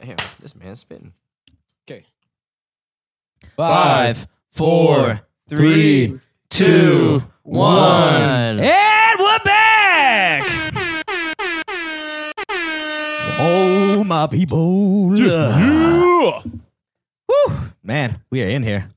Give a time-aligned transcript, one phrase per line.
[0.00, 1.12] Damn, this man's spitting.
[1.86, 2.06] Okay.
[3.56, 6.18] Five, four, three,
[6.48, 8.60] two, one.
[8.60, 10.44] And we're back!
[13.38, 15.18] Oh, my people.
[15.18, 16.42] Yeah.
[17.26, 17.52] Whew.
[17.82, 18.88] Man, we are in here.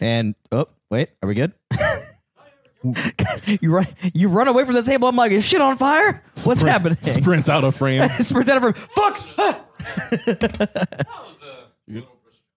[0.00, 1.52] And, oh, wait, are we good?
[3.60, 5.08] you run, you run away from the table.
[5.08, 6.22] I'm like, is shit on fire?
[6.44, 6.98] What's Sprint- happening?
[7.00, 8.08] Sprints out of frame.
[8.20, 9.22] Sprint out of Fuck!
[9.38, 9.64] Ah!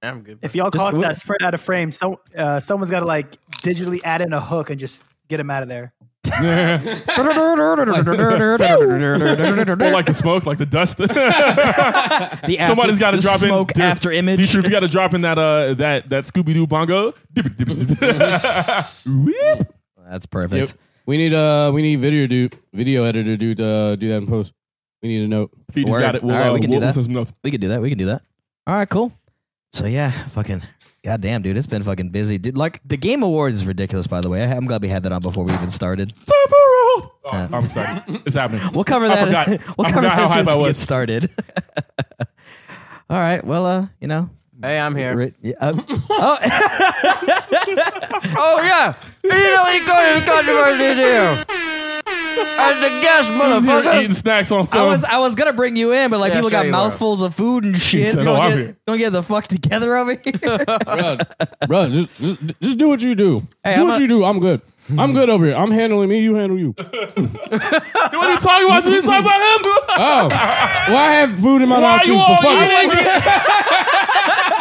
[0.01, 0.39] I'm good.
[0.41, 4.01] If y'all caught that spread out of frame, so uh, someone's got to like digitally
[4.03, 5.93] add in a hook and just get him out of there.
[6.27, 6.33] Or
[9.91, 10.97] like the smoke, like the dust.
[11.07, 14.37] The after- Somebody's got to the drop in smoke Dude, after image.
[14.39, 17.13] D-Truth, you got to drop in that uh that that Scooby Doo bongo.
[19.25, 19.73] Whip.
[20.09, 20.53] That's perfect.
[20.53, 20.69] Yep.
[21.05, 24.27] We need uh we need video do video editor to do uh, do that in
[24.27, 24.53] post.
[25.01, 25.51] We need a note.
[25.71, 26.01] Feed Word.
[26.01, 26.23] got it.
[26.23, 26.93] We'll, All right, uh, we can we'll, do we'll that.
[26.95, 27.31] send some notes.
[27.43, 27.81] We could do that.
[27.81, 28.21] We can do that.
[28.65, 29.11] All right, cool.
[29.73, 30.63] So yeah, fucking
[31.03, 32.57] goddamn, dude, it's been fucking busy, dude.
[32.57, 34.43] Like the Game Awards is ridiculous, by the way.
[34.43, 36.09] I- I'm glad we had that on before we even started.
[36.09, 37.13] Time for roll.
[37.25, 38.21] Oh, I'm excited.
[38.25, 38.71] It's happening.
[38.73, 39.25] We'll cover I that.
[39.25, 39.47] forgot.
[39.77, 40.77] we'll I cover forgot that how as soon hype as I we get was.
[40.77, 41.29] started.
[43.09, 43.43] All right.
[43.43, 44.29] Well, uh, you know,
[44.61, 45.15] Hey, I'm here.
[45.15, 45.73] ri- yeah, uh,
[46.09, 46.37] oh,
[48.39, 51.45] Oh yeah, you know he got controversy here.
[52.59, 54.01] As the guest, Here motherfucker.
[54.01, 54.87] eating snacks on I film.
[54.89, 57.21] was I was gonna bring you in, but like Yeah, people sure got you mouthfuls
[57.21, 58.09] of food and shit.
[58.09, 60.33] said, don't, "Oh, I'm get, here." don't get the fuck together over here.
[60.85, 61.17] bro,
[61.67, 63.45] bro just, just just do what you do.
[63.63, 64.23] Hey, do I'm what a- you do.
[64.23, 64.61] I'm good.
[64.97, 65.55] I'm good over here.
[65.55, 66.19] I'm handling me.
[66.21, 66.71] You handle you.
[66.71, 67.21] what are
[68.31, 68.85] you talking about?
[68.85, 69.61] You talking about him?
[69.99, 70.27] Oh,
[70.87, 72.13] well, I have food in my Why mouth too.
[72.13, 72.85] you but all fuck it.
[72.85, 74.06] eating?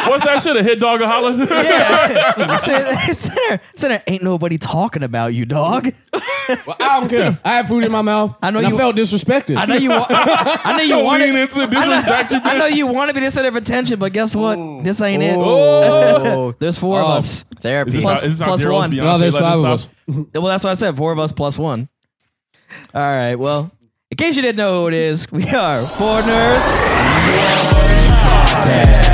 [0.09, 0.55] What's that shit?
[0.57, 1.37] A hit dog or holler?
[2.57, 5.91] Center, center, ain't nobody talking about you, dog.
[6.13, 7.39] Well, I don't care.
[7.43, 8.35] I have food in my mouth.
[8.41, 9.57] I know and you- I felt disrespected.
[9.57, 9.89] I know you.
[9.89, 11.35] wa- I know you Don't wanted.
[11.35, 14.13] into the I know, you, I know you wanted me to center of attention, but
[14.13, 14.83] guess what?
[14.83, 15.35] This ain't it.
[15.37, 17.11] Oh, There's four of Oh.
[17.17, 17.43] us.
[17.59, 17.89] therapy.
[17.89, 18.91] Is this Plus- how, is this how one.
[18.91, 19.87] Beyonce no, there's legend five of us.
[20.07, 20.95] Well, that's what I said.
[20.97, 21.89] Four of us plus one.
[22.93, 23.35] All right.
[23.35, 23.71] Well,
[24.09, 26.81] in case you didn't know who it is, we are four nerds.
[29.03, 29.06] Woo!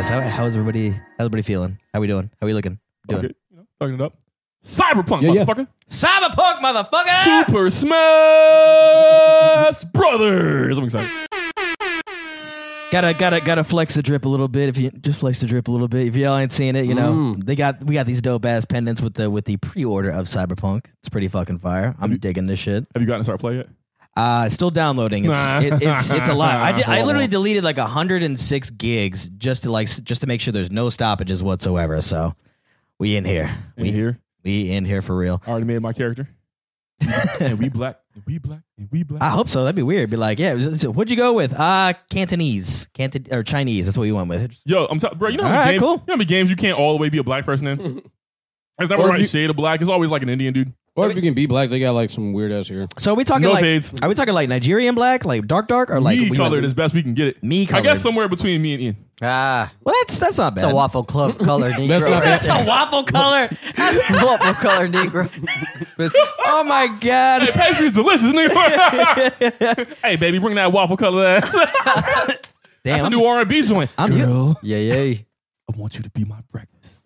[0.00, 0.08] Guys.
[0.08, 0.90] How, how's everybody?
[0.90, 1.78] How's everybody feeling?
[1.92, 2.30] How we doing?
[2.40, 2.78] How we looking?
[3.08, 3.24] Doing?
[3.26, 4.16] Okay, you know, fucking it up.
[4.64, 5.44] Cyberpunk, Yeah, yeah.
[5.44, 5.68] motherfucker.
[5.88, 7.24] Cyberpunk, motherfucker.
[7.46, 7.94] Super Smash
[9.92, 10.78] Brothers.
[10.78, 11.10] I'm excited.
[12.90, 14.68] Gotta gotta gotta flex the drip a little bit.
[14.70, 16.06] If you just flex the drip a little bit.
[16.08, 17.44] If y'all ain't seen it, you know Mm.
[17.44, 20.26] they got we got these dope ass pendants with the with the pre order of
[20.28, 20.86] Cyberpunk.
[20.98, 21.94] It's pretty fucking fire.
[22.00, 22.86] I'm digging this shit.
[22.94, 23.68] Have you gotten to start play yet?
[24.16, 25.24] Uh still downloading.
[25.24, 25.60] It's Nah.
[25.60, 26.54] it, it's it's a lot.
[26.56, 30.52] I, did, I literally deleted like 106 gigs just to like just to make sure
[30.52, 32.00] there's no stoppages whatsoever.
[32.02, 32.34] So
[32.98, 33.56] we in here.
[33.76, 34.18] In We here.
[34.42, 35.40] we in here for real.
[35.46, 36.28] I already made my character.
[37.40, 37.98] and we black.
[38.14, 38.60] And we black.
[38.76, 39.22] And we black.
[39.22, 39.62] I hope so.
[39.64, 40.10] That'd be weird.
[40.10, 40.58] Be like, yeah.
[40.74, 41.54] so What'd you go with?
[41.58, 43.86] Uh Cantonese, Canton or Chinese.
[43.86, 44.60] That's what you went with.
[44.66, 45.92] Yo, I'm telling bro, you know how All many right, games cool.
[45.92, 47.78] you know how many games you can't all the way be a black person in?
[48.78, 49.80] There's never Or a if right you- shade of black.
[49.80, 50.72] It's always like an Indian dude.
[51.06, 52.86] Or if you can be black, they got like some weird ass hair.
[52.98, 53.92] So are we talking No like fades.
[54.02, 56.74] are we talking like Nigerian black, like dark dark, or like me we colored as
[56.74, 57.42] best we can get it.
[57.42, 57.82] Me I colored.
[57.84, 58.96] guess somewhere between me and Ian.
[59.22, 60.64] Ah, Well, that's that's not bad.
[60.64, 61.88] it's a waffle club color Negro.
[61.88, 63.50] That's not That's a waffle color.
[63.76, 65.30] waffle color Negro.
[66.46, 67.42] oh my god.
[67.42, 67.54] Hey, god.
[67.54, 69.96] pastry's delicious, nigga.
[70.02, 71.52] hey, baby, bring that waffle color ass.
[72.82, 73.06] That's Damn.
[73.06, 73.90] a new R&B joint.
[73.98, 74.94] I'm- Girl, Yeah, yeah.
[75.72, 77.04] I want you to be my breakfast.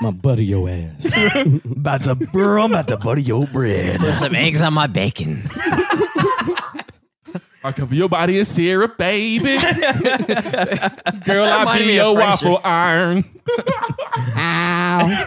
[0.00, 1.10] My buddy, your ass.
[1.64, 4.00] about to bro, I'm about to butter your bread.
[4.00, 5.48] Put some eggs on my bacon.
[7.66, 9.44] I cover your body in syrup, baby.
[9.58, 9.60] Girl,
[11.44, 13.24] I reminded be your waffle iron.
[14.36, 15.26] Ow.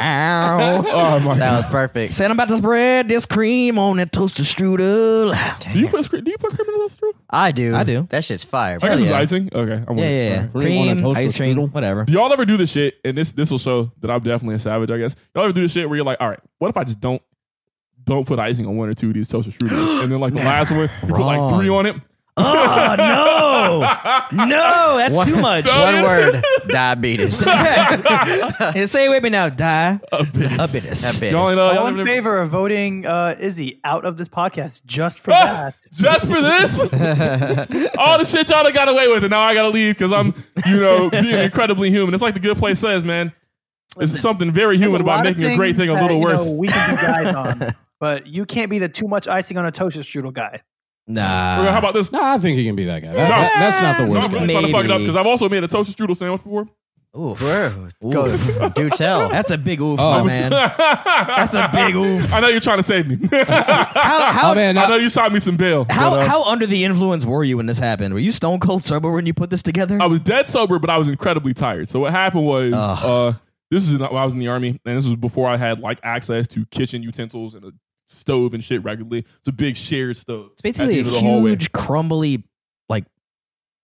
[0.00, 0.84] Ow.
[0.94, 2.10] Oh my That was perfect.
[2.12, 5.32] Said I'm about to spread this cream on that toaster strudel.
[5.72, 7.12] Do you put do you put cream in those true?
[7.30, 7.74] I do.
[7.74, 8.06] I do.
[8.10, 8.74] That shit's fire.
[8.76, 8.88] I bro.
[8.90, 9.48] guess it's icing.
[9.52, 10.36] Okay, I'm Yeah, yeah, yeah.
[10.36, 10.52] alright.
[10.52, 11.72] Cream on a Cream, toaster ice cream, strudel?
[11.72, 12.04] whatever.
[12.04, 12.96] Do y'all ever do this shit?
[13.04, 14.90] And this this will show that I'm definitely a savage.
[14.90, 16.84] I guess y'all ever do this shit where you're like, all right, what if I
[16.84, 17.22] just don't
[18.04, 20.38] don't put icing on one or two of these toaster strudels, and then like the
[20.44, 21.96] last one, you put like three on it.
[22.36, 25.66] Oh no, no, that's One- too much.
[25.68, 26.42] One word.
[26.66, 27.46] Diabetes.
[28.74, 29.48] Hey, Say it with me now.
[29.50, 30.00] Die.
[30.12, 30.34] A bit.
[30.34, 30.48] A bit.
[30.58, 31.22] Diabetes.
[31.30, 34.28] Y'all ain't, uh, y'all All in never- favor of voting uh, Izzy out of this
[34.28, 35.74] podcast just for that.
[35.92, 36.80] Just for this,
[37.96, 40.34] all the shit y'all done got away with, and now I gotta leave because I'm,
[40.66, 42.14] you know, being incredibly human.
[42.14, 43.32] It's like the good place says, man.
[43.98, 46.02] It's something very human There's about lot of making a great things thing a that,
[46.02, 46.44] little you worse.
[46.44, 47.74] know, we can be guys on,
[48.04, 50.60] but you can't be the too much icing on a toaster strudel guy.
[51.06, 51.22] Nah.
[51.72, 52.12] How about this?
[52.12, 53.12] Nah, I think he can be that guy.
[53.14, 53.28] That- No.
[53.28, 54.38] that- that's not the No, worst I'm guy.
[54.52, 55.04] trying to fuck it up Maybe.
[55.04, 56.68] because I've also made a toaster strudel sandwich before,
[57.16, 57.38] Oof.
[57.38, 58.36] Bro, go,
[58.74, 59.28] do tell.
[59.30, 60.18] That's a big oof, Oh.
[60.18, 60.50] my man.
[60.50, 62.34] That's a big oof.
[62.34, 63.26] I know you're trying to save me.
[63.30, 63.44] How
[63.94, 65.86] how Oh man, I know you shot me some bail.
[65.88, 68.12] how, but, uh, how under the influence were you when this happened?
[68.14, 69.96] Were you stone cold sober when you put this together?
[70.02, 71.88] I was dead sober, but I was incredibly tired.
[71.88, 73.34] So what happened was, uh,
[73.70, 76.00] this is when I was in the army, and this was before I had like
[76.02, 77.72] access to kitchen utensils and a
[78.08, 79.24] stove and shit regularly.
[79.38, 80.50] It's a big shared stove.
[80.52, 81.50] It's basically a at the end of the hallway.
[81.50, 82.44] huge, crumbly,
[82.88, 83.04] like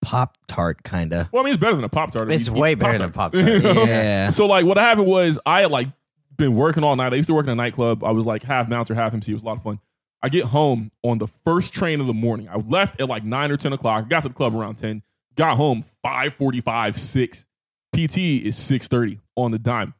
[0.03, 1.33] pop tart kind of.
[1.33, 2.31] Well, I mean, it's better than a pop tart.
[2.31, 3.63] It's way better than a Pop-Tart.
[3.63, 4.31] Yeah.
[4.31, 5.89] So like, what happened was, I had like
[6.37, 7.13] been working all night.
[7.13, 8.03] I used to work in a nightclub.
[8.05, 9.33] I was like half bouncer, half MC.
[9.33, 9.79] It was a lot of fun.
[10.23, 12.49] I get home on the first train of the morning.
[12.49, 14.09] I left at like nine or ten o'clock.
[14.09, 15.03] Got to the club around ten.
[15.37, 17.47] Got home five forty-five, six.
[17.95, 19.95] PT is six thirty on the dime.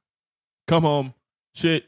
[0.69, 1.15] Come home,
[1.55, 1.87] shit.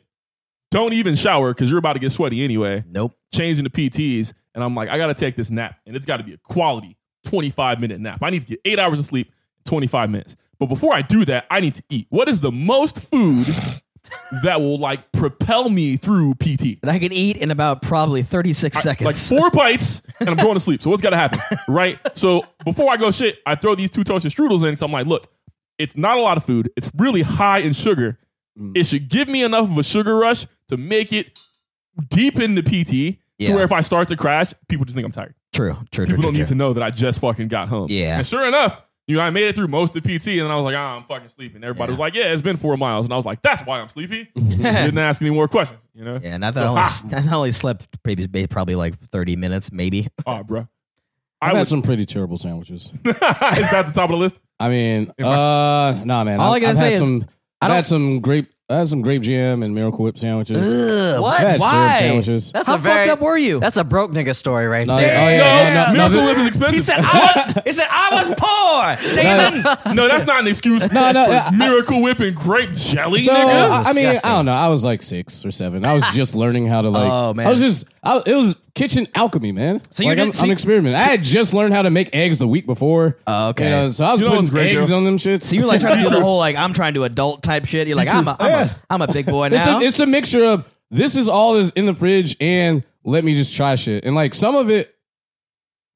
[0.73, 2.83] Don't even shower because you're about to get sweaty anyway.
[2.89, 3.15] Nope.
[3.35, 6.25] Changing the PTs, and I'm like, I gotta take this nap, and it's got to
[6.25, 8.21] be a quality 25 minute nap.
[8.23, 9.31] I need to get eight hours of sleep,
[9.67, 10.35] 25 minutes.
[10.59, 12.07] But before I do that, I need to eat.
[12.09, 13.47] What is the most food
[14.43, 16.79] that will like propel me through PT?
[16.81, 19.05] And I can eat in about probably 36 seconds.
[19.05, 20.83] Like four bites, and I'm going to sleep.
[20.83, 21.99] So what's got to happen, right?
[22.17, 24.79] So before I go shit, I throw these two toasted strudels in.
[24.79, 25.31] So I'm like, look,
[25.77, 26.71] it's not a lot of food.
[26.79, 28.19] It's really high in sugar.
[28.59, 28.77] Mm.
[28.77, 31.39] It should give me enough of a sugar rush to make it
[32.09, 33.49] deep into PT Yeah.
[33.49, 35.35] to where if I start to crash, people just think I'm tired.
[35.53, 36.23] true, true, true, People true.
[36.23, 36.47] don't need true.
[36.49, 37.89] to know that I just fucking got home.
[37.91, 38.19] Yeah.
[38.19, 40.55] And sure enough, you know, I made it through most of PT, and then I
[40.57, 41.65] was like, ah, I'm fucking sleeping.
[41.65, 41.93] Everybody Yeah.
[41.93, 44.31] was like, yeah, it's been four miles, and I was like, that's why I'm sleepy.
[44.37, 45.81] Didn't ask any more questions.
[45.93, 46.21] You know?
[46.23, 46.69] Yeah, and I thought I
[47.13, 50.07] only, I only slept maybe, probably like 30 minutes, maybe.
[50.27, 50.61] Oh, bro.
[50.61, 51.69] I've I had would.
[51.69, 52.93] some pretty terrible sandwiches.
[53.05, 54.41] is that the top of the list?
[54.61, 56.39] I mean, uh, nah, man.
[56.39, 57.27] All I I've, gotta I've say had is, some.
[57.61, 58.49] I I've had some grape.
[58.71, 60.57] I had some grape jam and Miracle Whip sandwiches.
[60.57, 61.41] Ugh, What?
[61.41, 61.99] I've had syrup Why?
[61.99, 62.53] sandwiches.
[62.53, 63.61] That's How a very, fucked up were you?
[63.61, 65.11] That's a broke nigga story right No, there.
[65.15, 66.75] oh, yeah, no, no, no, Miracle no, Whip is expensive.
[66.77, 69.15] he said, I was, he said, I was poor.
[69.15, 69.95] Damon.
[69.97, 70.91] no, that's not an excuse.
[70.91, 73.45] No, no, for I- Miracle Whip and grape jelly, So nigga.
[73.45, 74.31] I, I mean, disgusting.
[74.31, 74.53] I don't know.
[74.55, 75.85] I was like six or seven.
[75.85, 77.11] I was just learning how to like.
[77.11, 77.47] Oh, man.
[77.47, 77.85] I was just.
[78.05, 79.81] I, it was kitchen alchemy, man.
[79.91, 80.99] So you like, did- I'm, so I'm you- experimenting.
[80.99, 83.19] I had just learned how to make eggs the week before.
[83.27, 83.65] Oh, okay.
[83.65, 84.97] You know, so I was You know putting what's great, eggs Daryl?
[84.97, 85.45] on them shits.
[85.45, 87.87] So you're like trying to do the whole like I'm trying to adult type shit.
[87.87, 88.65] You're like I'm a, I'm, Yeah.
[88.65, 89.79] a, I'm a big boy It's now.
[89.79, 93.35] a, it's a mixture of this is all is in the fridge and let me
[93.35, 94.05] just try shit.
[94.05, 94.95] And like some of it,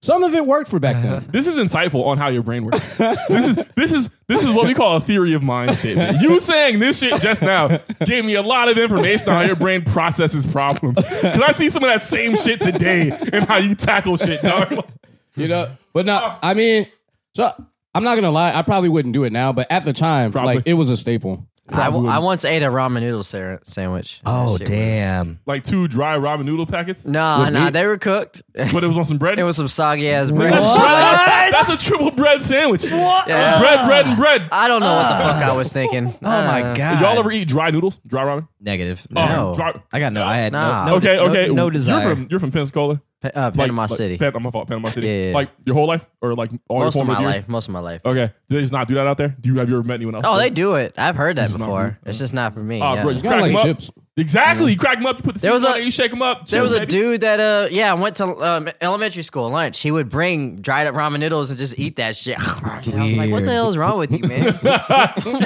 [0.07, 1.27] some of it worked for back then.
[1.33, 2.81] This is insightful on how your brain works.
[2.97, 6.23] this is this is this is what we call a theory of mind statement.
[6.23, 9.57] You saying this shit just now gave me a lot of information on how your
[9.57, 10.95] brain processes problems.
[10.95, 14.85] Because I see some of that same shit today and how you tackle shit, dog.
[15.39, 16.87] You know, but no, I mean,
[17.35, 17.51] so
[17.95, 18.55] I'm not gonna lie.
[18.55, 20.55] I probably wouldn't do it now, but at the time, Probably.
[20.55, 21.47] like it was a staple.
[21.69, 24.21] I, w- I once ate a ramen noodle sa- sandwich.
[24.25, 25.41] oh That shit was- damn.
[25.47, 27.73] Like two dry ramen noodle packets, No, With no, meat?
[27.73, 28.43] they were cooked.
[28.55, 29.39] but it was on some bread.
[29.39, 30.53] It was some soggy ass bread.
[30.53, 31.49] That's, and shit like that.
[31.53, 32.85] That's a triple bread sandwich.
[32.91, 33.29] What?
[33.29, 33.59] Yeah.
[33.61, 34.49] bread, bread, and bread.
[34.53, 36.07] I don't know what the fuck I was thinking.
[36.07, 37.01] Oh my Uh, god.
[37.01, 37.99] Y'all ever eat dry noodles?
[38.07, 38.47] Dry ramen?
[38.61, 39.07] negative?
[39.17, 39.55] Oh, No.
[39.57, 40.25] dry- I got no.
[40.25, 40.85] I had Nah.
[40.85, 40.97] no, no.
[40.99, 41.49] okay, no- okay.
[41.53, 42.03] No, desire.
[42.07, 43.01] You're from you're from Pensacola.
[43.23, 44.19] Pe- uh, Like- Panama like- City.
[44.19, 45.07] Pan- my fault, Panama City.
[45.07, 45.35] Yeah, yeah.
[45.35, 46.95] Like your whole life, or like all your life?
[46.95, 47.35] most your of my years?
[47.37, 47.49] life.
[47.49, 48.01] Most of my life.
[48.05, 48.33] Okay.
[48.49, 49.35] Do they just not do that out there?
[49.41, 50.25] Do you have you ever met anyone else?
[50.29, 50.95] Oh, they do it.
[50.99, 51.99] I've heard that It's before.
[52.05, 52.81] It's just not for me.
[52.83, 53.03] Oh, yeah.
[53.03, 53.67] bro, you You crack gotta them like up.
[53.69, 53.91] chips.
[54.19, 54.73] Exactly.
[54.73, 55.19] You crack them up.
[55.19, 56.47] You put the There was a- on it, you shake them up.
[56.47, 56.91] There was chill, a baby.
[56.91, 59.81] dude that uh yeah went to um, elementary school lunch.
[59.83, 62.39] He would bring dried up ramen noodles and just eat that shit.
[62.65, 62.87] I was
[63.17, 63.49] like, "What the Weird.
[63.49, 64.43] hell is wrong with you, man?
[64.63, 64.63] you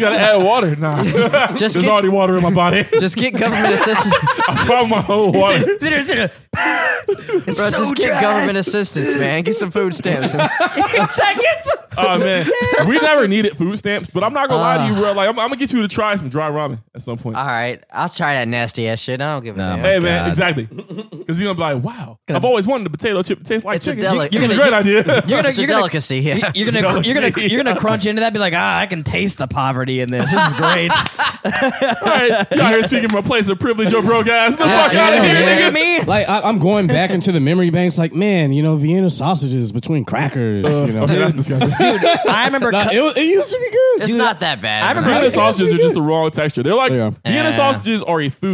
[0.00, 0.76] gotta add water.
[0.76, 1.02] Nah,
[1.56, 2.84] Just there's get already water in my body.
[3.00, 4.14] just get government assistance,
[4.48, 5.58] I found my whole water.
[5.80, 7.44] Zitter, zitter.
[7.44, 7.54] bro.
[7.54, 8.20] so just get dry.
[8.20, 9.42] government assistance, man.
[9.42, 10.30] Get some food stamps.
[10.30, 11.72] seconds.
[11.98, 12.46] Oh man,
[12.86, 15.12] we never needed food stamps, but I'm not gonna lie to you, bro.
[15.12, 17.36] Like I'm, I'm gonna get you to try some dry ramen at some point.
[17.36, 19.20] All right, I'll try that nasty ass shit.
[19.22, 19.76] I don't give a No.
[19.76, 19.78] damn.
[19.84, 20.28] Hey man, God.
[20.28, 20.64] exactly.
[20.64, 23.76] Because you're gonna be like, wow, I've always wanted a potato chip to taste like
[23.76, 24.02] It's a chicken.
[24.02, 24.94] deli- It's you're a gonna- great idea.
[24.94, 25.02] You're
[25.38, 26.18] gonna, It's a you're gonna, delicacy.
[26.20, 26.50] Yeah.
[26.54, 27.46] you're gonna, you're gonna, see.
[27.48, 28.26] you're gonna crunch into that.
[28.28, 30.30] and Be like, ah, I can taste the poverty in this.
[30.30, 30.90] This is great.
[31.44, 34.52] right, you out here speaking from a place of privilege or broke ass.
[34.56, 35.74] The fuck out of yeah, here, yeah, niggas.
[35.74, 36.00] me.
[36.04, 37.96] Like I, I'm going back into the memory banks.
[37.98, 40.64] Like man, you know, Vienna sausages between crackers.
[40.86, 41.72] you know, Okay, that's disgusting.
[42.28, 42.70] I remember.
[42.70, 44.04] Nah, cu- it, was- it used to be good.
[44.04, 44.84] It's not that bad.
[44.84, 46.62] I remember- Vienna sausages are just the wrong texture.
[46.62, 47.10] They're like They are.
[47.24, 48.49] Vienna sausages are a food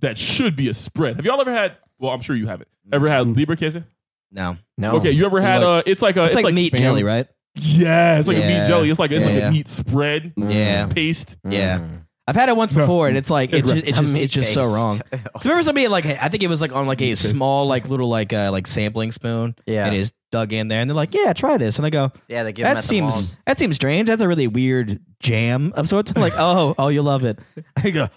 [0.00, 1.16] that should be a spread.
[1.16, 1.76] Have y'all ever had?
[1.98, 2.68] Well, I'm sure you haven't.
[2.92, 3.84] Ever had Leberkäse?
[4.30, 4.96] no, No.
[4.96, 5.58] Okay, you ever had?
[5.62, 6.78] Like- uh, it's like a it's, like, meat spam.
[6.78, 7.26] jelly, right?
[7.56, 8.60] Yeah, it's like a Yeah.
[8.62, 8.90] meat jelly.
[8.90, 9.48] It's like it's like Yeah.
[9.48, 11.36] a meat spread Yeah, paste.
[11.48, 11.86] yeah.
[12.26, 14.62] I've had it once before, and it's like it's just, it's just, it's just so
[14.62, 14.74] paste.
[14.74, 15.00] wrong.
[15.12, 18.08] So remember somebody like I think it was like on like a small like little
[18.08, 19.54] like uh, like sampling spoon.
[19.66, 19.84] Yeah.
[19.86, 22.10] and it is dug in there, and they're like, "Yeah, try this," and I go,
[22.28, 23.38] Yeah, they give 'em "That at the seems malls.
[23.46, 24.08] that seems strange.
[24.08, 27.38] That's a really weird jam of sorts." I'm like, "Oh, oh, you'll love it."
[27.76, 28.08] I go,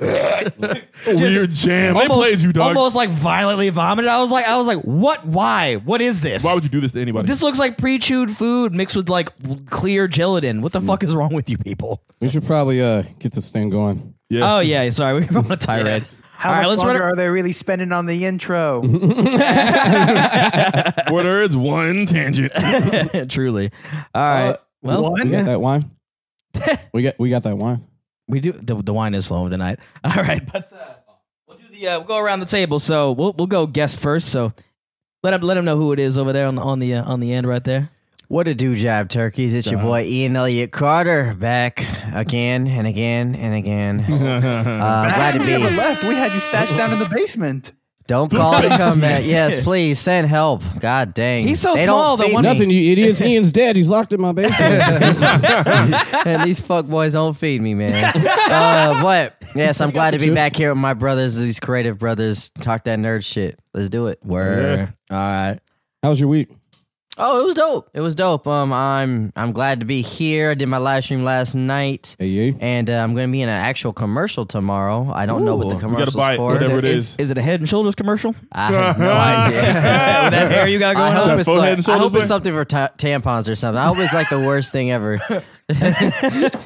[0.00, 1.94] Weird jam.
[1.94, 2.76] They played you, dog.
[2.76, 4.10] Almost like violently vomited.
[4.10, 5.24] I was like, I was like, what?
[5.24, 5.76] Why?
[5.76, 6.44] What is this?
[6.44, 7.26] Why would you do this to anybody?
[7.26, 9.30] this looks like pre-chewed food mixed with like
[9.66, 10.62] clear gelatin.
[10.62, 12.02] What the fuck is wrong with you people?
[12.20, 14.14] We should probably uh get this thing going.
[14.30, 14.56] yeah.
[14.56, 16.04] Oh yeah, sorry, we were on a tirade.
[16.36, 18.82] How All right, much let's longer run are they really spending on the intro?
[21.08, 22.52] Four words, one tangent.
[23.30, 23.70] Truly.
[24.14, 24.56] All right.
[24.82, 25.24] well, One?
[25.24, 25.90] We got that wine.
[26.92, 27.86] we got we got that wine.
[28.28, 28.52] We do.
[28.52, 29.78] The, the wine is flowing tonight.
[30.04, 30.94] All right, but uh,
[31.46, 31.88] we'll do the.
[31.88, 32.78] Uh, we'll go around the table.
[32.78, 34.28] So we'll we'll go guest first.
[34.30, 34.52] So
[35.22, 37.04] let him let him know who it is over there on the on the uh,
[37.04, 37.90] on the end right there.
[38.28, 39.52] What a do job, turkeys.
[39.52, 44.00] It's your boy Ian Elliot Carter back again and again and again.
[44.84, 45.76] Uh, glad to we never be.
[45.76, 46.02] left.
[46.04, 47.72] We had you stashed down in the basement.
[48.06, 49.24] Don't call to come back.
[49.24, 50.62] Yes, please send help.
[50.80, 51.46] God dang.
[51.48, 52.52] He's so They small, don't the feed one- me.
[52.52, 53.22] Nothing, you idiots.
[53.22, 53.76] Ian's dead.
[53.76, 54.82] He's locked in my basement.
[56.26, 57.92] and these fuck boys don't feed me, man.
[57.94, 60.34] uh, but yes, I'm glad to be Chips.
[60.34, 62.50] back here with my brothers, these creative brothers.
[62.60, 63.58] Talk that nerd shit.
[63.72, 64.18] Let's do it.
[64.24, 64.92] Word.
[65.10, 65.58] All right.
[66.02, 66.50] How was your week?
[67.16, 67.90] Oh, it was dope.
[67.94, 68.46] It was dope.
[68.48, 70.50] Um, I'm I'm glad to be here.
[70.50, 72.52] I did my live stream last night, Hey, yeah.
[72.60, 75.08] and uh, I'm going to be in an actual commercial tomorrow.
[75.14, 75.76] I don't know what the Ooh.
[75.76, 76.52] You gotta commercial's buy it, for.
[76.54, 77.16] whatever it Is, is.
[77.18, 78.34] is it a Head and Shoulders commercial?
[78.50, 79.60] I have no idea.
[79.60, 81.38] With that hair you got going I going hope on.
[81.40, 83.78] it's like, and I hope it's something for ta- tampons or something.
[83.80, 85.20] I hope it's like the worst thing ever.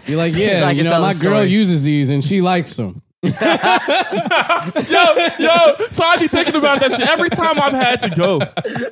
[0.07, 3.03] You're like, yeah, like you know, my girl uses these and she likes them.
[3.23, 3.31] yo,
[5.39, 5.77] yo.
[5.91, 8.41] So I be thinking about that shit every time I've had to go.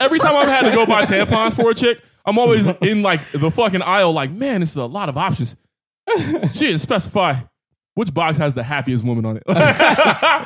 [0.00, 3.20] Every time I've had to go buy tampons for a chick, I'm always in like
[3.30, 4.12] the fucking aisle.
[4.12, 5.54] Like, man, this is a lot of options.
[6.52, 7.40] She didn't specify
[7.96, 9.42] which box has the happiest woman on it.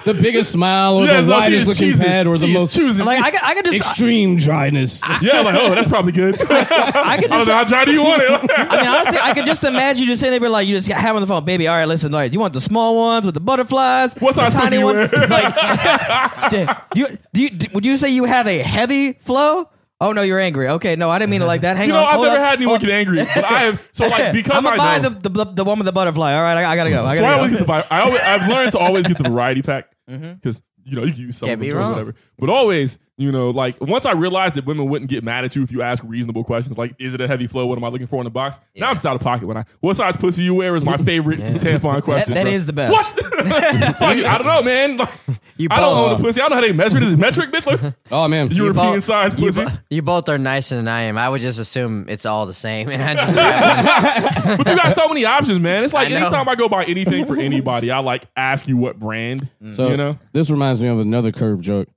[0.04, 2.60] The biggest smile or Yeah, the so widest looking choosing- pad or the she is
[2.60, 3.04] most choosing.
[3.04, 5.02] Like I could, I could just, extreme dryness.
[5.20, 6.40] yeah, like oh, that's probably good.
[6.40, 6.44] I
[7.04, 7.48] I could don't just.
[7.48, 8.30] know how dry do you want it.
[8.56, 10.88] I mean, honestly, I could just imagine you just saying they were like, you just
[10.88, 11.68] have on the phone, baby.
[11.68, 14.14] All right, listen, all right, you want the small ones with the butterflies?
[14.14, 14.96] What size tiny one?
[15.10, 16.66] Like, do
[17.00, 19.68] you, do you, do- would you say you have a heavy flow?
[20.02, 20.68] Oh no, you're angry.
[20.68, 21.76] Okay, no, I didn't mean it like that.
[21.76, 21.96] Hang on.
[21.96, 22.46] You know, I've hold never up.
[22.46, 23.88] had anyone Hold- get angry, but I have.
[23.92, 26.32] So like because I'm gonna buy know, the, the the one with the butterfly.
[26.34, 27.04] All right, I, I gotta go.
[27.04, 27.58] I so I gotta always go.
[27.58, 27.66] get the.
[27.66, 30.32] vi- I always, I've learned to always get the variety pack mm-hmm.
[30.34, 31.90] because you know you can use some Can't of be or wrong.
[31.90, 32.14] whatever.
[32.38, 35.62] But always, you know, like once I realized that women wouldn't get mad at you
[35.62, 37.66] if you ask reasonable questions, like is it a heavy flow?
[37.66, 38.58] What am I looking for in the box?
[38.74, 39.64] Now I'm just out of pocket when I.
[39.80, 42.34] What size pussy you wear is my favorite tampon question.
[42.34, 42.52] that bro.
[42.52, 42.92] is the best.
[42.92, 43.06] What?
[43.96, 44.96] Fuck it, I don't know, man.
[44.96, 45.08] Like,
[45.58, 46.40] You I don't both, own a pussy.
[46.40, 47.02] I don't know how they measure it.
[47.02, 47.66] Is it metric, bitch?
[47.66, 49.64] Like, Oh man, European both- size you, pussy.
[49.64, 51.18] bo- you both are nicer than I am.
[51.18, 53.34] I would just assume it's all the same, and I just.
[54.58, 55.84] But you got so many options, man.
[55.84, 56.16] It's like I know.
[56.26, 59.48] anytime I go buy anything for anybody, I like ask you what brand.
[59.72, 61.88] So you know, this reminds me of another Curb joke.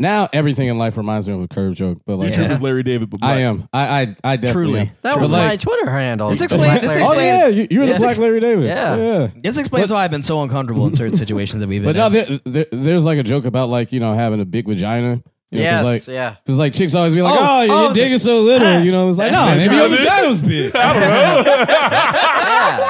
[0.00, 2.82] Now everything in life reminds me of a Curb joke, but like Truth is Larry
[2.82, 3.36] David, but black.
[3.36, 3.68] I am.
[3.72, 4.80] I I, I definitely Truly.
[4.80, 4.86] am.
[5.02, 6.28] That But was like- my Twitter handle.
[6.28, 7.98] Let's The explain- Black let's Larry Oh explain- yeah, you- you're Yes.
[7.98, 8.64] the Black Larry David.
[8.64, 8.96] Yeah.
[8.96, 9.28] yeah.
[9.42, 12.06] This explains why I've been so uncomfortable in certain situations that we've been But now
[12.06, 12.12] in.
[12.12, 15.22] there, there, there's like a joke about like you know having a big vagina.
[15.52, 16.34] You know, 'cause, Yes, like, yeah.
[16.44, 18.84] Because like chicks always be like, Oh, oh, oh, your dick is so little.
[18.84, 19.96] You know, it's like, no, maybe your Yeah.
[19.96, 20.72] vagina was big.
[20.74, 21.78] yeah.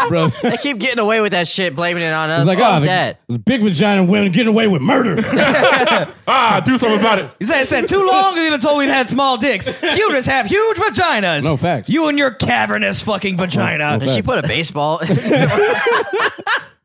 [0.08, 2.42] Bro, They keep getting away with that shit, blaming it on us.
[2.42, 3.18] it's like, Fuck oh, that.
[3.28, 5.16] the, the big vagina women getting away with murder.
[6.32, 7.28] Ah, do something about it.
[7.40, 8.34] You said it said too long.
[8.34, 9.66] We've been told we've had small dicks.
[9.66, 11.42] You just have huge vaginas.
[11.44, 11.90] No facts.
[11.90, 13.96] You and your cavernous fucking vagina.
[13.98, 15.00] No And she put a baseball.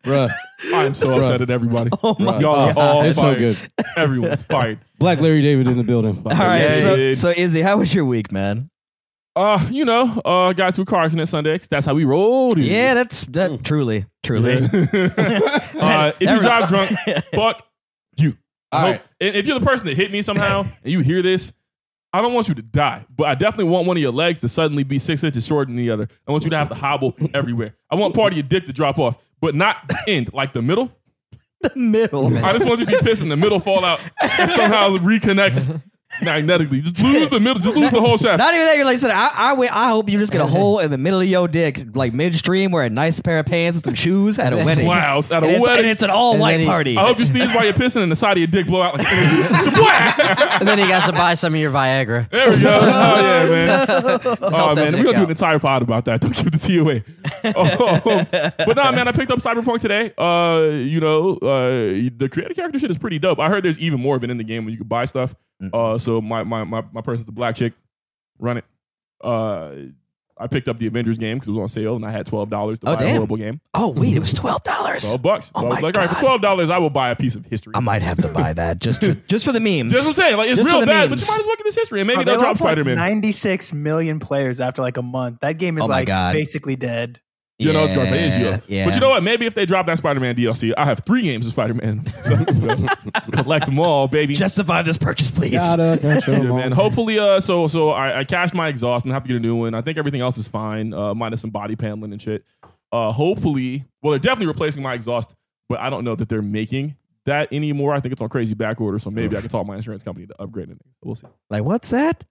[0.06, 0.30] Bruh,
[0.74, 1.90] I'm so upset at everybody.
[2.04, 3.38] Oh my Y'all are all it's so fired.
[3.40, 3.58] good.
[3.98, 4.80] Everyone's fired.
[5.00, 6.22] Black Larry David in the building.
[6.26, 7.14] All right, Yeah, so yeah.
[7.14, 8.70] so Izzy, how was your week, man?
[9.36, 11.58] Uh, you know, uh, got to a car accident Sunday.
[11.58, 12.58] 'cause That's how we rolled.
[12.58, 13.64] Yeah, that's that.
[13.66, 14.62] Truly, truly.
[15.78, 16.90] Uh, if you drive drunk,
[17.34, 17.62] fuck
[18.18, 18.38] you.
[18.72, 19.02] I All hope- right.
[19.22, 21.52] and if you're the person that hit me somehow and you hear this,
[22.16, 24.48] I don't want you to die, but I definitely want one of your legs to
[24.48, 26.08] suddenly be six inches shorter than the other.
[26.26, 27.76] I want you to have to hobble everywhere.
[27.92, 30.62] I want part of your dick to drop off, but not the end, like the
[30.62, 30.98] middle.
[31.62, 32.28] the middle.
[32.38, 35.82] I just want you to be pissed and the middle fall out and somehow reconnects
[36.22, 36.82] magnetically.
[36.82, 38.38] Just lose the middle, just lose the whole shaft.
[38.40, 38.76] Not even that.
[38.78, 41.20] You're like, I, I, wait- I hope you just get a hole in the middle
[41.20, 44.54] of your dick, like midstream, wear a nice pair of pants and some shoes at
[44.54, 44.88] a wedding.
[44.88, 45.86] Wow, at a and, it's, wedding.
[45.86, 46.98] and it's an all white he- party.
[46.98, 48.98] I hope you sneeze while you're pissing and the side of your dick blow out
[48.98, 49.44] like energy.
[49.62, 50.20] Splat!
[50.60, 52.30] and then he got to buy some of your Viagra.
[52.30, 52.80] There we go.
[52.82, 54.38] Oh yeah, man.
[54.56, 56.22] Oh man, we're gonna do an entire pod about that.
[56.22, 57.04] Don't give the tea away.
[57.44, 60.14] Um, but nah, man, I picked up Cyberpunk today.
[60.18, 63.40] Uh, you know, uh, the creative character shit is pretty dope.
[63.40, 65.36] I heard there's even more of it in the game when you can buy stuff.
[65.74, 67.74] Uh, so my my my my person's a black chick.
[68.40, 68.66] Run it.
[69.24, 69.72] Uh,
[70.38, 72.50] I picked up the Avengers game because it was on sale and I had twelve
[72.50, 73.62] dollars to Oh, buy a horrible game.
[73.74, 75.04] oh wait, it was twelve dollars.
[75.06, 75.50] Twelve bucks.
[75.56, 77.16] Oh so I was my like, all right, for twelve dollars, I will buy a
[77.16, 77.72] piece of history.
[77.74, 79.94] I might have to buy that just for, just for the memes.
[79.94, 80.38] That's what I'm saying.
[80.38, 81.26] Like it's Just for real the bad, but memes.
[81.26, 82.84] you might as well get this history and maybe Oh, they they'll drop lost Spider
[82.84, 82.98] Man.
[82.98, 85.40] 96 million players after like a month.
[85.40, 86.34] That game is Oh like God.
[86.34, 87.22] basically dead.
[87.58, 88.54] You know, it's gonna phase you.
[88.68, 89.24] Yeah, But you know what?
[89.24, 92.04] Maybe if they drop that Spider Man DLC, I have three games of Spider Man.
[92.22, 92.36] So
[93.32, 94.34] collect them all, baby.
[94.34, 95.54] Justify this purchase, please.
[95.54, 96.58] Gotta catch 'em Yeah, all.
[96.58, 96.72] man.
[96.74, 99.56] Hopefully, uh, so so I, I cashed my exhaust and have to get a new
[99.56, 99.74] one.
[99.74, 102.44] I think everything else is fine, uh, minus some body paneling and shit.
[102.92, 105.34] Uh, hopefully, well, they're definitely replacing my exhaust,
[105.70, 106.96] but I don't know that they're making
[107.26, 107.94] that anymore.
[107.94, 110.28] I think it's on crazy back order, so maybe I can talk my insurance company
[110.28, 110.78] to upgrade it.
[111.04, 111.28] We'll see.
[111.50, 112.26] Like, what's that?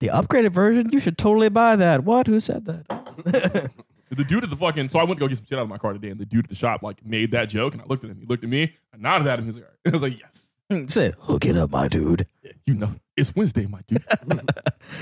[0.00, 0.90] The upgraded version?
[0.92, 2.02] You should totally buy that.
[2.04, 2.26] What?
[2.26, 3.70] Who said that?
[4.14, 5.68] The dude at the fucking so I went to go get some shit out of
[5.68, 7.86] my car today, and the dude at the shop like made that joke, and I
[7.86, 8.18] looked at him.
[8.18, 9.46] He looked at me, I nodded at him.
[9.46, 9.78] He's like, all right.
[9.92, 10.52] I was like, yes,
[10.92, 12.26] said, hook it up, my dude.
[12.42, 14.04] Yeah, you know, it's Wednesday, my dude.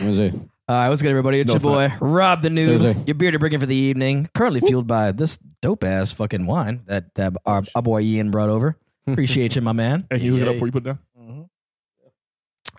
[0.01, 0.33] Wednesday.
[0.69, 1.41] All right, what's good, everybody?
[1.41, 2.67] It's No, your it's boy, Rob the Noob.
[2.67, 3.05] Thursday.
[3.07, 4.31] Your bearded bringing for the evening.
[4.35, 8.49] Currently fueled by this dope ass fucking wine that, that our, our boy Ian brought
[8.49, 8.79] over.
[9.07, 10.07] Appreciate you, my man.
[10.09, 10.55] hey, can you hook it up Yay.
[10.55, 10.99] before you put it down?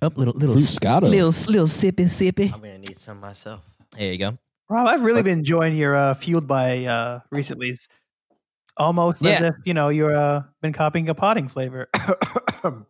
[0.01, 1.29] Up, little, little, Fruit little, little
[1.67, 2.53] sippy, sippy.
[2.53, 3.61] I'm gonna need some myself.
[3.97, 4.37] There you go.
[4.69, 7.69] Rob, I've really been enjoying your uh, fueled by uh, recently.
[7.69, 7.87] It's
[8.77, 11.89] almost as if you know you're uh, been copying a potting flavor.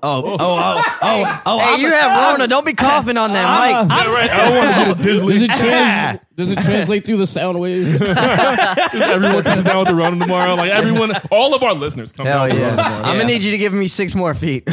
[0.00, 1.58] Oh, oh, oh, oh, oh.
[1.58, 2.46] Hey, I'm you a- have Rona.
[2.46, 3.90] Don't be coughing on that mic.
[3.90, 4.30] Yeah, right.
[4.30, 7.58] I don't want to get it Does it, trans- does it translate through the sound
[7.58, 8.00] wave?
[8.02, 10.54] everyone comes down with the Ronin tomorrow.
[10.54, 13.02] Like everyone, all of our listeners come Hell down with the yeah.
[13.04, 14.68] I'm gonna need you to give me six more feet.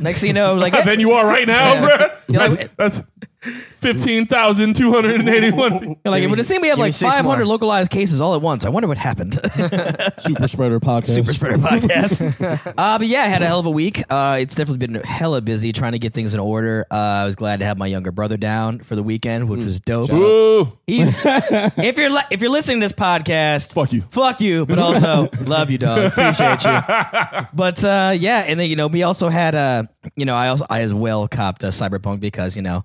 [0.00, 1.96] Next thing you know, like, than you are right now, Yeah.
[1.98, 2.08] bro.
[2.28, 3.02] That's, like- that's
[3.42, 5.72] fifteen thousand two hundred and eighty-one.
[6.04, 7.46] You're like, it me would seem we have give me like six 500 more.
[7.46, 8.64] localized cases all at once.
[8.64, 9.34] I wonder what happened.
[10.18, 11.06] Super spreader podcast.
[11.14, 12.74] Super Spreader podcast.
[12.78, 14.02] uh, but yeah, I had a hell of a week.
[14.10, 16.86] Uh, it's definitely been hella busy trying to get things in order.
[16.90, 19.80] Uh, I was glad to have my younger brother down for the weekend, which was
[19.80, 20.12] dope.
[20.12, 24.02] Ooh, He's if you're li- if you're listening to this podcast, fuck you.
[24.10, 26.12] fuck you, but also love you, dog.
[26.12, 27.46] Appreciate you.
[27.54, 29.84] But uh, yeah, and then you know we also had uh,
[30.16, 32.84] you know I also I as well copped a Cyberpunk because you know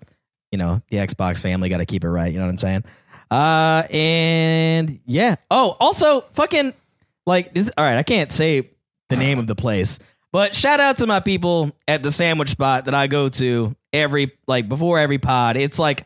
[0.51, 2.31] you know the Xbox family got to keep it right.
[2.31, 2.83] You know what I'm saying?
[3.29, 5.35] Uh, and yeah.
[5.51, 6.73] Oh, also fucking
[7.25, 7.71] like this.
[7.77, 8.69] All right, I can't say
[9.09, 9.99] the name of the place,
[10.31, 14.31] but shout out to my people at the sandwich spot that I go to every
[14.47, 15.57] like before every pod.
[15.57, 16.05] It's like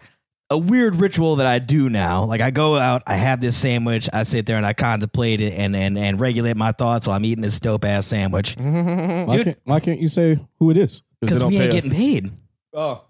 [0.49, 2.25] a weird ritual that I do now.
[2.25, 5.53] Like I go out, I have this sandwich, I sit there and I contemplate it
[5.53, 9.45] and and, and regulate my thoughts while I'm eating this dope ass sandwich Why, Dude.
[9.45, 11.03] can't, why can't you say who it is?
[11.21, 11.73] because we ain't us.
[11.73, 12.31] getting paid.
[12.73, 13.03] Oh,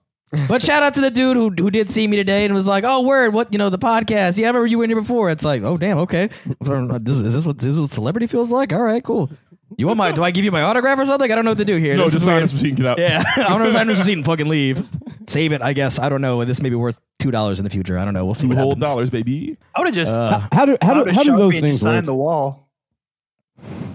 [0.47, 2.83] But shout out to the dude who who did see me today and was like,
[2.85, 4.37] "Oh, word, what you know the podcast?
[4.37, 6.29] Yeah, I remember you were in here before." It's like, "Oh, damn, okay.
[6.61, 8.71] This, is this what this is what celebrity feels like?
[8.71, 9.29] All right, cool.
[9.77, 10.11] You want my?
[10.11, 11.31] Do I give you my autograph or something?
[11.31, 11.95] I don't know what to do here.
[11.97, 12.43] no, This just is sign weird.
[12.45, 12.99] this receipt and get out.
[12.99, 14.85] Yeah, I want to sign this receipt and fucking leave.
[15.27, 15.99] Save it, I guess.
[15.99, 16.43] I don't know.
[16.45, 17.97] This may be worth two dollars in the future.
[17.97, 18.23] I don't know.
[18.25, 18.85] We'll see Two what whole happens.
[18.85, 19.57] dollars, baby.
[19.75, 21.97] I would have just Uh, How do how do how do those things just signed
[21.97, 22.05] work?
[22.05, 22.69] the wall.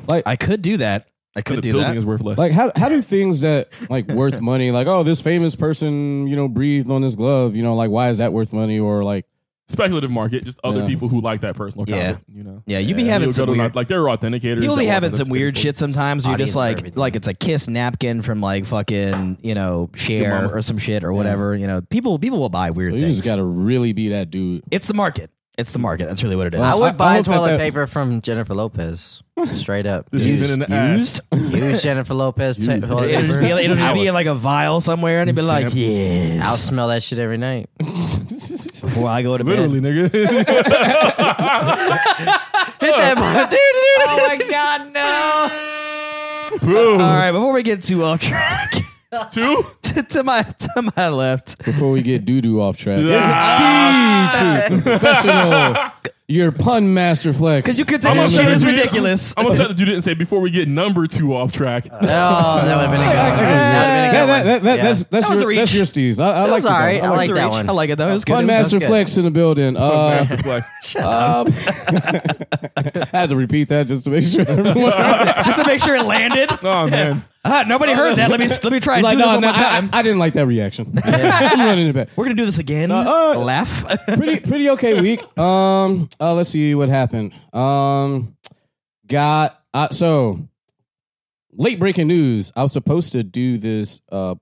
[0.08, 1.08] Like I could do that.
[1.36, 1.96] I The could do building that.
[1.98, 2.38] is worth less.
[2.38, 4.70] Like how how do things that like worth money?
[4.70, 7.54] Like oh, this famous person you know breathed on this glove.
[7.54, 8.78] You know, like why is that worth money?
[8.80, 9.26] Or like
[9.68, 10.86] Speculative market, just other Yeah.
[10.86, 11.96] people who like that personal Yeah.
[12.12, 12.24] comment.
[12.32, 13.74] You know, Yeah, you be Yeah, having You'll some go to weird.
[13.74, 14.60] like there are authenticators.
[14.60, 15.62] People that be will having some authenticate weird people.
[15.62, 16.24] shit sometimes.
[16.24, 17.00] You're just for like, everything.
[17.00, 20.54] like it's a kiss napkin from like fucking, you know, share mama.
[20.54, 21.56] or some shit or whatever.
[21.56, 23.00] You know, people people will buy weird things.
[23.02, 23.16] you things.
[23.18, 24.62] just gotta really be that dude.
[24.70, 25.30] it's the market.
[25.58, 26.04] It's the market.
[26.06, 26.60] That's really what it is.
[26.60, 29.22] I I- I would buy hope that toilet that- paper from Jennifer Lopez.
[29.54, 30.08] Straight up.
[30.10, 31.20] This has Used, in the ass.
[31.34, 32.88] used Jennifer Lopez ta- Used.
[32.88, 33.58] toilet It'll just paper.
[33.60, 36.62] it'll just be in like a vial somewhere, and it'd be like, I'll yes.
[36.64, 37.68] smell that shit every night.
[37.78, 40.12] Before I go to Literally, bed.
[40.12, 40.12] nigga.
[42.80, 43.58] Hit that button.
[44.08, 46.58] oh my god, no!
[46.66, 47.00] Boom.
[47.00, 48.72] All right, before we get too off track,
[49.30, 49.64] Two.
[49.82, 54.26] to, to my to my left, Before we get doo doo off track, Ah.
[54.26, 55.92] it's D2 professional.
[56.28, 57.62] Your pun master flex.
[57.64, 59.32] because you could I'm take upset shit that is you didn't- ridiculous.
[59.36, 61.86] I'm upset that you didn't say before we get number two off track.
[61.92, 62.18] Oh, that would
[62.66, 63.14] have been a good one.
[63.14, 64.46] That would have been a that, good that, one.
[64.46, 64.82] that, that, Yeah.
[64.82, 65.72] That's that's That was a your reach.
[65.74, 66.18] your steez.
[66.18, 66.74] I, I That like was it, though.
[66.74, 67.02] all right.
[67.04, 67.70] I like It's that one.
[67.70, 68.08] I like it though.
[68.10, 68.32] It was good.
[68.34, 68.88] Pun was- master good.
[68.88, 69.76] flex in the building.
[69.76, 69.80] Uh,
[70.18, 70.66] Master flex.
[70.96, 71.46] um,
[72.76, 74.74] I had to repeat that just to make sure everyone.
[75.46, 76.50] just to make sure it landed.
[76.64, 77.24] Oh man.
[77.48, 78.30] Ah, nobody heard that.
[78.30, 79.90] Let me let me try and like, do this no, one no, more I, time.
[79.92, 80.92] I, I didn't like that reaction.
[81.04, 82.08] I'm running it back.
[82.16, 82.90] We're gonna do this again.
[82.90, 83.84] uh, Laugh.
[84.06, 85.22] pretty pretty okay week.
[85.38, 87.32] Um, uh, let's see what happened.
[87.54, 88.36] Um,
[89.06, 90.40] got uh, so
[91.52, 92.52] late breaking news.
[92.56, 94.34] I was supposed to do this uh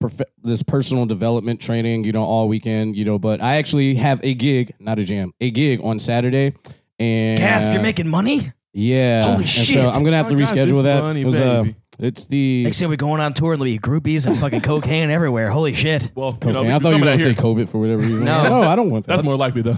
[0.00, 4.22] prof- this personal development training, you know, all weekend, you know, but I actually have
[4.24, 6.54] a gig, not a jam, a gig on Saturday.
[6.98, 7.72] And Gasp!
[7.72, 8.52] You're making money.
[8.72, 9.22] yeah.
[9.22, 9.74] Holy and shit.
[9.74, 11.02] So I'm gonna have to reschedule that.
[11.02, 11.76] money, It was, uh, baby.
[11.98, 15.10] It's the Next thing we're going on tour and there'll be groupies and fucking cocaine
[15.10, 15.50] everywhere.
[15.50, 16.10] Holy shit!
[16.14, 16.52] Well, you cocaine.
[16.54, 17.42] know, I thought you some were gonna that say.
[17.42, 18.24] COVID for whatever reason.
[18.24, 18.42] No.
[18.48, 19.12] no, I don't want that.
[19.12, 19.76] That's more likely though.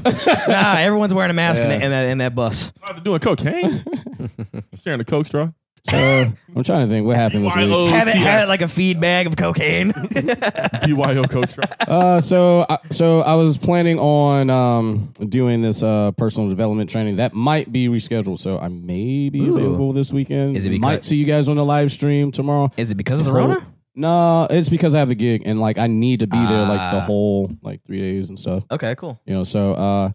[0.49, 1.79] Nah, everyone's wearing a mask in, Yeah.
[1.79, 2.73] that, in that in that bus.
[2.89, 3.83] Not doing cocaine.
[4.85, 5.51] Sharing a coke straw.
[5.89, 5.97] So
[6.57, 7.69] I'm trying to think what happened this week.
[7.69, 8.49] BYO Had it, had CS.
[8.49, 9.93] like a feed bag of cocaine.
[10.87, 11.57] BYO coach.
[11.89, 17.17] Uh, so I, so I was planning on um doing this uh personal development training
[17.17, 18.39] that might be rescheduled.
[18.41, 19.57] So I may be Ooh.
[19.57, 20.57] available this weekend.
[20.57, 22.71] Is it because- might see you guys on the live stream tomorrow?
[22.77, 23.67] Is it because of the Rona?
[23.95, 26.93] No, it's because I have the gig and like I need to be there like
[26.93, 27.05] the Ah.
[27.07, 28.65] whole like three days and stuff.
[28.71, 29.21] Okay, cool.
[29.27, 30.11] You know, so uh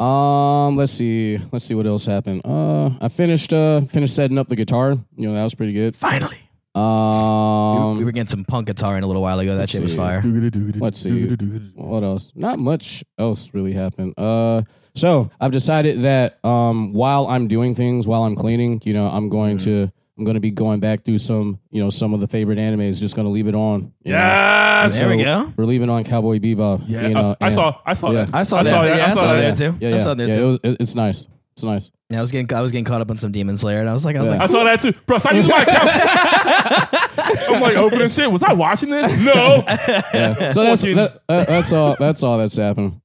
[0.00, 2.42] um let's see let's see what else happened.
[2.44, 4.92] Uh I finished uh finished setting up the guitar.
[5.16, 5.96] You know, that was pretty good.
[5.96, 6.38] Finally.
[6.74, 9.56] Um we were getting some punk guitar in a little while ago.
[9.56, 10.22] That shit was fire.
[10.22, 11.26] Let's see.
[11.74, 12.32] what else?
[12.34, 14.14] Not much else really happened.
[14.16, 14.62] Uh,
[14.94, 19.28] so I've decided that um, while I'm doing things, while I'm cleaning, you know, I'm
[19.28, 22.26] going to I'm going to be going back through some, you know, some of the
[22.26, 22.98] favorite animes.
[22.98, 23.92] Just going to leave it on.
[24.02, 24.18] you know.
[24.18, 24.98] Yes.
[24.98, 25.52] There we go.
[25.56, 26.84] We're leaving on Cowboy Bebop.
[26.88, 27.06] Yeah.
[27.08, 27.80] you know, I saw.
[27.86, 28.24] I saw yeah.
[28.24, 28.34] that.
[28.34, 28.96] I saw I saw that.
[28.96, 29.56] Yeah, I I saw saw that.
[29.56, 29.76] that too.
[29.80, 30.34] Yeah, I yeah, saw that yeah.
[30.36, 30.40] too.
[30.42, 31.28] It was, it- it's nice.
[31.54, 31.90] It's nice.
[32.10, 33.92] Yeah, I was getting I was getting caught up on some Demon Slayer, and I
[33.92, 34.38] was like, I was Yeah.
[34.38, 35.00] like, I I was like, saw that too.
[35.06, 37.48] Bro, stop using my account.
[37.50, 38.30] I'm like opening shit.
[38.30, 39.06] Was I watching this?
[39.20, 39.64] No.
[40.14, 40.50] Yeah.
[40.52, 41.96] So that's that, that- that's all.
[41.98, 43.00] That's all that's happened.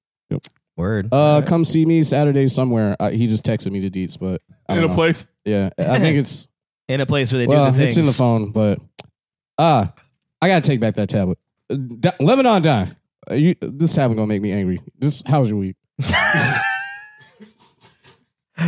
[0.78, 1.10] word.
[1.12, 2.96] Uh, come see me Saturday somewhere.
[3.00, 4.96] Uh, he just texted me the deets, but I In don't a know.
[4.96, 5.28] place.
[5.46, 6.48] Yeah, I think it's
[6.88, 7.90] in a place where they well, do the things.
[7.92, 8.80] it's in the phone, but
[9.58, 9.88] uh
[10.42, 11.38] I gotta take back that tablet.
[11.70, 12.92] Uh, D- Lebanon die.
[13.30, 14.82] Uh, you, this tablet gonna make me angry.
[15.00, 15.76] This how's your week?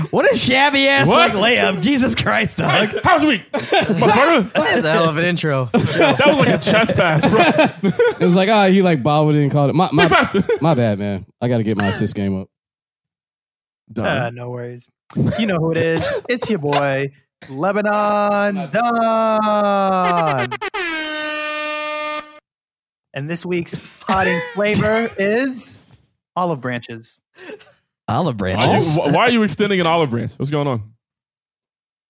[0.10, 1.36] What a shabby ass What?
[1.36, 1.82] like layup.
[1.82, 2.90] Jesus Christ, dog.
[3.04, 3.52] How's your week?
[3.52, 4.52] Motherfucker.
[4.54, 5.66] That's a hell of an intro.
[5.74, 7.92] That was like a chest pass, bro.
[8.20, 9.74] It was like ah, he like bobbled it and called it.
[9.74, 10.44] My my, Think faster.
[10.60, 11.26] my bad, man.
[11.40, 12.50] I gotta get my assist game up.
[13.96, 14.90] Uh, no worries.
[15.38, 16.04] You know who it is.
[16.28, 17.12] It's your boy,
[17.50, 20.50] Lebanon Don.
[23.16, 27.22] And this week's potting flavor is olive branches.
[28.10, 28.98] Olive Why are, branches.
[28.98, 30.34] you, why are you extending an olive branch?
[30.36, 30.92] What's going on?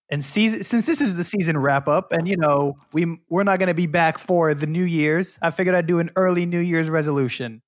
[0.09, 3.59] And season, since this is the season wrap up, and you know we we're not
[3.59, 6.59] going to be back for the New Year's, I figured I'd do an early New
[6.59, 7.61] Year's resolution.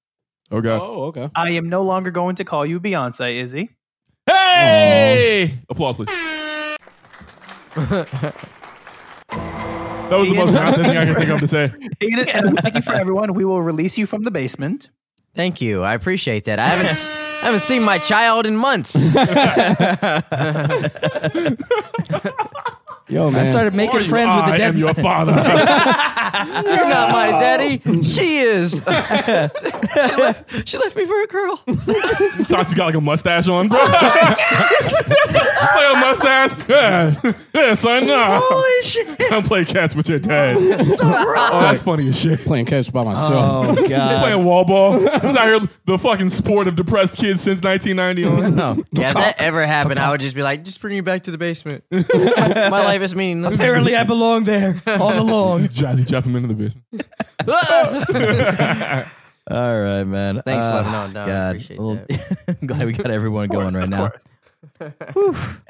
[0.52, 0.70] Okay.
[0.70, 1.30] Oh, okay.
[1.36, 3.70] I am no longer going to call you Beyonce, Izzy.
[4.26, 5.60] Hey!
[5.70, 6.37] Applause, please.
[10.10, 11.72] That was the most nonsense thing I can think of to say.
[12.02, 13.34] And uh, thank you for everyone.
[13.34, 14.90] We will release you from the basement.
[15.36, 15.84] Thank you.
[15.84, 16.60] I appreciate that.
[16.60, 18.96] I haven't s- I haven't seen my child in months.
[23.10, 23.42] Yo, man.
[23.42, 24.08] I started making you?
[24.08, 24.54] friends with the dead.
[24.54, 24.68] I dead.
[24.68, 25.32] am your father.
[26.68, 27.80] You're not my daddy.
[28.04, 28.74] She is.
[28.84, 31.58] she, left, she left me for a girl.
[32.48, 33.80] Toxic got like a mustache on, bro.
[33.80, 34.36] Oh
[35.76, 36.68] like a mustache.
[36.68, 38.08] Yeah, yeah, son.
[38.08, 38.42] Nah.
[38.44, 39.32] Holy shit.
[39.32, 40.58] I'm playing cats with your dad.
[40.60, 42.42] Oh, that's funny as shit.
[42.42, 43.80] playing catch by myself.
[43.80, 44.22] Oh god.
[44.22, 45.00] Playing wall ball.
[45.00, 48.56] This out here the fucking sport of depressed kids since 1990 on.
[48.56, 48.84] No.
[48.92, 51.32] Yeah, if that ever happened, I would just be like, just bring me back to
[51.32, 51.84] the basement.
[51.90, 53.56] my life is meaningless.
[53.56, 55.60] Apparently, I belong there all along.
[55.60, 56.84] Jazzy Jeffman in the vision.
[59.50, 60.42] All right, man.
[60.44, 61.14] Thanks, Uh, Lebanon.
[61.14, 61.24] Don.
[61.24, 62.06] I God, appreciate Well,
[62.48, 64.10] I'm glad we got everyone going right now.
[64.10, 64.24] course.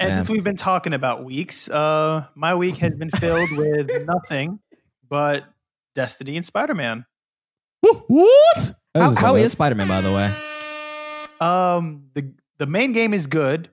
[0.00, 0.14] And Man.
[0.14, 4.58] since we've been talking about weeks, uh, my week has been filled with nothing
[5.08, 5.44] but
[5.94, 7.04] Destiny and Spider Man.
[7.80, 8.74] What?
[8.94, 9.42] That How, isn't so how bad.
[9.44, 10.34] is Spider Man, by the way?
[11.40, 13.70] Um, the the main game is good,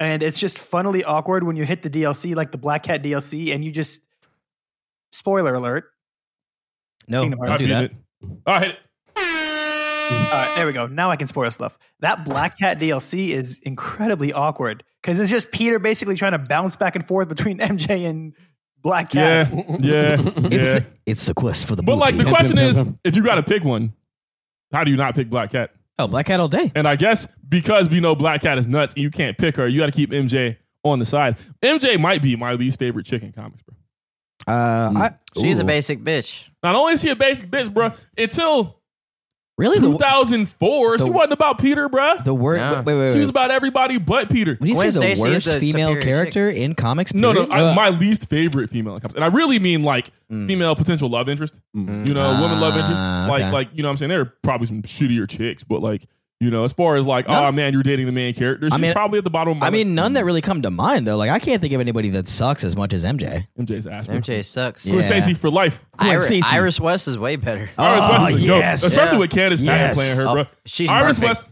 [0.00, 3.54] and it's just funnily awkward when you hit the DLC, like the Black Cat DLC,
[3.54, 4.06] and you just
[5.12, 5.84] spoiler alert.
[7.08, 7.62] No, Kingdom don't Hearts.
[7.62, 7.84] do that.
[7.84, 7.92] it.
[8.46, 8.78] I hit it.
[10.08, 10.86] All right, there we go.
[10.86, 11.76] Now I can spoil stuff.
[12.00, 16.76] That Black Cat DLC is incredibly awkward because it's just Peter basically trying to bounce
[16.76, 18.32] back and forth between MJ and
[18.82, 19.50] Black Cat.
[19.80, 20.80] yeah, It's yeah.
[21.06, 21.82] it's the quest for the.
[21.82, 22.98] But like the question is, pim, pim.
[23.04, 23.94] if you got to pick one,
[24.72, 25.70] how do you not pick Black Cat?
[25.98, 26.70] Oh, Black Cat all day.
[26.74, 29.66] And I guess because we know Black Cat is nuts and you can't pick her,
[29.68, 31.36] you got to keep MJ on the side.
[31.62, 33.74] MJ might be my least favorite chick in comics, bro.
[34.48, 36.48] Uh, I, She's a basic bitch.
[36.62, 38.75] Not only is she a basic bitch, bro, until
[39.58, 42.16] Really, 2004, she the- wasn't about Peter, bro.
[42.24, 42.58] the word.
[42.58, 42.82] Yeah.
[42.82, 43.12] Wait, wait, wait.
[43.14, 44.56] She was about everybody but Peter.
[44.58, 47.32] when you Gwen say the Stacy is worst the female superior character in comics, No,
[47.32, 47.68] no, period?
[47.68, 50.46] I, my least favorite female in comics, and I really mean like Mm.
[50.48, 51.60] female potential love interest.
[51.74, 52.06] Mm.
[52.08, 52.96] You know, woman love interest.
[53.00, 53.52] Ah, Like, okay.
[53.52, 56.06] like you know, what I'm saying there are probably some shittier chicks, but like
[56.40, 57.46] you know, as far as like, No.
[57.46, 59.52] oh man, you're dating the main character, she's I mean- probably at the bottom.
[59.52, 59.94] of my I mean, list.
[59.94, 61.16] none that really come to mind though.
[61.16, 63.46] Like, I can't think of anybody that sucks as much as MJ.
[63.58, 64.06] MJ's ass.
[64.06, 64.84] MJ sucks.
[64.84, 65.02] Yeah.
[65.02, 65.84] Stacy for life.
[65.98, 66.48] Gwen Iris, Stacy.
[66.56, 67.68] Iris West is way better.
[67.78, 68.84] Iris Oh, West is oh, the goat, yes.
[68.84, 69.18] especially Yeah.
[69.20, 69.94] with Candice Patton Yes.
[69.96, 70.44] playing her, Oh, bro.
[70.66, 71.28] she's Iris perfect.
[71.42, 71.44] West.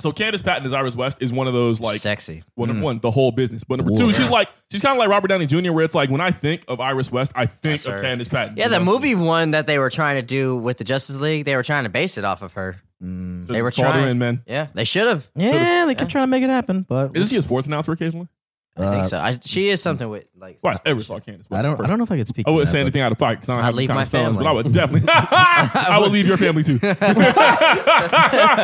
[0.00, 2.42] So Candice Patton is Iris West is one of those like Sexy.
[2.56, 2.84] well, number mm.
[2.84, 3.62] one, the whole business.
[3.62, 4.16] But number two, Woof.
[4.16, 5.70] she's like she's kind of like Robert Downey Jr.
[5.72, 8.02] Where it's like when I think of Iris West, I think Yes, of sir.
[8.02, 8.56] Candice Patton.
[8.56, 8.84] Yeah, you the know?
[8.86, 11.84] movie one that they were trying to do with the Justice League, they were trying
[11.84, 12.76] to base it off of her.
[13.02, 13.46] Mm.
[13.46, 14.08] They were Called her trying.
[14.10, 14.42] in, man.
[14.46, 15.30] Yeah, they should have.
[15.36, 16.12] Yeah, they kept Yeah.
[16.12, 18.28] trying to make it happen, but Isn't she a sports announcer occasionally?
[18.76, 19.18] I think so.
[19.18, 20.58] I, she is something with like.
[20.60, 21.46] Well, I ever saw Candice.
[21.52, 21.80] I don't.
[21.80, 22.48] I don't know if I could speak.
[22.48, 24.02] I wouldn't say but- anything out of pocket because I don't I'd have leave my
[24.02, 24.62] of stones, but I family.
[24.64, 25.08] would definitely.
[25.14, 26.78] I would leave your family too.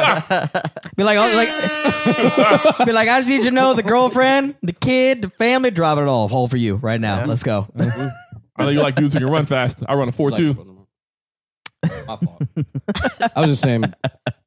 [0.97, 4.73] Be like, oh, like, be like, I just need you to know the girlfriend, the
[4.73, 6.29] kid, the family, drop it all.
[6.29, 7.25] Whole for you right now.
[7.25, 7.67] Let's go.
[7.79, 9.83] I know you like dudes who can run fast.
[9.89, 10.70] I run a four two.
[11.83, 12.43] My fault.
[13.37, 13.85] I was just saying,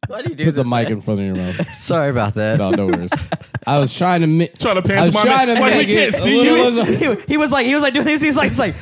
[0.08, 0.72] Why do you do put the this?
[0.72, 1.74] mic in front of your mouth.
[1.76, 2.58] Sorry about that.
[2.58, 3.10] No, no worries.
[3.66, 4.28] I was trying to.
[4.28, 6.18] Mi- Trying to I pan was my trying to like we make can't it a
[6.18, 7.12] see little- you.
[7.16, 8.22] he, he was like, he was like doing this.
[8.22, 8.76] He's like, he's like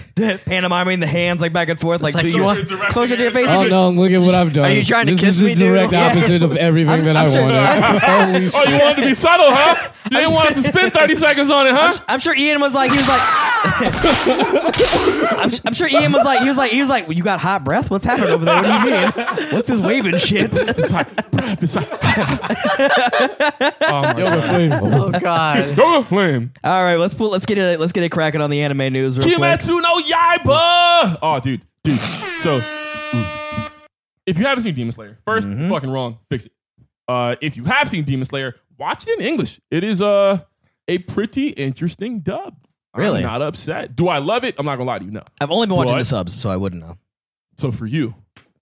[0.46, 3.22] pantomiming the hands like back and forth, like, like, do you want it's closer to
[3.22, 3.50] your face?
[3.52, 3.90] Oh no!
[3.92, 4.66] Look at what I've done.
[4.66, 5.74] Are you trying to this kiss is me, the dude?
[5.76, 6.08] direct Yeah.
[6.08, 7.62] opposite of everything that I I'm sure- wanted.
[8.02, 9.92] Holy Oh, you wanted to be subtle, huh?
[10.12, 11.94] You didn't want us to spend thirty seconds on it, huh?
[12.08, 13.22] I'm sure Ian was like, he was like,
[15.38, 17.40] I'm, I'm sure Ian was like, he was like, he was like, well, you got
[17.40, 17.90] hot breath?
[17.92, 18.56] What's happening over there?
[18.56, 19.54] What do you mean?
[19.54, 20.52] What's this waving shit?
[23.84, 24.38] Oh my Yo, god.
[24.38, 24.72] the flame.
[24.74, 25.76] Oh God.
[25.76, 26.52] Go flame.
[26.64, 29.18] All right, let's pull, let's get it, let's get it cracking on the anime news
[29.18, 29.38] real quick.
[29.38, 31.18] Kimetsu no Yaiba.
[31.22, 32.00] Oh, dude, dude.
[32.42, 32.58] So,
[34.26, 35.70] if you haven't seen Demon Slayer, 1st Mm-hmm.
[35.70, 36.20] fucking wrong.
[36.30, 36.52] Fix it.
[37.08, 39.60] Uh, if you have seen Demon Slayer, watch it in English.
[39.70, 40.40] It is uh,
[40.88, 42.56] a pretty interesting dub.
[42.96, 43.20] Really?
[43.20, 43.96] I'm not upset.
[43.96, 44.56] Do I love it?
[44.58, 45.12] I'm not gonna lie to you.
[45.12, 45.24] No.
[45.40, 46.00] I've only been watching What?
[46.00, 46.98] the subs, so I wouldn't know.
[47.58, 48.16] So for you,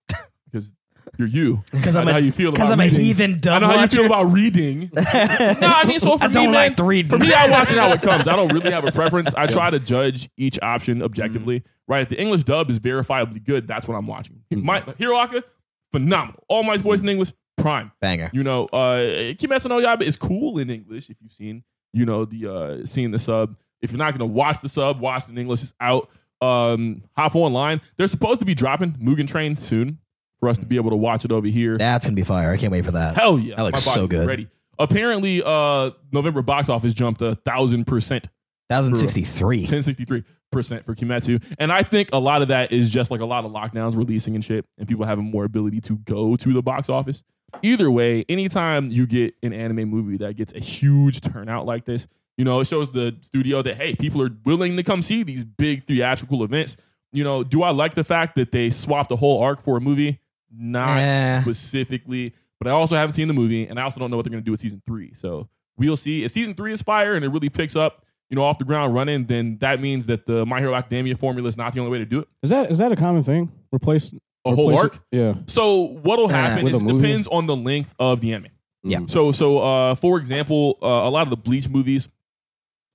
[0.51, 0.71] because
[1.19, 1.63] you're you.
[1.83, 2.99] 'Cause I'm a- how you feel 'cause about I'm a reading.
[2.99, 4.89] heathen I know how you feel about reading.
[4.95, 6.77] no, I mean, so for I me, don't man, like.
[7.09, 8.27] For me, I watch it how it comes.
[8.27, 9.35] I don't really have a preference.
[9.35, 11.63] I try to judge each option objectively.
[11.87, 14.41] Right, if the English dub is verifiably good, that's what I'm watching.
[14.51, 15.43] My Hero Aca,
[15.91, 16.41] phenomenal.
[16.47, 17.91] All my voice in English, prime.
[17.99, 18.29] Banger.
[18.31, 22.25] You know, uh, Kimetsu no Yaiba is cool in English if you've seen, you know,
[22.25, 23.55] the uh, seen the sub.
[23.81, 25.63] If you're not gonna watch the sub, watch in English.
[25.63, 26.09] It's out.
[26.41, 27.81] Um, hop online.
[27.97, 29.97] They're supposed to be dropping Mugen Train soon
[30.39, 31.77] for us to be able to watch it over here.
[31.77, 32.51] That's gonna be fire.
[32.51, 33.15] I can't wait for that.
[33.15, 34.27] Hell yeah, That looks so good.
[34.27, 34.47] Ready.
[34.77, 38.27] Apparently, uh, November box office jumped a thousand percent,
[38.69, 39.65] 1063.
[39.67, 43.11] ten sixty three percent for Kimetsu, and I think a lot of that is just
[43.11, 46.35] like a lot of lockdowns releasing and shit, and people having more ability to go
[46.35, 47.23] to the box office.
[47.61, 52.07] Either way, anytime you get an anime movie that gets a huge turnout like this,
[52.37, 55.43] you know, it shows the studio that hey, people are willing to come see these
[55.43, 56.77] big theatrical events.
[57.11, 59.81] You know, do I like the fact that they swapped the whole arc for a
[59.81, 60.19] movie?
[60.51, 61.41] Not Eh.
[61.41, 64.31] specifically, but I also haven't seen the movie, and I also don't know what they're
[64.31, 65.13] going to do with season three.
[65.13, 66.23] So we'll see.
[66.23, 68.93] If season three is fire and it really picks up, you know, off the ground
[68.93, 71.97] running, then that means that the My Hero Academia formula is not the only way
[71.99, 72.27] to do it.
[72.43, 73.51] Is that is that a common thing?
[73.73, 74.13] Replace
[74.45, 74.95] A whole arc.
[74.95, 75.17] it?
[75.17, 75.33] Yeah.
[75.47, 76.99] So what'll happen With is it movie?
[76.99, 78.51] depends on the length of the anime.
[78.83, 78.99] Yeah.
[79.07, 82.07] So so uh, for example, uh, a lot of the Bleach movies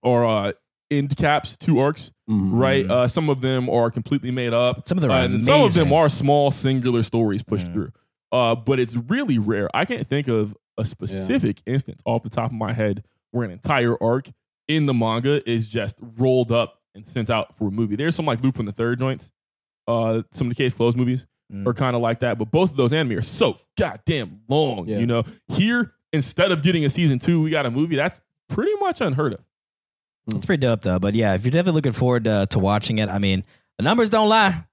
[0.03, 0.53] are uh,
[0.91, 2.51] end caps, two arcs, Mhm.
[2.53, 2.89] right?
[2.91, 4.87] Uh, some of them are completely made up.
[4.87, 7.73] Some of them are Uh, and some of them are small singular stories pushed Mm.
[7.73, 7.93] through.
[8.33, 9.69] Uh, but it's really rare.
[9.75, 13.51] I can't think of a specific instance off the top of my head where an
[13.53, 14.31] entire arc
[14.69, 17.97] in the manga is just rolled up and sent out for a movie.
[17.97, 19.31] There's some like Lupin the Third joints.
[19.87, 21.67] Uh, some of the case closed movies Mm.
[21.67, 24.89] are kind of like that, but both of those anime are so goddamn long.
[24.89, 24.99] Yeah.
[24.99, 27.97] You know, here instead of getting a season two, we got a movie.
[27.97, 29.41] That's pretty much unheard of.
[30.29, 30.99] It's pretty dope though.
[30.99, 33.45] But yeah, if you're definitely looking forward to, to watching it, I mean,
[33.79, 34.65] the numbers don't lie.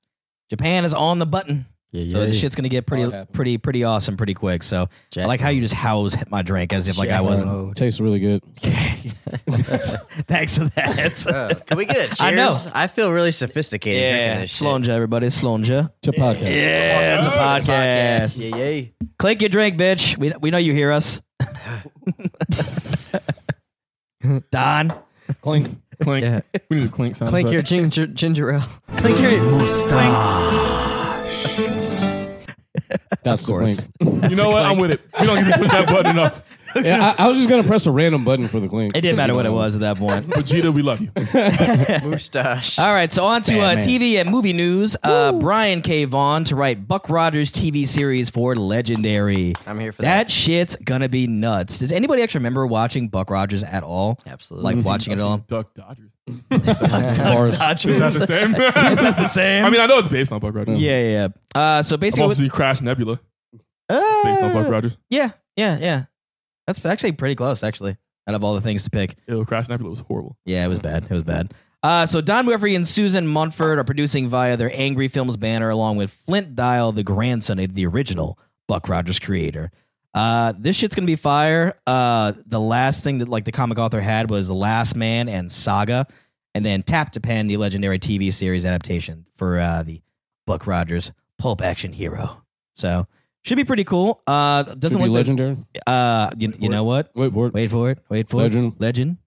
[0.49, 1.65] Japan is on the button.
[1.93, 3.33] Yeah, So this shit's gonna get pretty, it happened.
[3.33, 4.63] pretty, pretty awesome pretty quick.
[4.63, 4.87] So
[5.17, 7.47] I like how you just house my drink as if like I wasn't.
[7.49, 7.75] mode.
[7.75, 8.41] Tastes really good.
[8.61, 11.27] Thanks for that.
[11.27, 12.21] Uh, can we get a cheers?
[12.21, 12.55] I know.
[12.73, 14.61] I feel really sophisticated yeah, this.
[14.61, 15.91] Sláinte, everybody, Sláinte.
[15.97, 16.41] It's a podcast.
[16.41, 18.39] Yeah, it's a podcast.
[18.39, 19.07] Yeah, yeah.
[19.19, 20.17] Clink your drink, bitch.
[20.17, 21.21] We we know you hear us.
[24.51, 24.93] Don,
[25.41, 25.77] Clink.
[26.01, 26.23] Clink.
[26.23, 26.41] Yeah.
[26.69, 27.29] We need a clink sound.
[27.29, 27.53] Clink effect.
[27.53, 28.63] your ginger, ginger ale.
[28.97, 30.71] clink your mustache.
[33.23, 33.87] That's the course.
[33.99, 34.31] clink.
[34.31, 34.65] You know what?
[34.65, 35.01] I'm with it.
[35.19, 36.43] We don't even to push that button enough.
[36.83, 38.95] Yeah, I, I was just gonna press a random button for the clink.
[38.95, 40.25] It didn't matter what it was at that point.
[40.27, 41.11] Vegeta, we love you.
[42.09, 42.79] Moustache.
[42.79, 43.87] All right, so on to uh, Man, man.
[43.87, 44.97] TV and movie news.
[45.03, 46.05] Uh, Brian K.
[46.05, 49.53] Vaughan to write Buck Rogers TV series for Legendary.
[49.67, 50.07] I'm here for that.
[50.27, 51.79] That shit's gonna be nuts.
[51.79, 54.19] Does anybody actually remember watching Buck Rogers at all?
[54.25, 54.75] Absolutely.
[54.75, 55.37] Like watching it all?
[55.37, 56.09] Duck Dodgers.
[56.49, 57.53] Bars.
[57.53, 58.55] Is that the same?
[58.55, 59.65] Is that the same?
[59.65, 60.79] I mean, I know it's based on Buck Rogers.
[60.79, 61.27] yeah, yeah.
[61.55, 61.59] yeah.
[61.77, 63.19] Uh, so I'm basically, also see Crash Nebula
[63.89, 64.97] uh, based on Buck Rogers.
[65.09, 66.03] Yeah, yeah, yeah.
[66.79, 67.97] That's actually pretty close, actually.
[68.27, 70.37] Out of all the things to pick, Ew, Crash Nebula was horrible.
[70.45, 71.05] yeah, it was bad.
[71.05, 71.53] It was bad.
[71.83, 75.97] Uh, so Don Murphy and Susan Montford are producing via their Angry Films banner, along
[75.97, 79.71] with Flint Dille, the grandson of the original Buck Rogers creator.
[80.13, 81.75] Uh, this shit's gonna be fire.
[81.87, 85.51] Uh, the last thing that like the comic author had was The Last Man and
[85.51, 86.05] Saga,
[86.53, 90.01] and then Tap to Pen, the legendary TV series adaptation for uh, the
[90.45, 92.43] Buck Rogers pulp action hero.
[92.75, 93.07] So
[93.43, 94.21] should be pretty cool.
[94.27, 95.57] Uh, doesn't be look legendary.
[95.73, 97.11] The, uh, you, you know what?
[97.15, 97.53] Wait for it.
[97.53, 97.99] Wait for it.
[98.09, 98.73] Wait for Legend.
[98.73, 98.81] it.
[98.81, 99.17] Legend.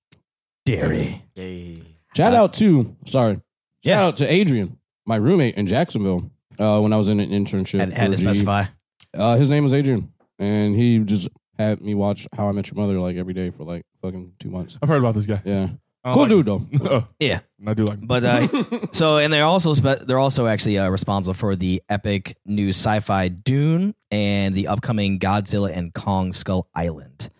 [0.64, 1.22] Dairy.
[1.35, 1.83] Yay.
[2.16, 3.40] Shout out to sorry.
[3.85, 6.31] Shout out to Adrian, my roommate in Jacksonville.
[6.59, 8.27] Uh, when I was in an internship, Had, had for to GE.
[8.27, 8.64] specify.
[9.12, 12.77] Uh, his name was Adrian, and he just had me watch How I Met Your
[12.77, 14.79] Mother like every day for like fucking two months.
[14.81, 15.42] I've heard about this guy.
[15.44, 15.68] Yeah, I
[16.12, 17.08] cool don't dude though.
[17.20, 17.40] Yeah.
[17.66, 18.06] I do like him.
[18.06, 22.36] But uh, so, and they're also spe- they're also actually uh, responsible for the epic
[22.44, 27.30] new sci-fi Dune and the upcoming Godzilla and Kong Skull Island.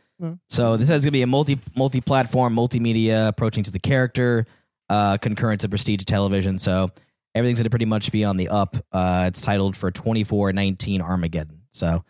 [0.49, 4.47] So this is going to be a multi multi-platform, multimedia approaching to the character,
[4.89, 6.59] uh, concurrent to prestige television.
[6.59, 6.91] So
[7.35, 8.75] everything's going to pretty much be on the up.
[8.91, 11.61] Uh, it's titled for twenty four nineteen Armageddon.
[11.73, 12.05] So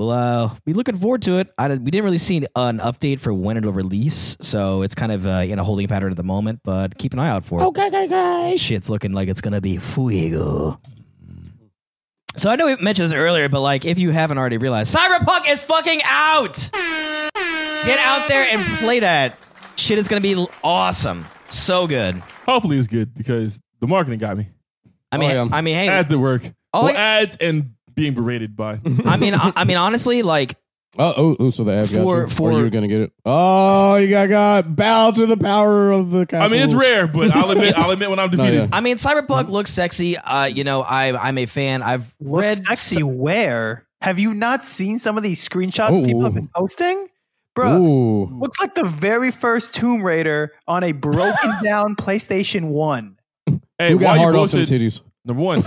[0.00, 1.48] we'll uh, be looking forward to it.
[1.58, 5.26] I, we didn't really see an update for when it'll release, so it's kind of
[5.26, 6.60] uh, in a holding pattern at the moment.
[6.64, 7.64] But keep an eye out for it.
[7.66, 8.60] okay, okay, guys.
[8.60, 10.80] Shit's looking like it's gonna be fuego.
[12.36, 15.48] So I know we mentioned this earlier, but like if you haven't already realized, Cyberpunk
[15.48, 16.70] is fucking out.
[16.72, 19.36] Get out there and play that.
[19.76, 21.26] Shit is gonna be awesome.
[21.48, 22.16] So good.
[22.46, 24.48] Hopefully it's good because the marketing got me.
[25.12, 25.48] I mean, Oh, yeah.
[25.52, 26.42] I mean, hey, Ads at work.
[26.72, 28.80] All well, I- ads and being berated by.
[29.04, 30.56] I mean, I, I mean, honestly, like
[30.98, 32.26] Oh, oh, oh, so the ad got For- you?
[32.26, 33.12] for- or you were gonna get it?
[33.24, 36.26] Oh, you got got bow to the power of the.
[36.32, 36.74] I mean, it's capitals.
[36.74, 38.54] rare, but I'll admit, I'll admit when I'm defeated.
[38.54, 38.68] yeah.
[38.72, 40.16] I mean, Cyberpunk looks sexy.
[40.16, 41.82] Uh, you know, I I'm a fan.
[41.82, 43.86] I've Look read sexy where?
[44.02, 47.06] Have you not seen some of these screenshots people have been posting?
[47.54, 53.16] Bro, Ooh, looks like the very first Tomb Raider on a broken down PlayStation 1.
[53.78, 54.80] Hey, who why got you hard off them bullshit?
[54.80, 55.02] titties?
[55.24, 55.62] Number one.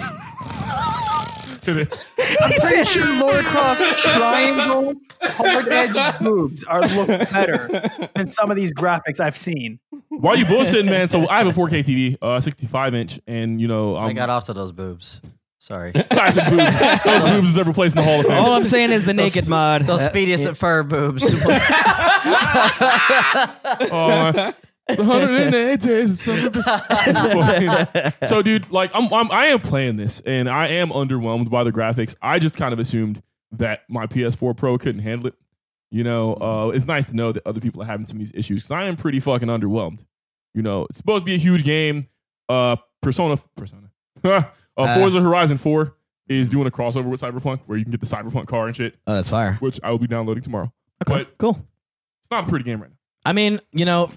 [1.67, 1.88] I'm
[2.52, 7.69] pretty sure Laura Croft's triangle hard edge boobs are look better
[8.15, 9.80] than some of these graphics I've seen.
[10.10, 11.10] why are you bullshitting, man?
[11.10, 14.30] So I have a 4K TV, uh, 65 inch, and you know, I'm I got
[14.30, 15.21] off to those boobs.
[15.60, 15.93] Sorry.
[16.12, 16.80] classic boobs.
[17.06, 18.38] Those boobs is ever placed in the Hall of Fame.
[18.38, 19.84] All I'm saying is the naked mod.
[19.84, 21.23] Those Uh, speediest at fur boobs.
[23.91, 24.52] Uh,
[24.88, 28.15] the 108 days of summer.
[28.26, 31.72] so, dude, like, I'm, I'm, I am playing this, and I am underwhelmed by the
[31.72, 32.15] graphics.
[32.22, 33.22] I just kind of assumed
[33.54, 35.36] that my PS4 Pro couldn't handle it.
[35.91, 38.34] You know, uh, it's nice to know that other people are having some of these
[38.34, 40.04] issues because I am pretty fucking underwhelmed.
[40.56, 42.04] You know, it's supposed to be a huge game.
[42.50, 43.91] Uh, Persona, Persona,
[44.24, 44.43] uh,
[44.76, 45.96] Forza Horizon 4
[46.30, 48.96] is doing a crossover with Cyberpunk where you can get the Cyberpunk car and shit,
[49.06, 49.56] oh, that's fire.
[49.60, 50.72] which I will be downloading tomorrow.
[51.06, 51.60] But Cool.
[52.22, 52.98] it's not a pretty game right now.
[53.26, 54.10] I mean, you know,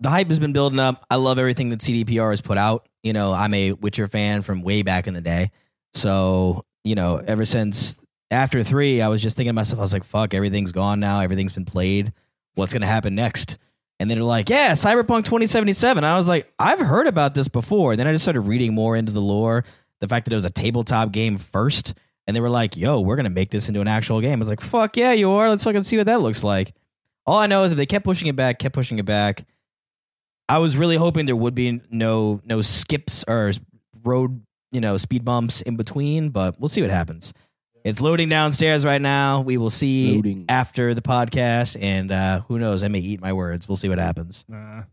[0.00, 1.04] the hype has been building up.
[1.10, 2.88] I love everything that CDPR has put out.
[3.02, 5.50] You know, I'm a Witcher fan from way back in the day.
[5.94, 7.96] So, you know, ever since
[8.30, 11.20] after three, I was just thinking to myself, I was like, fuck, everything's gone now.
[11.20, 12.12] Everything's been played.
[12.54, 13.58] What's going to happen next?
[14.00, 16.02] And then they're like, yeah, Cyberpunk 2077.
[16.02, 17.92] I was like, I've heard about this before.
[17.92, 19.64] And then I just started reading more into the lore,
[20.00, 21.94] the fact that it was a tabletop game first.
[22.26, 24.40] And they were like, yo, we're going to make this into an actual game.
[24.40, 25.48] I was like, fuck yeah, you are.
[25.48, 26.74] Let's fucking see what that looks like.
[27.26, 29.44] All I know is that they kept pushing it back, kept pushing it back.
[30.48, 33.52] I was really hoping there would be no no skips or
[34.04, 37.32] road, you know, speed bumps in between, but we'll see what happens.
[37.84, 39.42] It's loading downstairs right now.
[39.42, 40.46] We will see Loading.
[40.48, 42.82] after the podcast, and uh, who knows?
[42.82, 43.68] I may eat my words.
[43.68, 44.44] We'll see what happens.
[44.48, 44.84] Nah.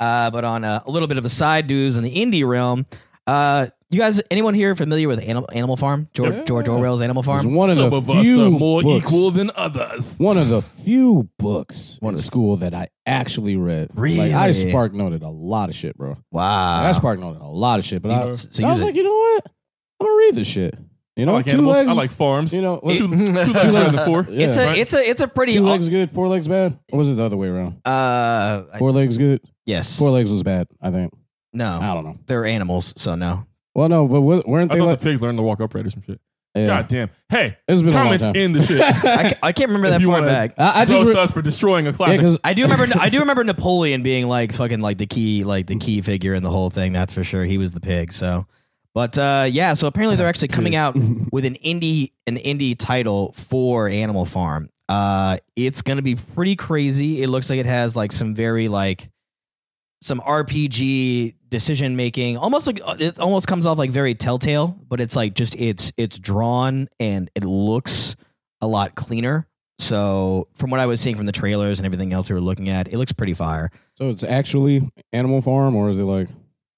[0.00, 2.86] Uh, but on a, a little bit of a side news in the indie realm,
[3.26, 6.08] uh, you guys, anyone here familiar with Animal, Animal Farm?
[6.14, 6.44] George, Yeah.
[6.44, 7.46] George Orwell's Animal Farm.
[7.46, 10.16] It's one of Some the of us few are more books, equal than others.
[10.18, 13.90] One of the few books One in of- school that I actually read.
[13.94, 14.16] Really?
[14.30, 16.16] Like I spark noted a lot of shit, bro.
[16.30, 16.82] Wow.
[16.84, 18.94] I spark noted a lot of shit, but I, So you I was just- like,
[18.96, 19.46] you know what?
[20.00, 20.74] I'm gonna read this shit.
[21.14, 21.76] You I know, like two animals.
[21.76, 21.90] legs.
[21.90, 22.54] I like farms.
[22.54, 24.26] you know, what- two, two legs better than four.
[24.30, 24.48] Yeah.
[24.48, 24.78] it's a right.
[24.78, 27.22] it's a it's a pretty two legs good, four legs bad, or was it the
[27.24, 27.74] other way around?
[27.84, 30.66] uh I- Four legs good, yes four legs was bad.
[30.80, 31.12] I think.
[31.52, 32.18] No I don't know.
[32.26, 34.98] they're animals so no Well, no, but wa- weren't I they thought like?
[35.00, 36.20] the pigs learned to walk upright or some shit.
[36.54, 36.66] Yeah.
[36.66, 37.10] God damn.
[37.30, 38.36] Hey, It's been a long comments time.
[38.36, 38.78] in the shit.
[39.04, 41.22] I, ca- I can't remember that you far wanna- back I, I just Roast re-
[41.22, 42.18] us for destroying a yeah, classic.
[42.18, 45.66] because I do remember I do remember Napoleon being like fucking like the key like
[45.66, 48.46] the key figure in the whole thing that's for sure he was the pig so
[48.94, 50.94] but uh yeah so apparently they're actually coming out
[51.32, 57.22] with an indie an indie title for Animal Farm uh it's gonna be pretty crazy
[57.22, 59.08] it looks like it has like some very like
[60.04, 65.00] some RPG decision making almost like uh, it almost comes off like very telltale but
[65.00, 68.16] it's like just it's it's drawn and it looks
[68.60, 69.46] a lot cleaner.
[69.78, 72.68] So from what I was seeing from the trailers and everything else we were looking
[72.68, 73.70] at it looks pretty fire.
[73.96, 76.28] So it's actually Animal Farm, or is it like?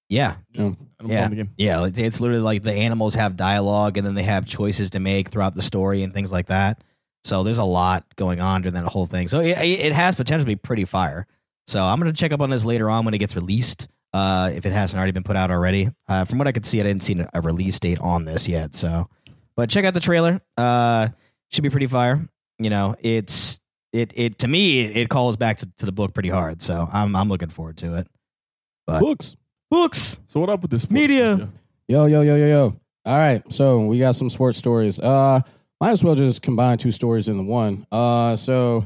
[0.09, 0.35] yeah.
[0.57, 1.27] You yeah.
[1.27, 4.91] playing yeah it's, it's literally like the animals have dialogue and then they have choices
[4.91, 6.83] to make throughout the story and things like that.
[7.23, 9.27] So there's a lot going on during that whole thing.
[9.27, 11.25] So it, it has potential to be pretty fire
[11.67, 14.49] so i'm going to check up on this later on when it gets released uh,
[14.55, 16.83] if it hasn't already been put out already uh, from what i could see i
[16.83, 19.09] didn't see a release date on this yet so
[19.55, 21.07] but check out the trailer uh,
[21.51, 22.27] should be pretty fire
[22.59, 23.59] you know it's
[23.95, 26.61] it it to me it, calls back to, to the book pretty hard.
[26.61, 28.07] So I'm I'm looking forward to it.
[28.85, 29.35] But Books.
[29.71, 30.19] books.
[30.27, 31.49] So what up with this Media.
[31.87, 32.75] Yo, yo, yo, yo, yo.
[33.05, 33.41] All right.
[33.51, 34.99] So we got some sports stories.
[34.99, 35.39] Uh
[35.79, 37.87] might as well just combine two stories into one.
[37.91, 38.85] Uh so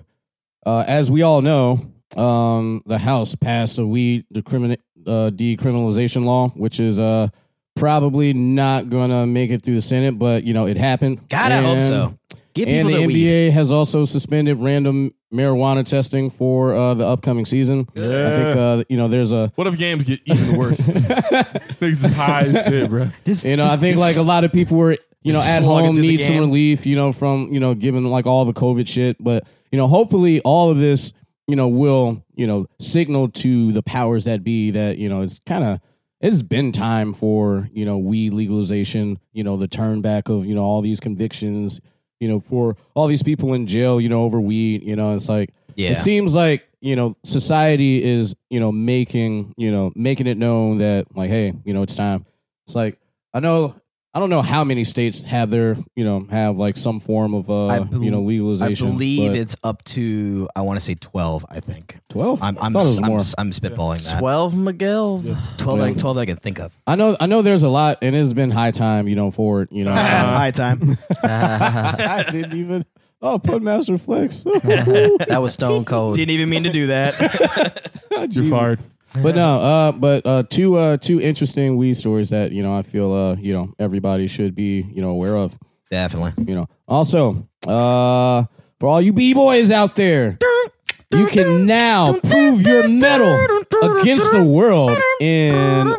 [0.65, 1.81] uh as we all know,
[2.17, 7.27] um the House passed a weed decrimin- uh, decriminalization law, which is uh
[7.75, 11.27] probably not gonna make it through the Senate, but you know, it happened.
[11.29, 12.15] God, I hope so.
[12.55, 13.51] Give And people the NBA weed.
[13.51, 17.87] has also suspended random marijuana testing for uh, the upcoming season.
[17.95, 20.79] I think uh, you know there's a What if games get even worse?
[20.87, 23.09] Niggas is high as shit, bro.
[23.25, 25.61] Just- you know I think just- like a lot of people were you know at
[25.63, 29.23] home need some relief you know from you know given like all the COVID shit,
[29.23, 31.13] but you know hopefully all of this
[31.49, 35.39] you know will you know signal to the powers that be that you know it's
[35.39, 35.79] kind of
[36.21, 40.53] it's been time for you know weed legalization you know the turn back of you
[40.53, 41.81] know all these convictions
[42.19, 45.27] you know for all these people in jail you know over weed you know it's
[45.27, 45.89] like yeah.
[45.89, 50.77] it seems like you know society is you know making you know making it known
[50.77, 52.25] that like hey you know it's time
[52.67, 52.99] it's like
[53.33, 53.73] i know
[54.19, 57.49] i don't know how many states have their you know have like some form of
[57.49, 58.87] uh bel- you know legalization.
[58.87, 61.45] I believe it's up to I want to say twelve.
[61.49, 63.21] I think 12 I'm I'm thought it I'm, more.
[63.37, 64.19] I'm spitballing that.
[64.19, 65.23] Twelve Miguel.
[65.55, 65.93] Twelve, I, Yeah.
[65.93, 66.77] twelve I can think of.
[66.85, 69.61] i know i know there's a lot and it's been high time you know for
[69.61, 69.93] it you know
[70.39, 70.97] High time.
[71.23, 72.83] i didn't even
[73.21, 76.15] oh put master flex that was Stone Cold.
[76.15, 77.89] Didn't even mean to do that.
[78.31, 78.79] You're fired.
[79.13, 82.81] But no, uh, but uh, two uh, two interesting weed stories that you know I
[82.81, 85.57] feel uh, you know everybody should be you know aware of.
[85.89, 86.45] Definitely.
[86.45, 88.43] You know, also uh,
[88.79, 90.37] for all you b boys out there,
[91.11, 93.33] you can now prove your medal
[93.81, 95.95] against the world in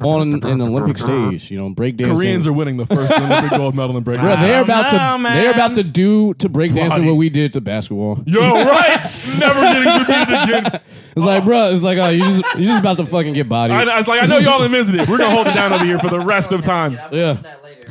[0.00, 1.50] on an Olympic stage.
[1.50, 2.14] You know, breakdancing.
[2.14, 4.22] Koreans are winning the first Olympic gold medal in breakdancing.
[4.22, 5.36] Bro, they're about know, to man.
[5.36, 8.22] they're about to do to breakdancing what we did to basketball.
[8.24, 9.00] Yo, right?
[9.40, 10.80] Never getting to repeated again.
[11.16, 13.76] It's like, bro, it's like, oh, you just you just about to fucking get bodied.
[13.76, 15.08] I, I was like, I know y'all invented it.
[15.08, 16.98] We're gonna hold it down over here for the rest of time.
[17.10, 17.36] Yeah.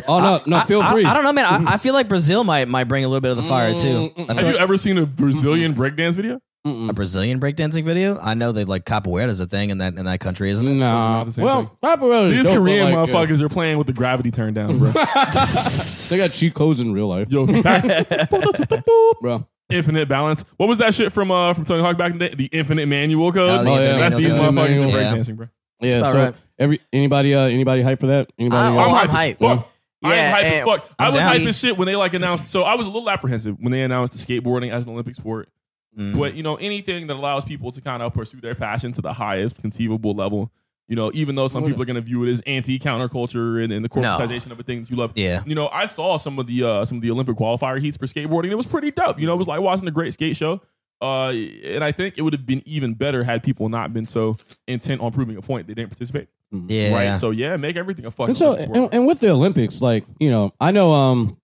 [0.08, 1.06] Oh no, no, feel I, free.
[1.06, 1.46] I don't know, man.
[1.46, 4.12] I, I feel like Brazil might might bring a little bit of the fire too.
[4.18, 6.42] I Have feel you like ever seen a Brazilian breakdance video?
[6.64, 8.20] A Brazilian breakdancing video.
[8.22, 10.74] I know they like capoeira is a thing in that in that country, isn't it?
[10.74, 11.24] No.
[11.26, 11.70] the same Well, thing.
[11.84, 13.14] capoeira is These dope, but, Korean like, yeah.
[13.14, 14.92] motherfuckers are playing with the gravity turned down, bro.
[14.94, 17.88] They got cheat codes in real life, Yo, that's
[19.22, 19.48] bro.
[19.70, 20.44] infinite balance.
[20.58, 22.36] What was that shit from uh from Tony Hawk back in the day?
[22.36, 23.60] The infinite manual code.
[23.60, 23.98] Oh, the Oh, yeah.
[23.98, 24.54] That's these code.
[24.54, 24.96] motherfuckers in Yeah.
[24.96, 25.48] breakdancing, bro.
[25.80, 26.04] Yeah.
[26.04, 26.36] So right.
[26.60, 28.30] every anybody uh anybody hype for that?
[28.38, 28.62] Anybody?
[28.68, 29.42] I'm uh, Oh, I'm hype hype.
[29.42, 29.68] as fuck.
[30.04, 30.90] I Yeah, am hype as and- fuck.
[31.00, 31.32] I I'm was down.
[31.38, 32.50] hype as shit when they like announced.
[32.50, 35.50] So I was a little apprehensive when they announced the skateboarding as an Olympic sport.
[35.98, 36.18] Mm.
[36.18, 39.14] But you know, anything that allows people to kind of pursue their passion to the
[39.14, 40.52] highest conceivable level.
[40.88, 43.72] You know, even though some people are going to view it as anti counterculture and,
[43.72, 45.14] and the corporatization of a thing that you love.
[45.16, 45.42] Yeah.
[45.46, 48.08] You know, I saw some of the uh, some of the Olympic qualifier heats for
[48.08, 48.52] skateboarding.
[48.52, 49.18] It was pretty dope.
[49.18, 50.62] You know, it was like watching a great skate show.
[51.02, 54.38] Uh, and I think it would have been even better had people not been so
[54.68, 56.28] intent on proving a point they didn't participate.
[56.52, 56.94] Yeah.
[56.94, 57.20] Right.
[57.20, 60.30] So yeah, make everything a fucking and so and, and with the Olympics, like you
[60.30, 61.38] know, I know, um,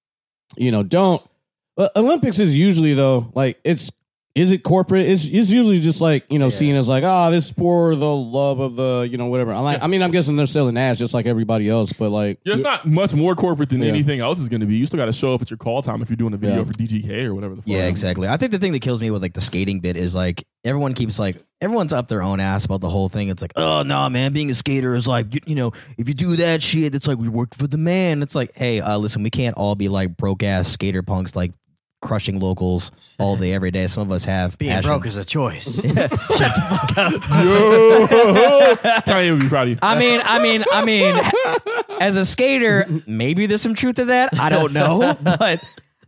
[0.57, 1.25] you know, don't
[1.77, 3.91] uh, Olympics is usually though like it's
[4.37, 5.07] is it corporate?
[5.07, 8.15] It's it's usually just like you know seen as like ah this is for the
[8.15, 9.51] love of the you know whatever.
[9.53, 12.39] I like I mean I'm guessing they're selling ads just like everybody else, but like
[12.45, 13.89] Yeah, it's not much more corporate than Yeah.
[13.89, 14.75] anything else is going to be.
[14.75, 16.59] You still got to show up at your call time if you're doing a video
[16.59, 16.63] Yeah.
[16.65, 17.69] for DGK or whatever the fuck.
[17.69, 18.27] Yeah, exactly.
[18.27, 20.93] I think the thing that kills me with like the skating bit is like everyone
[20.93, 23.29] keeps like everyone's up their own ass about the whole thing.
[23.29, 26.13] It's like, oh no, man, being a skater is like you, you know, if you
[26.13, 28.21] do that shit, it's like we worked for the man.
[28.21, 31.53] It's like, hey, uh, listen, we can't all be like broke ass skater punks like
[32.01, 33.87] crushing locals all day every day.
[33.87, 34.85] Some of us have Being passions.
[34.85, 35.83] broke is a choice.
[35.83, 35.91] Yo,
[39.05, 39.77] Kanye would be proud of you.
[39.81, 41.15] I mean, I mean, I mean,
[42.01, 44.37] as a skater, maybe there's some truth to that.
[44.39, 45.63] I don't know, but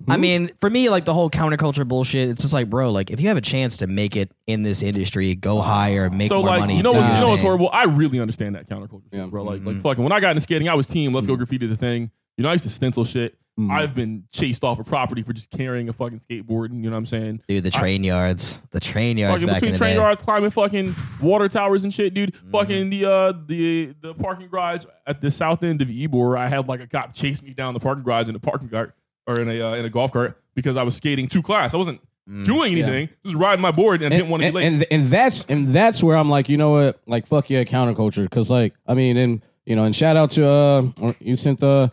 [0.07, 3.19] I mean, for me, like the whole counterculture bullshit, it's just like, bro, like if
[3.19, 6.47] you have a chance to make it in this industry, go higher, make So more
[6.47, 6.77] like, money.
[6.77, 7.47] you know, do what, your you know what's thing.
[7.47, 7.69] horrible?
[7.73, 9.25] I really understand that counterculture, Yeah.
[9.25, 9.43] bro.
[9.43, 9.67] Like, Mm-hmm.
[9.67, 11.13] like fucking when I got into skating, I was team.
[11.13, 12.11] Let's go graffiti the thing.
[12.37, 13.35] You know, I used to stencil shit.
[13.59, 13.71] Mm-hmm.
[13.71, 16.67] I've been chased off a property for just carrying a fucking skateboard.
[16.71, 17.41] And you know what I'm saying?
[17.47, 20.01] Dude, the train yards, the train yards Fucking back in between the train day.
[20.01, 22.33] yards, climbing fucking water towers and shit, dude.
[22.33, 22.51] Mm-hmm.
[22.51, 26.67] Fucking the uh the the parking garage at the south end of Ybor, I had
[26.67, 28.93] like a cop chase me down the parking garage in a parking cart
[29.27, 31.73] or in a uh, in a golf cart because I was skating to class.
[31.73, 32.45] I wasn't Mm.
[32.45, 34.67] doing anything, just riding my board and, didn't want to and, be late.
[34.67, 38.21] and and that's and that's where I'm like, you know what, like fuck yeah, counterculture,
[38.21, 41.59] because like I mean, and you know, and shout out to uh, or you sent
[41.59, 41.91] the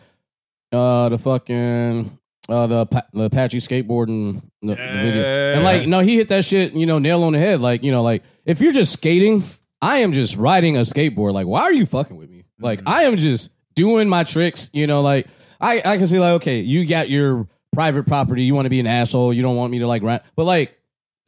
[0.77, 2.17] uh the fucking
[2.49, 6.73] uh the the Apache skateboarding the, the video, and like no, he hit that shit,
[6.73, 7.59] you know, nail on the head.
[7.59, 9.43] Like you know, like if you're just skating,
[9.81, 11.33] I am just riding a skateboard.
[11.33, 12.45] Like why are you fucking with me?
[12.59, 14.69] Like I am just doing my tricks.
[14.73, 15.27] You know, like
[15.59, 18.79] I I can see like okay, you got your private property, you want to be
[18.79, 20.77] an asshole, you don't want me to like rent, but like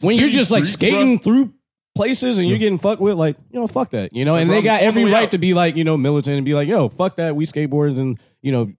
[0.02, 1.24] when you're city just like streets, skating bro.
[1.24, 1.54] through
[1.96, 4.36] places and you're getting fucked with, like you know, fuck that, you know.
[4.36, 6.90] And they got every right to be like you know militant and be like, yo,
[6.90, 8.72] fuck that, we skateboarders and you know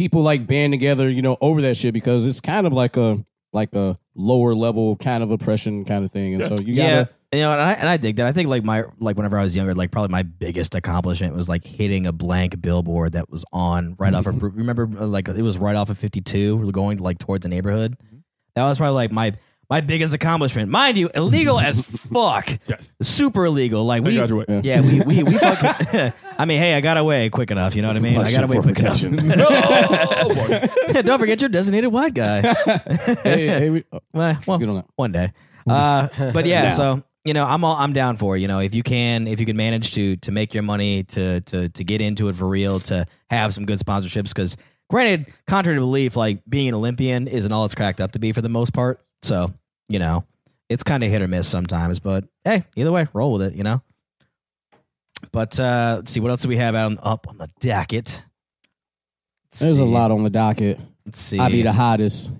[0.00, 3.22] people like band together, you know, over that shit because it's kind of like a
[3.52, 7.10] like a lower level kind of oppression kind of thing, and so you yeah, gotta.
[7.32, 7.38] Yeah.
[7.38, 8.26] you know, and I and I dig that.
[8.26, 11.50] I think like my like whenever I was younger, like probably my biggest accomplishment was
[11.50, 14.42] like hitting a blank billboard that was on right off of.
[14.42, 17.98] Remember, uh, like it was right off of fifty two, going like towards a neighborhood.
[18.54, 19.34] That was probably like my
[19.70, 21.80] my biggest accomplishment, mind you, illegal as
[22.12, 22.92] fuck, Yes.
[23.00, 23.84] super illegal.
[23.84, 25.38] Like we, God you're yeah, we we we.
[25.38, 27.76] Fucking, I mean, hey, I got away quick enough.
[27.76, 28.18] You know what I mean?
[28.18, 29.02] I got away quick enough.
[29.04, 31.02] oh, boy.
[31.02, 32.40] Don't forget your designated white guy.
[33.22, 35.32] hey, hey, we, oh, Well, well, on one day.
[35.68, 38.36] Uh, but yeah, so you know, I'm all I'm down for.
[38.36, 41.40] You know, if you can, if you can manage to to make your money to
[41.42, 44.28] to to get into it for real, to have some good sponsorships.
[44.28, 44.56] Because
[44.88, 48.32] granted, contrary to belief, like being an Olympian isn't all it's cracked up to be
[48.32, 49.00] for the most part.
[49.22, 49.52] So
[49.88, 50.24] you know,
[50.68, 51.98] it's kind of hit or miss sometimes.
[51.98, 53.54] But hey, either way, roll with it.
[53.54, 53.82] You know.
[55.32, 58.24] But uh, let's see what else do we have out on, up on the docket.
[59.46, 60.80] Let's There's a lot on the docket.
[61.04, 61.38] Let's see.
[61.38, 62.30] I be the hottest.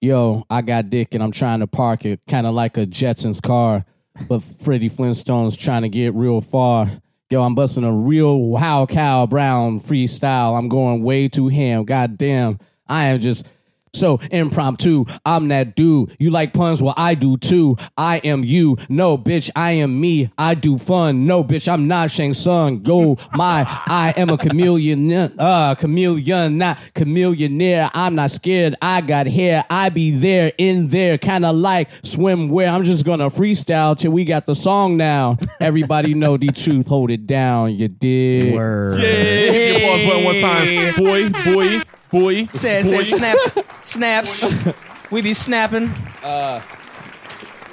[0.00, 3.42] Yo, I got dick and I'm trying to park it, kind of like a Jetsons
[3.42, 3.84] car,
[4.28, 6.90] but Freddie Flintstone's trying to get real far.
[7.28, 10.58] Yo, I'm busting a real wow Cow Brown freestyle.
[10.58, 11.84] I'm going way too ham.
[11.84, 12.58] God damn,
[12.88, 13.46] I am just
[13.92, 15.04] so impromptu.
[15.24, 16.16] I'm that dude.
[16.18, 16.82] You like puns?
[16.82, 17.76] Well, I do too.
[17.96, 18.76] I am you.
[18.88, 20.30] No, bitch, I am me.
[20.38, 21.26] I do fun.
[21.26, 22.82] No, bitch, I'm not Shang Tsung.
[22.82, 25.10] Go, my, I am a chameleon.
[25.38, 27.90] Uh, chameleon, not Chamillionaire.
[27.94, 28.76] I'm not scared.
[28.80, 29.64] I got hair.
[29.70, 32.72] I be there, in there, kind of like swimwear.
[32.72, 35.38] I'm just gonna freestyle till we got the song now.
[35.60, 36.86] Everybody know the truth.
[36.86, 37.74] Hold it down.
[37.74, 38.54] You did.
[38.54, 39.00] Word.
[39.00, 40.94] Yeah, hit the applause button one time.
[40.96, 42.46] Boy, boy, boy.
[42.46, 43.02] Said, boy.
[43.02, 43.52] said snaps,
[43.82, 44.68] snaps.
[45.10, 45.90] we be snapping.
[46.22, 46.60] Uh,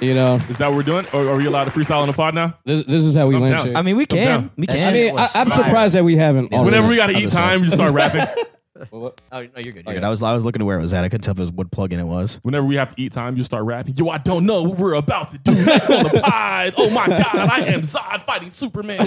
[0.00, 1.06] you know, Is that what we're doing?
[1.12, 2.56] Or are we allowed to freestyle on the pod now?
[2.64, 3.68] this, this is how we Come lynch down.
[3.68, 3.76] it.
[3.76, 4.26] I mean, we Come can.
[4.26, 4.50] down.
[4.56, 4.88] We can.
[4.88, 6.52] I mean, I, I'm surprised that we haven't.
[6.52, 8.22] Whenever we got to eat time, we just start rapping.
[8.92, 9.84] oh, no, you're good.
[9.86, 10.04] You're good.
[10.04, 11.04] I was, I was looking to where it was at.
[11.04, 12.40] I couldn't tell if it was what plug-in it was.
[12.42, 13.96] Whenever we have to eat time, you start rapping.
[13.96, 16.74] Yo, I don't know what we're about to do next on the pod.
[16.76, 18.98] Oh my God, I am Zod fighting Superman.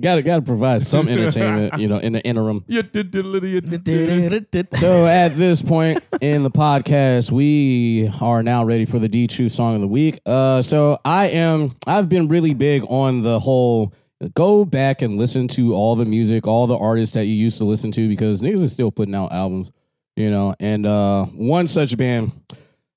[0.00, 2.64] got to got to provide some entertainment, you know, in the interim.
[4.74, 9.52] So at this point in the podcast, we are now ready for the D Truth
[9.52, 10.20] song of the week.
[10.26, 11.76] Uh, so I am.
[11.86, 13.92] I've been really big on the whole.
[14.34, 17.64] Go back and listen to all the music, all the artists that you used to
[17.64, 19.70] listen to, because niggas is still putting out albums,
[20.16, 20.54] you know.
[20.60, 22.32] And uh, one such band,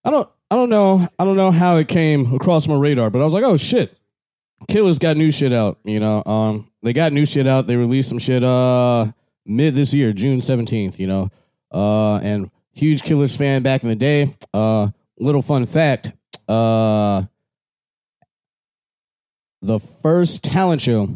[0.06, 3.20] I don't, I don't know, I don't know how it came across my radar, but
[3.20, 3.98] I was like, oh shit,
[4.68, 5.80] Killers got new shit out.
[5.84, 7.68] You know, um, they got new shit out.
[7.68, 9.08] They released some shit uh
[9.46, 11.00] mid this year, June seventeenth.
[11.00, 11.32] You know,
[11.72, 14.36] uh, and huge Killers fan back in the day.
[14.54, 16.12] Uh, little fun fact.
[16.48, 17.24] Uh,
[19.62, 21.10] the first talent show.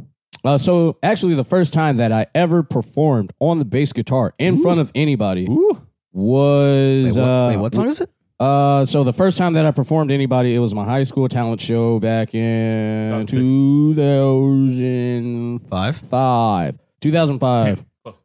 [0.43, 4.59] Uh, so actually, the first time that I ever performed on the bass guitar in
[4.61, 5.79] front of anybody Ooh.
[6.11, 8.09] was Wait, what, uh, wait, what song is it?
[8.39, 11.61] uh, so the first time that I performed anybody, it was my high school talent
[11.61, 15.97] show back in 2005.
[15.97, 16.79] Five.
[17.01, 17.85] 2005.
[18.03, 18.15] Close.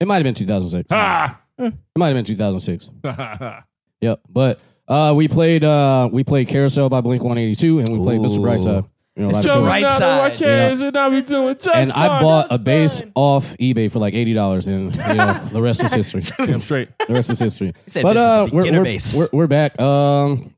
[0.00, 0.86] It might have been 2006.
[0.90, 1.40] Ha!
[1.58, 2.90] It might have been 2006.
[4.00, 4.20] Yep.
[4.28, 8.36] But uh, we played uh, we played Carousel by Blink 182 and we played Mr.
[8.36, 8.40] Ooh.
[8.40, 8.86] Brightside.
[9.16, 9.68] You know, It's live showing tour.
[9.68, 12.48] Right now that side, I cares and I be doing just and I bought a
[12.50, 13.12] just bass fine.
[13.14, 16.20] off eBay for like eighty dollars, and you know, the rest is history.
[16.46, 16.88] Damn straight.
[17.06, 17.74] The rest is history.
[17.86, 19.16] said but this is uh, we're, beginner we're, bass.
[19.16, 19.80] we're we're back.
[19.80, 20.54] Um,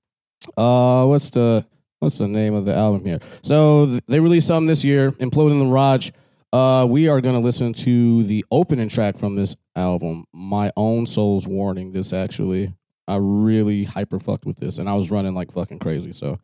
[0.57, 1.67] uh, what's the
[1.99, 3.19] what's the name of the album here?
[3.43, 6.11] So they released some this year, "Imploding the Mirage."
[6.51, 11.47] Uh, we are gonna listen to the opening track from this album, "My Own Soul's
[11.47, 12.73] Warning." This actually,
[13.07, 16.13] I really hyper fucked with this, and I was running like fucking crazy.
[16.15, 16.39] So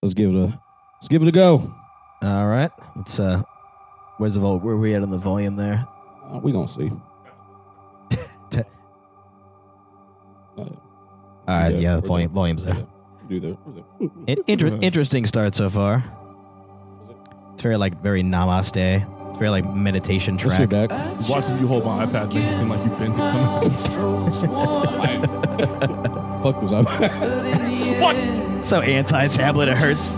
[0.00, 0.60] let's give it a
[1.00, 1.72] let's give it a go.
[2.22, 2.70] All right.
[2.96, 3.42] Let's uh
[4.18, 5.86] where's the vol where are we at on the volume there?
[6.30, 6.90] Uh, we gonna see.
[8.50, 8.62] Te-
[10.58, 10.66] All
[11.48, 12.86] right, yeah, the volume volume's there.
[13.28, 13.56] Do there.
[14.26, 16.04] In, inter- interesting start so far.
[17.54, 18.76] It's very like very namaste.
[19.30, 20.68] It's very like meditation Let's track.
[20.68, 20.90] back.
[21.28, 23.80] Watching you hold my iPad makes it seem like you've been through
[24.36, 24.50] something.
[26.42, 26.86] Fuck this up.
[28.64, 30.14] So anti-tablet it hurts.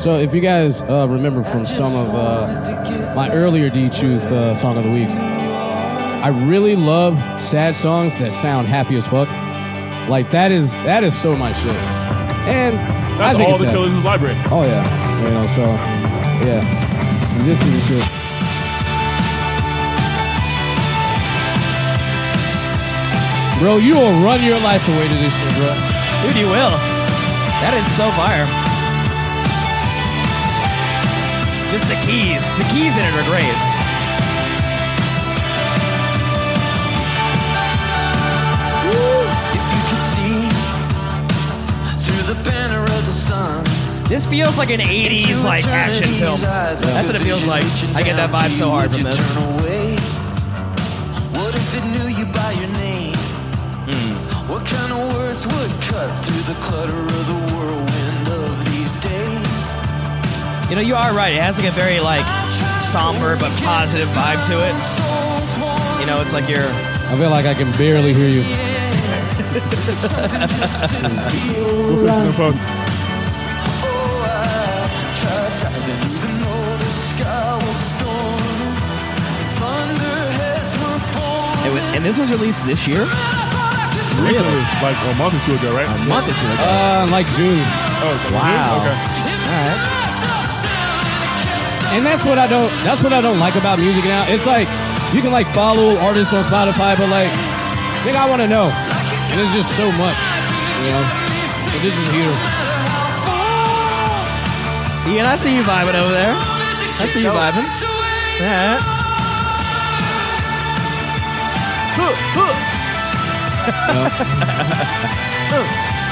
[0.00, 4.54] So if you guys uh, remember from some of uh, my earlier D Truth uh,
[4.54, 9.28] song of the weeks, I really love sad songs that sound happy as fuck.
[10.08, 11.76] Like that is that is so my shit.
[12.48, 12.78] And
[13.20, 14.36] that's I think all the Killers' library.
[14.50, 14.82] Oh yeah,
[15.22, 15.44] you know.
[15.44, 15.64] So
[16.48, 16.64] yeah,
[17.44, 18.04] this is the shit.
[23.60, 25.74] Bro, you will run your life away to this shit, bro.
[26.24, 26.72] Dude, you will.
[27.60, 28.59] That is so fire.
[31.72, 32.42] Just the keys.
[32.58, 33.56] The keys in it are great.
[39.52, 40.48] If you could see
[42.04, 43.64] through the banner of the sun.
[44.08, 46.40] This feels like an 80s like action film.
[46.40, 47.64] That's what it feels like.
[47.94, 49.30] I get that vibe so hard from this.
[51.36, 53.14] What if it knew you by your name?
[53.86, 54.50] Hmm.
[54.50, 57.99] What kind of words would cut through the clutter of the whirlwind of these days?
[60.70, 61.34] You know, you are right.
[61.34, 62.24] It has like a very like
[62.78, 64.78] somber but positive vibe to it.
[66.00, 66.62] You know, it's like you're
[67.10, 68.42] I feel like I can barely hear you.
[70.70, 72.60] We'll fix it in the post.
[73.82, 74.86] Oh, I
[75.18, 78.78] tried driving even though the sky was storming.
[79.58, 81.66] Thunderheads were falling.
[81.66, 83.02] it was, and this was released this year,
[84.22, 85.88] Recently, like a month or two ago, right?
[85.90, 86.62] a month or two ago.
[86.62, 87.58] Uh, like June.
[88.06, 88.78] Oh, Wow.
[88.86, 88.94] Okay.
[91.92, 92.70] And that's what I don't.
[92.86, 94.24] That's what I don't like about music now.
[94.28, 94.68] It's like
[95.12, 97.30] you can like follow artists on Spotify, but like,
[98.06, 100.14] think I want to know, and it's just so much,
[100.86, 101.02] you know.
[101.02, 102.34] But this is here.
[105.10, 106.34] Ian, I see you vibing over there.
[106.38, 107.66] I see you vibing.
[108.38, 108.78] Yeah.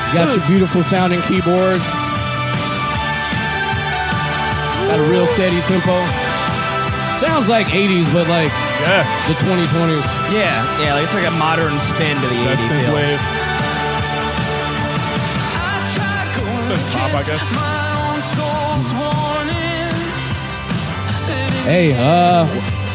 [0.09, 2.08] You got your beautiful sounding keyboards.
[4.89, 5.93] Got a real steady tempo.
[7.19, 9.05] Sounds like 80s, but like Yeah.
[9.29, 10.07] the 2020s.
[10.33, 12.95] Yeah, yeah, like it's like a modern spin to the That 80s feel.
[12.95, 13.21] wave.
[16.69, 18.49] Synth pop, I guess.
[21.65, 22.47] Hey, uh,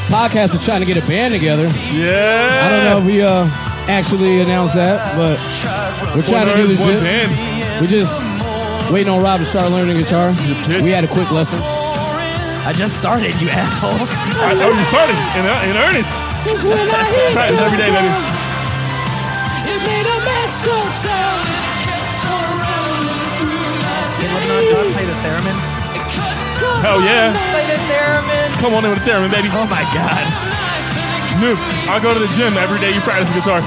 [0.09, 1.69] podcast is trying to get a band together.
[1.93, 2.63] Yeah.
[2.65, 3.45] I don't know if we uh
[3.87, 5.37] actually announced that, but
[6.15, 7.81] we're trying to do this one shit.
[7.81, 8.19] We just
[8.91, 10.29] waiting on Rob to start learning guitar.
[10.81, 11.59] We had a quick lesson.
[12.63, 13.91] I just started, you asshole.
[14.39, 16.15] I know you started in, uh, in earnest.
[16.47, 18.07] I practice every day, baby.
[24.15, 25.57] Can Lebanon John play the theremin?
[26.79, 27.35] Hell yeah.
[27.51, 28.47] Play the theremin.
[28.63, 29.51] Come on in with the theremin, baby.
[29.51, 30.23] Oh my god.
[31.43, 31.59] Noob.
[31.91, 32.95] I go to the gym every day.
[32.95, 33.59] You practice the guitar.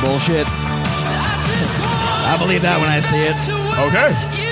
[0.00, 0.48] Bullshit.
[2.24, 3.36] I believe that when I see it.
[3.76, 4.43] Okay.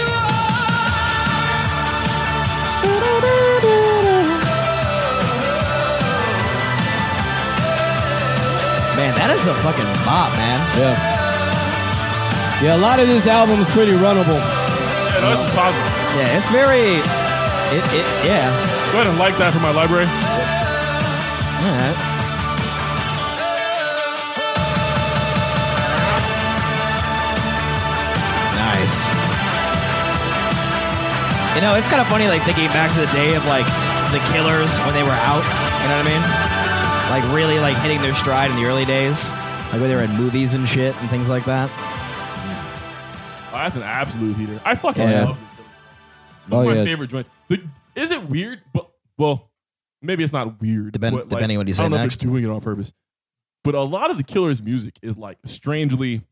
[9.22, 10.58] That is a fucking bop, man.
[10.74, 10.98] Yeah.
[12.58, 14.34] Yeah, a lot of this album is pretty runnable.
[14.34, 15.86] Yeah, no, this is positive.
[16.18, 16.98] Yeah, it's very.
[17.70, 18.50] It, it, yeah.
[18.90, 20.10] Go ahead and like that for my library.
[20.10, 21.98] All right.
[28.58, 29.06] Nice.
[31.54, 33.66] You know, it's kind of funny, like thinking back to the day of like
[34.10, 35.46] the Killers when they were out.
[35.46, 36.51] You know what I mean?
[37.12, 40.10] Like really, like hitting their stride in the early days, like when they were in
[40.16, 41.68] movies and shit and things like that.
[43.52, 44.58] Oh, that's an absolute heater.
[44.64, 45.24] I fucking Yeah.
[45.26, 46.50] love it.
[46.50, 46.84] One Oh, of my yeah.
[46.84, 47.28] favorite joints.
[47.48, 47.62] The,
[47.94, 48.62] is it weird?
[48.72, 48.88] But
[49.18, 49.50] well,
[50.00, 50.92] maybe it's not weird.
[50.92, 52.14] Depend- but, like, depending what you I say don't know next.
[52.14, 52.94] if they're doing it on purpose.
[53.62, 56.22] But a lot of the Killers' music is like strangely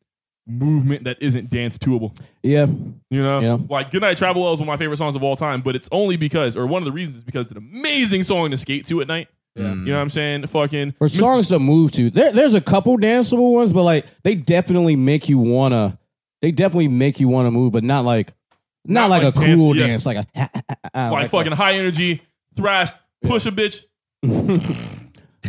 [0.48, 2.14] movement that isn't dance toable.
[2.42, 2.64] Yeah.
[3.10, 3.58] You know, Yeah.
[3.68, 5.60] like "Goodnight Travel is one of my favorite songs of all time.
[5.60, 8.50] But it's only because, or one of the reasons, is because it's an amazing song
[8.50, 9.28] to skate to at night.
[9.56, 10.46] You know what I'm saying?
[10.46, 12.08] Fucking For songs to move to.
[12.10, 15.98] There, there's a couple danceable ones, but like they definitely make you wanna.
[16.40, 18.32] They definitely make you wanna move, but not like,
[18.84, 19.86] not, Not like, like a dance- cool yeah.
[19.88, 20.26] dance, like a
[20.94, 22.22] like, like fucking high energy
[22.56, 22.90] thrash,
[23.22, 23.84] push a bitch.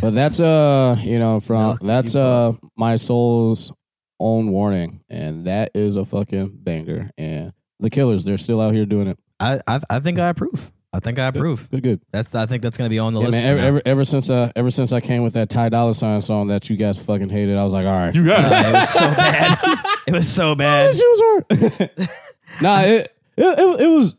[0.00, 3.70] But that's uh, you know, from that's uh my soul's
[4.18, 7.10] own warning, and that is a fucking banger.
[7.18, 9.18] And the Killers, they're still out here doing it.
[9.38, 10.71] I, I, I think I approve.
[10.94, 11.70] I think I approve.
[11.70, 12.00] Good, good.
[12.12, 13.32] That's I think that's gonna be on the Yeah, list.
[13.38, 13.66] man, for ever, now.
[13.68, 16.68] ever, ever since uh, ever since I came with that Ty Dolla Sign song that
[16.68, 18.68] you guys fucking hated, I was like, all right, You got it.
[18.68, 19.78] it was so bad.
[20.04, 20.92] It was so bad.
[20.92, 22.08] That shit was hard.
[22.60, 24.16] nah, it, it it it was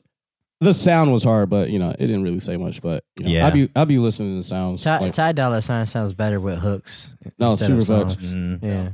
[0.61, 2.82] the sound was hard, but you know it didn't really say much.
[2.82, 3.45] But you know, Yeah.
[3.45, 4.82] I'll be I'll be listening to the sounds.
[4.82, 7.09] Ty, like- Ty Dolla Sign sounds better with hooks.
[7.38, 8.24] No, instead super of facts.
[8.24, 8.34] songs.
[8.34, 8.63] Mm.
[8.63, 8.89] Yeah.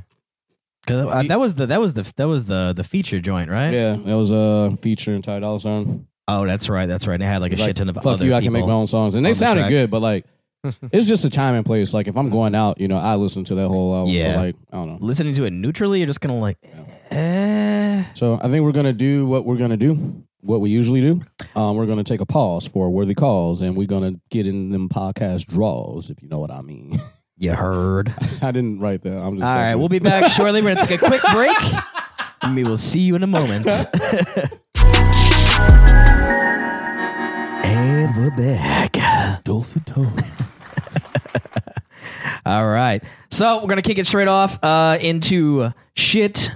[0.86, 3.72] Cause uh, that was the that was the that was the the feature joint, right?
[3.72, 6.06] yeah, that was a feature in Ty Dolla Sign.
[6.38, 6.86] Oh, that's right.
[6.86, 7.14] That's right.
[7.14, 8.54] And they had like a Like, shit ton of Fuck other you, I people.
[8.54, 9.70] can make my own songs, and they on the sounded track.
[9.70, 10.24] good, but like.
[10.92, 11.94] it's just a time and place.
[11.94, 14.12] Like if I'm going out, you know, I listen to that whole album.
[14.14, 14.34] Yeah.
[14.34, 14.98] But like I don't know.
[15.00, 16.58] Listening to it neutrally, you're just gonna like,
[17.10, 18.04] eh.
[18.12, 21.22] So I think we're gonna do what we're gonna do, what we usually do.
[21.56, 24.90] Um, we're gonna take a pause for worthy calls, and we're gonna get in them
[24.90, 27.00] podcast draws, if you know what I mean.
[27.42, 28.14] You heard.
[28.42, 29.16] I didn't write that.
[29.16, 29.46] I'm just.
[29.46, 30.60] All right, we'll be back shortly.
[30.60, 31.56] We're to take a quick break.
[32.42, 33.66] And we will see you in a moment.
[38.00, 38.92] And we're back.
[39.44, 40.20] Dulcet tones.
[42.46, 43.02] All right.
[43.30, 46.52] So we're going to kick it straight off uh, into shit.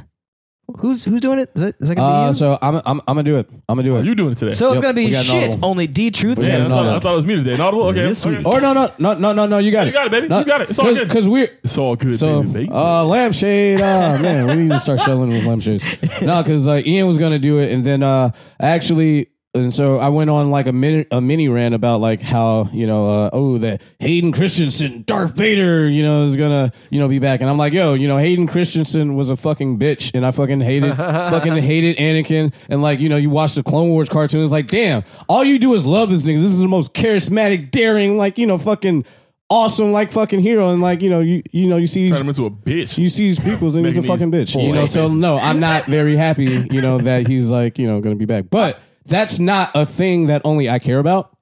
[0.79, 1.51] Who's who's doing it?
[1.55, 2.35] Is that, is that going to be Uh, you?
[2.35, 3.49] so I'm, I'm, I'm gonna do it.
[3.69, 4.07] I'm gonna do it.
[4.07, 4.53] You doing it today?
[4.53, 5.49] So it's Yep, going to we be got an shit.
[5.51, 5.69] audible.
[5.69, 6.39] Only D Truth.
[6.39, 7.55] Yeah, an I thought, I thought it was me today.
[7.55, 7.85] Inaudible?
[7.89, 8.09] Okay.
[8.09, 8.39] This okay.
[8.39, 8.47] week.
[8.47, 9.59] Or no, no, no, no, no, no.
[9.59, 9.91] You got it.
[9.91, 10.29] You got it, baby.
[10.29, 10.71] No, You got it.
[10.71, 11.07] It's all good.
[11.07, 12.71] Because we're It's all good, so baby.
[12.73, 13.81] uh, lampshade.
[13.83, 13.83] Oh
[14.19, 15.85] man, we need to start selling with lampshades.
[16.23, 20.09] No, because uh, Ian was gonna do it, and then uh, actually, and so I
[20.09, 23.59] went on like a mini a mini rant about like how you know uh, oh
[23.59, 27.57] that Hayden Christensen, Darth Vader, you know is gonna you know be back, and I'm
[27.57, 31.57] like yo, you know Hayden Christensen was a fucking bitch, and I fucking hated fucking
[31.57, 35.05] hated Anakin, and like you know you watch the Clone Wars cartoon, it's like damn,
[35.29, 36.41] all you do is love this nigga.
[36.41, 39.05] This is the most charismatic, daring, like you know fucking.
[39.51, 42.23] Awesome, like fucking hero, and like you know, you you know, you see these Turn
[42.23, 42.97] him into a bitch.
[42.97, 44.61] you see these peoples and he's a fucking bitch.
[44.61, 48.01] You know, so no, I'm not very happy, you know, that he's like, you know,
[48.01, 48.47] gonna be back.
[48.51, 51.37] But that's not a thing that only I care about.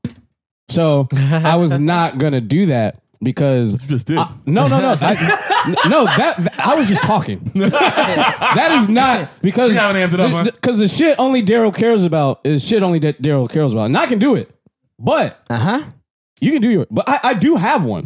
[0.69, 4.19] So I was not gonna do that because You just did.
[4.19, 6.05] I- no, no, no, I, no.
[6.07, 7.51] That, that- I was just talking.
[7.55, 10.45] that is not because You haven't amped it up, huh?
[10.45, 13.97] because the shit only Daryl cares about is shit only that Daryl cares about, and
[13.97, 14.51] I can do it.
[14.99, 15.83] But Uh huh.
[16.41, 16.87] you can do your.
[16.91, 18.05] But I, I do have one.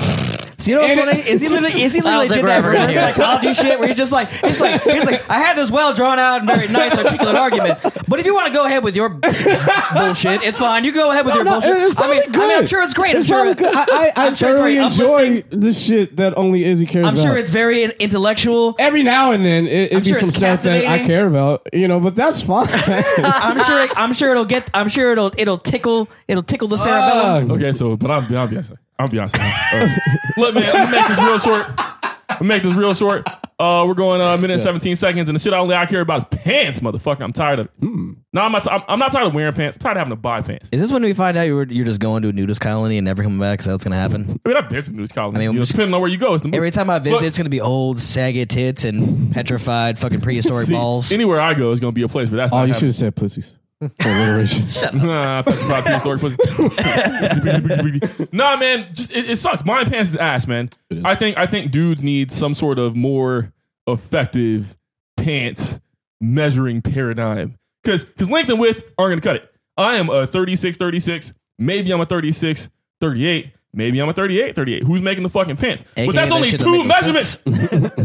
[0.66, 1.28] So you know what's And- funny?
[1.30, 3.88] Is he literally, is he I literally don't did that we're reverse psychology shit where
[3.88, 6.66] you're just like, it's like, he's like, I had this well drawn out and very
[6.68, 10.84] nice articulate argument, but if you want to go ahead with your bullshit, it's fine.
[10.84, 11.76] You can go ahead with your No, bullshit.
[11.76, 12.36] it's I mean, good.
[12.36, 13.14] I mean, I'm sure it's great.
[13.16, 13.74] It's I'm sure, probably good.
[13.74, 17.14] I, I, I I'm sure it's very enjoy the shit that only Izzy cares I'm
[17.14, 17.22] about.
[17.22, 18.74] sure it's very intellectual.
[18.78, 21.86] every now and then it, it'd be sure some stuff that I care about, you
[21.88, 22.00] know.
[22.00, 22.66] But that's fine.
[23.18, 23.88] I'm sure.
[23.96, 24.70] I'm sure it'll get.
[24.74, 26.08] I'm sure it'll it'll tickle.
[26.28, 27.50] It'll tickle the cerebellum.
[27.50, 28.76] Uh, Okay, so but I'm I'm Beyonce.
[28.98, 29.38] I'm Beyonce.
[29.38, 29.88] Uh,
[30.40, 31.66] look, man, I'm gonna make this real short.
[31.78, 33.28] I'm gonna make this real short.
[33.58, 36.02] Uh, we're going a minute and 17 seconds, and the shit I only I care
[36.02, 37.22] about is pants, motherfucker.
[37.22, 37.72] I'm tired of it.
[37.80, 38.12] Hmm.
[38.34, 38.64] No, I'm not.
[38.64, 39.78] T- I'm, I'm not tired of wearing pants.
[39.78, 40.68] I'm tired of having to buy pants.
[40.72, 42.98] Is this when we find out you were, you're just going to a nudist colony
[42.98, 43.60] and never coming back?
[43.60, 44.38] Is that what's gonna happen?
[44.44, 45.36] I mean, I've been to news college.
[45.36, 46.98] I mean, you know, just- depending on where you go, it's the Every time I
[46.98, 51.10] visit, Look, it's gonna be old, saggy tits and petrified fucking prehistoric see, balls.
[51.10, 52.88] Anywhere I go is gonna be a place where that's oh, not you should happening.
[52.88, 53.58] have said pussies.
[54.00, 54.66] For alliteration.
[55.06, 58.28] Nah, petrified prehistoric pussy.
[58.32, 59.62] nah, man, just it, it sucks.
[59.62, 60.70] Buying pants is ass, man.
[60.88, 61.04] It is.
[61.04, 63.52] I think I think dudes need some sort of more
[63.86, 64.76] effective
[65.18, 65.78] pants
[66.20, 69.52] measuring paradigm because because length and width aren't gonna cut it.
[69.76, 71.34] I am a 36, 36.
[71.58, 72.70] Maybe I'm a 36,
[73.02, 73.52] 38.
[73.74, 74.84] Maybe I'm a 38, 38.
[74.84, 75.84] Who's making the fucking pants?
[75.98, 77.36] AKA but that's only shit don't two measurements.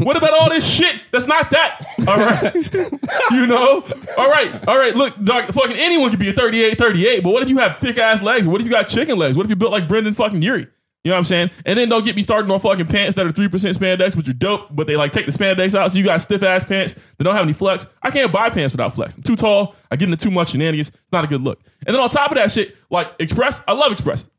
[0.05, 1.01] What about all this shit?
[1.11, 1.85] That's not that.
[2.07, 2.53] All right.
[3.31, 3.83] you know?
[4.17, 4.67] All right.
[4.67, 4.95] All right.
[4.95, 7.97] Look, dog, fucking anyone could be a 38, 38, but what if you have thick
[7.97, 8.47] ass legs?
[8.47, 9.37] What if you got chicken legs?
[9.37, 10.67] What if you built like Brendon fucking Urie?
[11.03, 11.49] You know what I'm saying?
[11.65, 14.33] And then don't get me started on fucking pants that are 3% spandex, which are
[14.33, 15.91] dope, but they like take the spandex out.
[15.91, 17.87] So you got stiff ass pants that don't have any flex.
[18.03, 19.15] I can't buy pants without flex.
[19.15, 19.75] I'm too tall.
[19.89, 20.89] I get into too much shenanigans.
[20.89, 21.59] It's not a good look.
[21.87, 24.29] And then on top of that shit, like Express, I love Express.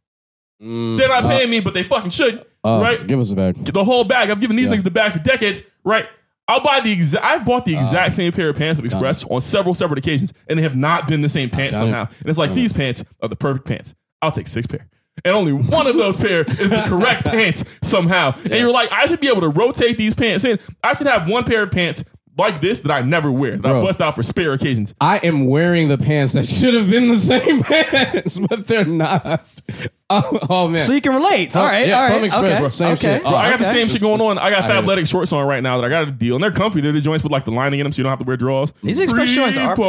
[0.63, 2.45] Mm, They're not paying me, but they fucking should.
[2.65, 3.07] Uh, right?
[3.07, 3.65] Give us the bag.
[3.65, 4.31] the whole bag.
[4.31, 4.77] I've given these Yeah.
[4.77, 6.07] niggas the bag for decades, right?
[6.49, 7.25] I'll buy the exact.
[7.25, 10.33] I've bought Uh, the exact same pair of pants at Express on several separate occasions,
[10.49, 11.87] and they have not been the same pants Got it.
[11.87, 12.07] somehow.
[12.21, 13.95] And it's like these pants are the perfect pants.
[14.21, 14.87] I'll take six pair.
[15.25, 18.35] And only one of those pair is the correct pants somehow.
[18.45, 20.59] And you're like, I should be able to rotate these pants in.
[20.83, 22.03] I should have one pair of pants
[22.37, 24.95] like this that I never wear, that I bust out for spare occasions.
[25.01, 29.25] I am wearing the pants that should have been the same pants, but they're not.
[30.15, 30.79] Oh, oh, man.
[30.79, 31.57] So you can relate.
[31.57, 31.89] All right.
[31.89, 32.13] yeah, all right.
[32.13, 32.69] from Express, okay.
[32.69, 33.15] same okay.
[33.15, 33.23] shit.
[33.23, 34.37] Bro, I got the same shit going on.
[34.37, 36.45] I got I heard Fabletics shorts on right now that I got a deal, and
[36.45, 36.83] they're comfy.
[36.83, 38.37] They're the joints with like the lining in them, so you don't have to wear
[38.37, 38.75] drawers.
[38.83, 39.85] These Express shorts are- Free.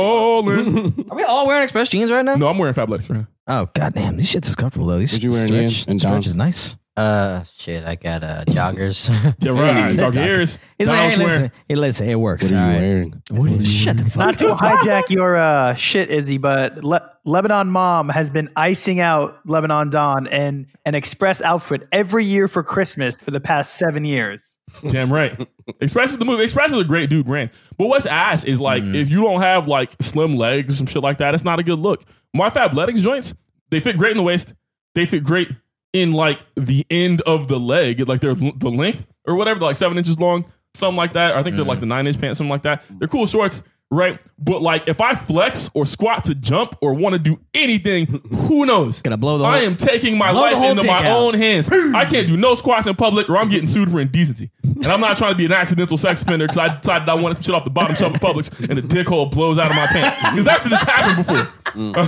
[1.10, 2.36] Are we all wearing Express jeans right now?
[2.36, 3.28] no, I'm wearing Fabletics right now.
[3.48, 5.00] Oh goddamn, these shits is comfortable though.
[5.00, 5.90] These What you wearing, stretch, Ian?
[5.90, 6.78] And stretch is nice.
[6.96, 9.10] Uh, shit, I got uh joggers.
[9.44, 9.88] Yeah, right.
[9.88, 10.60] He's Talk a ears.
[10.78, 12.44] He's like, hey, listen, hey, listen, it works.
[12.46, 12.80] What are you right.
[12.82, 13.24] wearing?
[13.32, 17.10] What are you, shut the fuck Not to hijack your uh, shit, Izzy, but Le-
[17.26, 22.62] Lebanon Mom has been icing out Lebanon Don in an express outfit every year for
[22.62, 24.56] Christmas for the past seven years.
[24.88, 25.48] Damn right.
[25.82, 26.42] Express is the move.
[26.42, 27.50] Express is a great dude brand.
[27.78, 28.94] But what's ass is like Mm.
[28.94, 31.64] if you don't have like slim legs or some shit like that, it's not a
[31.64, 32.04] good look.
[32.36, 33.34] My Fabletics joints,
[33.72, 34.54] they fit great in the waist.
[34.94, 35.50] They fit great
[35.94, 39.98] in like the end of the leg, like they're the length or whatever, like seven
[39.98, 41.36] inches long, something like that.
[41.36, 41.82] Or I think they're like Mm.
[41.82, 42.84] the nine inch pants, something like that.
[43.00, 43.62] They're cool shorts,
[43.94, 44.20] right?
[44.40, 48.66] But like if I flex or squat to jump or want to do anything, who
[48.66, 49.02] knows?
[49.02, 51.18] Gonna blow the I whole- am taking my life into my out.
[51.18, 51.70] own hands.
[51.70, 54.50] I can't do no squats in public or I'm getting sued for indecency.
[54.64, 57.36] And I'm not trying to be an accidental sex offender because I decided I wanted
[57.36, 59.78] some shit off the bottom shelf of Publix and the dick hole blows out of
[59.78, 60.20] my pants.
[60.30, 61.48] Because that's what happened before.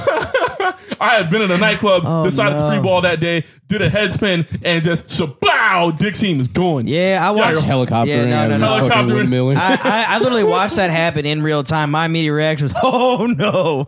[0.99, 2.69] I had been in a nightclub, Oh, decided to no.
[2.69, 6.88] free ball that day, did a head spin, and just shabow, Dick Seam going.
[6.88, 7.61] Yeah, I watched.
[7.61, 8.67] Helicopter Yeah, no, no, no.
[8.67, 9.15] fucking Helicopter.
[9.15, 9.55] windmilling.
[9.57, 11.74] I, I, I literally watched that happen in real time.
[11.84, 13.88] My immediate reaction was, "Oh no!"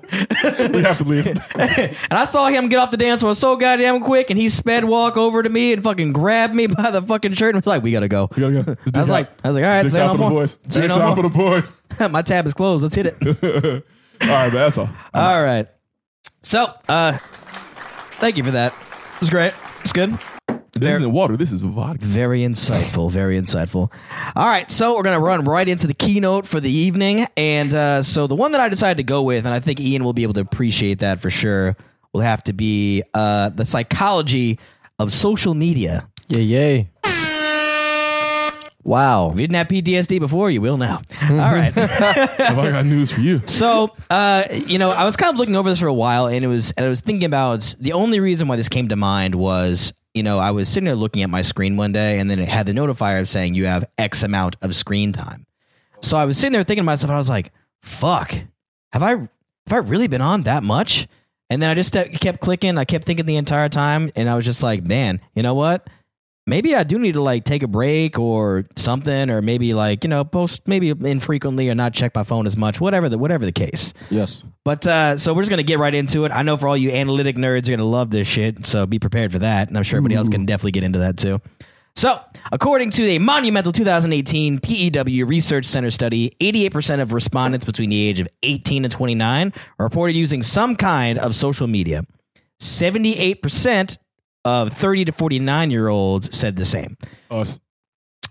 [0.73, 1.27] We have to leave.
[1.55, 4.83] and I saw him get off the dance floor so goddamn quick, and he sped
[4.83, 7.83] walk over to me and fucking grabbed me by the fucking shirt and was like,
[7.83, 8.75] "We gotta go." We gotta go.
[8.93, 9.29] I was like.
[9.43, 10.29] I was like, all right, say no for the more.
[10.31, 10.59] boys.
[10.67, 11.73] Say no for the boys.
[12.11, 12.83] My tab is closed.
[12.83, 13.83] Let's hit it.
[14.21, 14.89] All right, man, that's all.
[15.13, 15.67] All right.
[16.41, 17.17] So, uh,
[18.19, 18.73] thank you for that.
[19.15, 19.53] It was great.
[19.81, 20.17] It's good.
[20.79, 21.37] This isn't water.
[21.37, 22.03] This is vodka.
[22.05, 23.11] Very insightful.
[23.11, 23.91] Very insightful.
[24.35, 28.01] All right, so we're gonna run right into the keynote for the evening, and uh,
[28.01, 30.23] so the one that I decided to go with, and I think Ian will be
[30.23, 31.75] able to appreciate that for sure,
[32.13, 34.59] will have to be uh, the psychology
[34.99, 36.09] of social media.
[36.29, 36.89] Yay, yay.
[38.87, 39.31] Wow.
[39.31, 41.01] If you didn't have PTSD before, you will now.
[41.29, 41.73] All right.
[41.73, 43.41] Have I got news for you?
[43.45, 46.43] So, uh, you know, I was kind of looking over this for a while, and
[46.45, 49.35] it was, and I was thinking about the only reason why this came to mind
[49.35, 52.39] was, you know, I was sitting there looking at my screen one day, and then
[52.39, 55.45] it had the notifier of saying you have X amount of screen time.
[56.01, 57.51] So I was sitting there thinking to myself, I was like,
[57.81, 58.33] "Fuck,
[58.91, 59.29] have I, have
[59.71, 61.07] I really been on that much?"
[61.49, 62.77] And then I just kept kept clicking.
[62.77, 65.87] I kept thinking the entire time, and I was just like, "Man, you know what?
[66.47, 70.09] Maybe I do need to like take a break or something, or maybe like you
[70.09, 73.51] know post maybe infrequently or not check my phone as much, whatever the whatever the
[73.51, 73.93] case.
[74.09, 74.43] yes.
[74.63, 76.31] But uh, so we're just gonna get right into it.
[76.31, 79.31] I know for all you analytic nerds, you're gonna love this shit, so be prepared
[79.31, 81.39] for that, and I'm sure everybody else can definitely get into that too.
[81.95, 82.19] So,
[82.51, 88.19] according to a monumental 2018 PEW Research Center study, 88% of respondents between the age
[88.19, 92.03] of 18 and 29 reported using some kind of social media.
[92.61, 93.97] 78%
[94.47, 96.97] of 30 to 49 year olds said the same,
[97.29, 97.59] Us.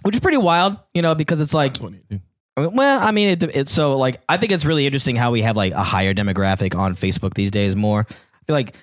[0.03, 1.77] which is pretty wild, you know, because it's like
[2.57, 5.57] well, I mean, it, it's so like I think it's really interesting how we have
[5.57, 7.77] like a higher demographic on Facebook these days.
[7.77, 8.75] More, I feel like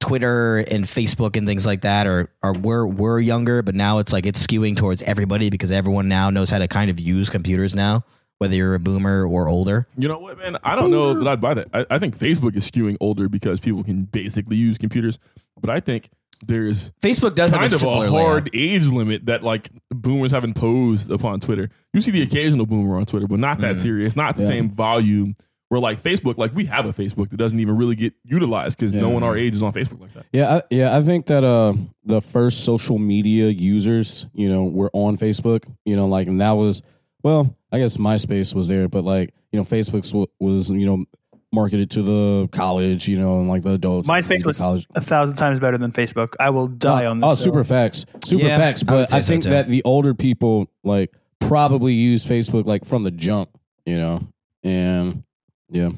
[0.00, 4.12] Twitter and Facebook and things like that are are we're we're younger, but now it's
[4.12, 7.74] like it's skewing towards everybody because everyone now knows how to kind of use computers
[7.74, 8.04] now,
[8.36, 9.86] whether you're a boomer or older.
[9.96, 10.58] You know what, man?
[10.62, 11.68] I don't know that I'd buy that.
[11.72, 15.18] I, I think Facebook is skewing older because people can basically use computers.
[15.58, 16.10] But I think
[16.46, 18.26] there's Facebook does kind have a of similar a layout.
[18.26, 21.68] hard age limit that like boomers have imposed upon Twitter.
[21.94, 24.48] You see the occasional boomer on Twitter, but not that serious, not the Yeah.
[24.48, 25.34] same volume.
[25.68, 28.92] Where like Facebook, like we have a Facebook that doesn't even really get utilized because
[28.92, 30.26] no one our age is on Facebook like that.
[30.30, 31.72] Yeah, I, yeah, I think that uh,
[32.04, 35.64] the first social media users, you know, were on Facebook.
[35.86, 36.82] You know, like, and that was,
[37.22, 41.06] well, I guess MySpace was there, but like, you know, Facebook's wa- was, you know,
[41.52, 44.08] marketed to the college, you know, and like the adults.
[44.08, 44.86] MySpace the was college.
[44.94, 46.34] a thousand times better than Facebook.
[46.40, 47.24] I will die oh, on this.
[47.24, 47.36] Oh, hill.
[47.36, 48.82] super facts, super Yeah, facts.
[48.82, 49.50] But say I, think too.
[49.50, 53.50] that the older people like probably use Facebook like from the jump,
[53.84, 54.26] you know,
[54.64, 55.22] and
[55.70, 55.90] yeah,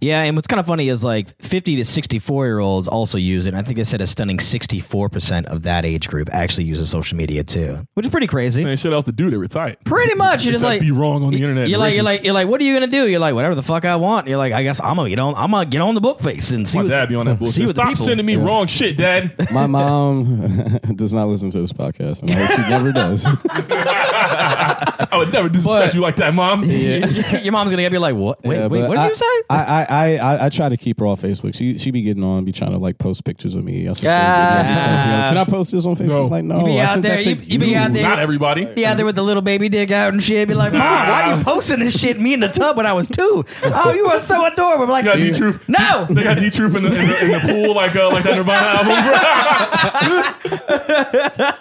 [0.00, 3.46] Yeah, and what's kind of funny is like 50 to 64 year olds also use
[3.46, 3.50] it.
[3.50, 7.16] And I think they said a stunning 64% of that age group actually uses social
[7.16, 8.64] media too, which is pretty crazy.
[8.64, 9.30] Man, shit else to do.
[9.30, 9.82] They were tight.
[9.84, 11.68] Pretty much, you're just Except like be wrong on the internet.
[11.68, 13.08] You're like, you're like, you're like, what are you gonna do?
[13.08, 14.28] You're like, whatever the fuck I want.
[14.28, 15.34] You're like, I guess I'm gonna get on.
[15.36, 17.36] I'm gonna get on the book face and see my what dad be on that
[17.36, 17.76] hmm, see bullshit.
[17.76, 19.34] Stop people- sending me wrong shit, dad.
[19.52, 23.26] my mom does not listen to this podcast, and I hope she never does.
[23.46, 26.62] I would never disrespect But- you like that, mom.
[26.64, 28.42] Your mom's gonna get you like, what?
[28.44, 29.24] Wait, Yeah, wait, what did I, you say?
[29.50, 31.54] I, I, I, I, I try to keep her off Facebook.
[31.54, 33.88] She she be getting on, be trying to like post pictures of me.
[33.88, 35.26] I said, Ah.
[35.28, 36.08] Can I post this on Facebook?
[36.08, 36.26] No.
[36.26, 36.60] Like, no.
[36.60, 38.64] You be I out sent there, that to you- you be out there- Not everybody.
[38.66, 40.46] Be out there with the little baby dick out and shit.
[40.48, 42.18] Be like, mom, why are you posting this shit?
[42.20, 43.44] Me in the tub when I was two.
[43.64, 44.84] Oh, you are so adorable.
[44.84, 45.68] I'm like, You got D Truth.
[45.68, 46.06] no.
[46.10, 48.36] They got D Troop in the, in, the, in the pool like uh, like that
[48.36, 49.02] Nirvana album,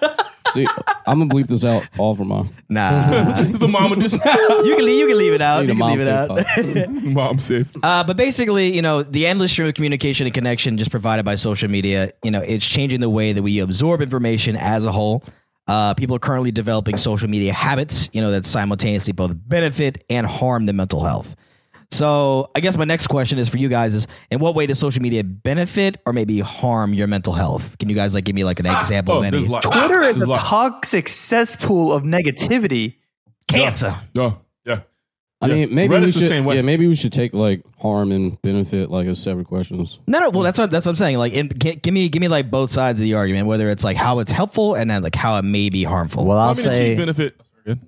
[0.08, 0.26] bro.
[0.54, 0.68] See,
[1.08, 2.54] I'm gonna bleep this out all for mom.
[2.70, 4.20] Nah, This the mom edition.
[4.26, 5.66] you can leave, you can leave it out.
[5.66, 6.46] Need You a can mom leave it out.
[6.48, 7.76] safe mom safe.
[7.84, 11.36] Uh, but basically, you know, the endless stream of communication and connection just provided by
[11.36, 15.24] social media, you know, it's changing the way that we absorb information as a whole.
[15.68, 20.26] Uh, people are currently developing social media habits, you know, that simultaneously both benefit and
[20.28, 21.36] harm the mental health.
[21.92, 24.80] So I guess my next question is for you guys is in what way does
[24.80, 27.78] social media benefit or maybe harm your mental health?
[27.80, 29.70] Can you guys like give me like an example Oh, of any there's a.
[29.70, 30.40] Twitter is a lot.
[30.40, 32.96] toxic cesspool of negativity.
[33.48, 33.94] cancer?
[34.18, 34.82] Oh, yeah.
[35.42, 35.54] I Yeah.
[35.56, 36.46] mean, maybe we Reddit's the should.
[36.56, 40.00] Yeah, maybe we should take like harm and benefit like as separate questions.
[40.08, 40.30] No, no.
[40.30, 41.18] Well, that's what that's what I'm saying.
[41.18, 43.84] Like, in, gi- give me give me like both sides of the argument, whether it's
[43.84, 46.26] like how it's helpful and then like how it may be harmful.
[46.26, 46.96] Well, I'll I mean, say.
[46.96, 47.36] benefit.
[47.66, 47.80] Good.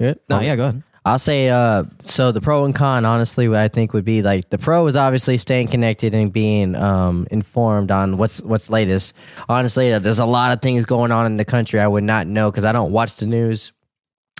[0.00, 0.14] Yeah.
[0.28, 0.82] no, yeah, go ahead.
[1.04, 4.50] I'll say uh so the pro and con honestly what I think would be like
[4.50, 9.14] the pro is obviously staying connected and being um informed on what's what's latest.
[9.48, 12.26] Honestly, uh, there's a lot of things going on in the country I would not
[12.26, 13.72] know cuz I don't watch the news.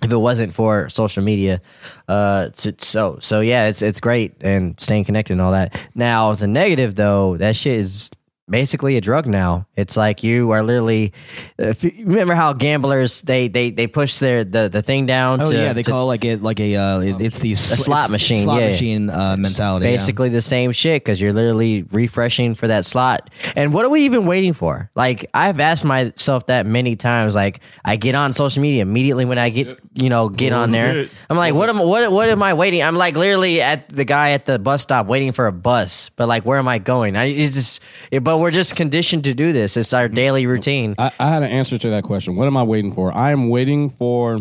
[0.02, 1.60] if it wasn't for social media.
[2.08, 2.48] Uh,
[2.78, 5.78] so so yeah, it's it's great and staying connected and all that.
[5.94, 8.10] Now the negative though, that shit is
[8.50, 9.66] basically a drug now.
[9.76, 11.12] It's like you are literally.
[11.58, 15.40] If you, remember how gamblers they they they push their the the thing down.
[15.40, 17.60] Oh to, yeah, they to- call it like it like a uh, it- it's these
[17.72, 18.68] A slot it's machine, slot yeah.
[18.68, 19.86] machine uh, mentality.
[19.86, 19.92] yeah.
[19.92, 23.30] basically the same shit because you're literally refreshing for that slot.
[23.56, 24.90] And what are we even waiting for?
[24.94, 27.34] Like I've asked myself that many times.
[27.34, 31.06] Like I get on social media immediately when I get you know get on there.
[31.28, 32.82] I'm like, what am what what am I waiting?
[32.82, 36.08] I'm like literally at the guy at the bus stop waiting for a bus.
[36.10, 37.16] But like, where am I going?
[37.16, 39.76] I it's just it- but we're just conditioned to do this.
[39.76, 40.94] It's our daily routine.
[40.98, 42.36] I, I had an answer to that question.
[42.36, 43.12] What am I waiting for?
[43.16, 44.40] I am waiting for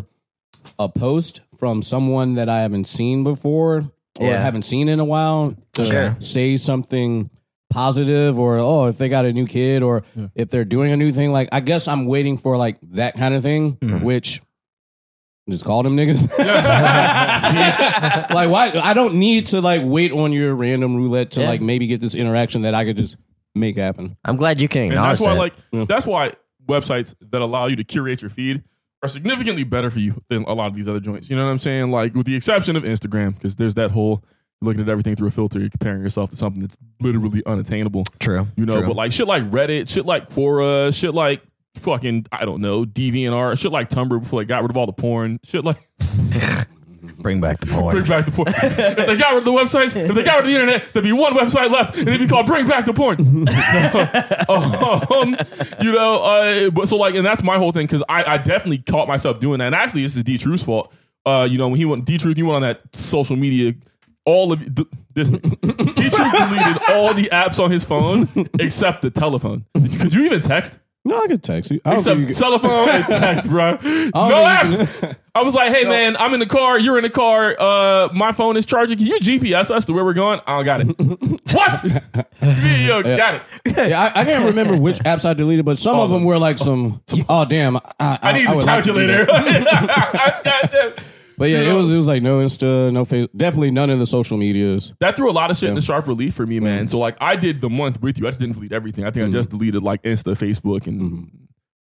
[0.78, 4.42] a post from someone that I haven't seen before or Yeah.
[4.42, 6.16] haven't seen in a while to Sure.
[6.20, 7.30] say something
[7.70, 11.12] positive or oh if they got a new kid or if they're doing a new
[11.12, 14.04] thing like I guess I'm waiting for like that kind of thing mm-hmm.
[14.04, 14.42] which
[15.48, 16.30] just call them niggas.
[18.34, 21.50] like why I don't need to like wait on your random roulette to Yeah.
[21.50, 23.18] like maybe get this interaction that I could just
[23.56, 24.18] make happen.
[24.26, 25.40] I'm glad you can And acknowledge that's why, that.
[25.40, 25.86] like, Yeah.
[25.88, 26.32] that's why
[26.68, 28.64] websites that allow you to curate your feed
[29.02, 31.30] are significantly better for you than a lot of these other joints.
[31.30, 31.90] You know what I'm saying?
[31.92, 34.24] Like, with the exception of Instagram, because there's that whole
[34.62, 38.04] looking at everything through a filter, you're comparing yourself to something that's literally unattainable.
[38.20, 38.46] True.
[38.58, 38.88] You know, true.
[38.88, 41.42] but like shit like Reddit, shit like Quora, shit like
[41.76, 44.92] fucking I don't know DeviantArt, shit like Tumblr before they got rid of all the
[44.92, 45.88] porn, shit like
[47.22, 47.92] bring back the point.
[47.92, 48.48] bring back the porn.
[48.58, 51.04] if they got rid of the websites, if they got rid of the internet, there'd
[51.04, 53.20] be one website left, and it'd be called Bring Back the Porn.
[54.50, 55.36] um,
[55.82, 58.80] you know, uh, but so like, and that's my whole thing because I, I definitely
[58.80, 59.66] caught myself doing that.
[59.66, 60.94] And actually, this is D Truth's fault.
[61.26, 63.74] Uh, you know, when he went D Truth, he went on that social media.
[64.26, 64.60] All of
[65.16, 68.28] this, D Truth deleted all the apps on his phone
[68.60, 69.66] except the telephone.
[69.74, 70.78] Could you even text?
[71.10, 71.80] No, I could text you.
[71.84, 73.72] I don't Except think you can- telephone and text, bro.
[73.72, 75.00] No think you apps.
[75.00, 76.78] can- I was like, hey man, I'm in the car.
[76.80, 77.56] You're in the car.
[77.60, 78.98] Uh, my phone is charging.
[78.98, 80.40] Can you GPS us to where we're going?
[80.46, 80.88] I don't got it.
[81.54, 81.84] what?
[82.84, 83.42] Yo, got it.
[83.66, 86.58] Yeah, I, I can't remember which apps I deleted, but some of them were like
[86.58, 87.02] some.
[87.08, 87.78] some oh damn!
[87.78, 89.26] I, I, I need I the would like to do calculator.
[89.26, 90.42] that.
[90.44, 91.06] Goddamn.
[91.40, 94.06] But yeah, it was it was like no Insta, no face, definitely none of the
[94.06, 94.94] social medias.
[95.00, 96.88] that threw a lot of shit into sharp relief for me, man.
[96.90, 98.28] So like, I did the month with you.
[98.28, 99.06] I just didn't delete everything.
[99.06, 99.38] I think I mm-hmm.
[99.38, 101.46] just deleted like Insta, Facebook, and mm-hmm.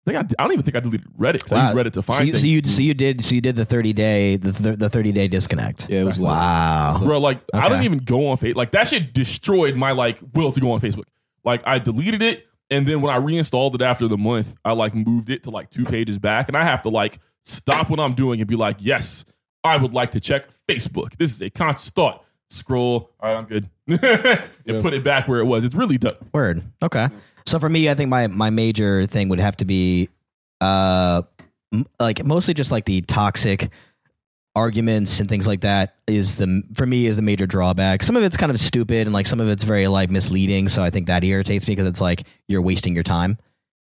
[0.07, 1.43] I, think I, I don't even think I deleted Reddit.
[1.43, 1.63] 'cause I Wow.
[1.73, 2.41] used Reddit to find so you, things.
[2.41, 5.27] so you so you did so you did the thirty day the the thirty day
[5.27, 5.89] disconnect.
[5.89, 7.01] Yeah, it was like Wow.
[7.03, 7.19] bro.
[7.19, 7.69] Like I Okay.
[7.69, 8.55] didn't even go on Facebook.
[8.55, 11.03] Like that shit destroyed my like will to go on Facebook.
[11.43, 14.95] Like I deleted it, and then when I reinstalled it after the month, I like
[14.95, 18.13] moved it to like two pages back, and I have to like stop what I'm
[18.13, 19.25] doing and be like, yes,
[19.63, 21.15] I would like to check Facebook.
[21.17, 22.23] This is a conscious thought.
[22.49, 23.09] Scroll.
[23.19, 23.67] All right, I'm good,
[24.67, 25.65] and put it back where it was.
[25.65, 26.19] It's really dope.
[26.33, 26.63] Word.
[26.83, 27.07] Okay.
[27.47, 30.09] So for me, I think my my major thing would have to be,
[30.61, 31.23] uh,
[31.73, 33.71] m- like mostly just like the toxic
[34.55, 38.03] arguments and things like that is the for me is the major drawback.
[38.03, 40.69] Some of it's kind of stupid and like some of it's very like misleading.
[40.69, 43.37] So I think that irritates me because it's like you're wasting your time.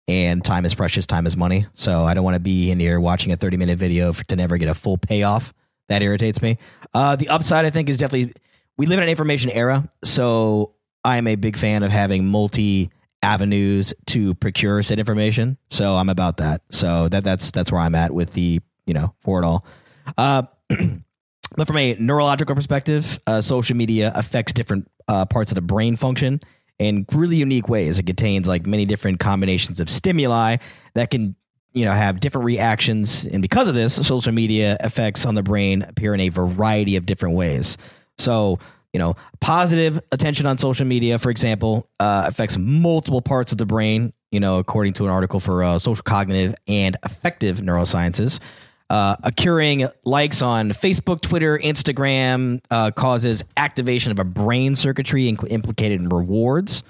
[0.06, 1.66] And time is precious, time is money.
[1.74, 4.36] So I don't want to be in here watching a 30 minute video for, to
[4.36, 5.52] never get a full payoff.
[5.88, 6.58] That irritates me.
[6.92, 8.32] Uh, the upside, I think, is definitely
[8.76, 9.88] we live in an information era.
[10.02, 10.74] So
[11.04, 12.90] I'm a big fan of having multi
[13.22, 15.56] avenues to procure said information.
[15.70, 16.62] So I'm about that.
[16.70, 19.64] So that that's that's where I'm at with the you know for it all.
[20.16, 25.62] Uh, but from a neurological perspective, uh, social media affects different uh, parts of the
[25.62, 26.40] brain function
[26.78, 27.98] in really unique ways.
[27.98, 30.56] It contains like many different combinations of stimuli
[30.94, 31.36] that can
[31.72, 35.82] you know have different reactions, and because of this, social media effects on the brain
[35.82, 37.76] appear in a variety of different ways.
[38.18, 38.58] So
[38.94, 43.66] you know, positive attention on social media, for example, uh, affects multiple parts of the
[43.66, 44.12] brain.
[44.30, 48.40] You know, according to an article for uh, social cognitive and affective neurosciences.
[48.90, 55.50] Uh, occurring likes on Facebook, Twitter, Instagram uh, causes activation of a brain circuitry inc-
[55.50, 56.82] implicated in rewards.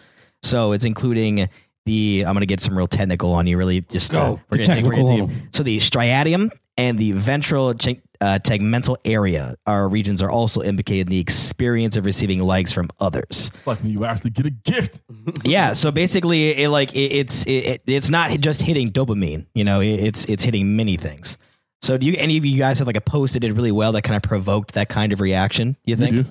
[0.42, 1.48] So it's including
[1.86, 2.24] the.
[2.26, 3.56] I'm going to get some real technical on you.
[3.56, 4.18] Really, just Go.
[4.18, 5.48] uh, we're gonna- we're technical gonna on do- 'em.
[5.52, 11.06] So the striatum and the ventral te- uh, tegmental area, our regions are also implicated
[11.06, 15.00] in the experience of receiving likes from others Like when you actually get a gift.
[15.44, 19.80] yeah so basically it like it, it's it, it's not just hitting dopamine you know
[19.80, 21.36] it, it's it's hitting many things
[21.84, 23.92] so do you any of you guys have like a post that did really well
[23.92, 26.28] that kind of provoked that kind of reaction you think You do.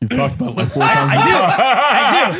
[0.00, 1.10] You've talked about it like four times.
[1.14, 2.30] I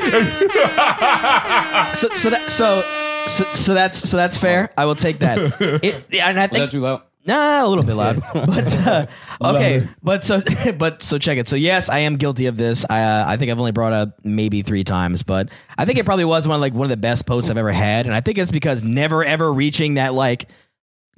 [1.91, 1.95] do.
[1.95, 2.83] so so that so
[3.27, 5.39] so, so that's so that's fair i will take that
[5.83, 7.03] it, and i Was that too loud?
[7.25, 9.07] Nah, a little bit loud, but uh,
[9.41, 9.89] okay.
[10.03, 10.43] But so,
[10.77, 11.47] but so check it.
[11.47, 12.85] So yes, I am guilty of this.
[12.91, 15.49] I uh, I think I've only brought up maybe three times, but
[15.79, 17.71] I think it probably was one of like one of the best posts I've ever
[17.71, 20.49] had, and I think it's because never ever reaching that like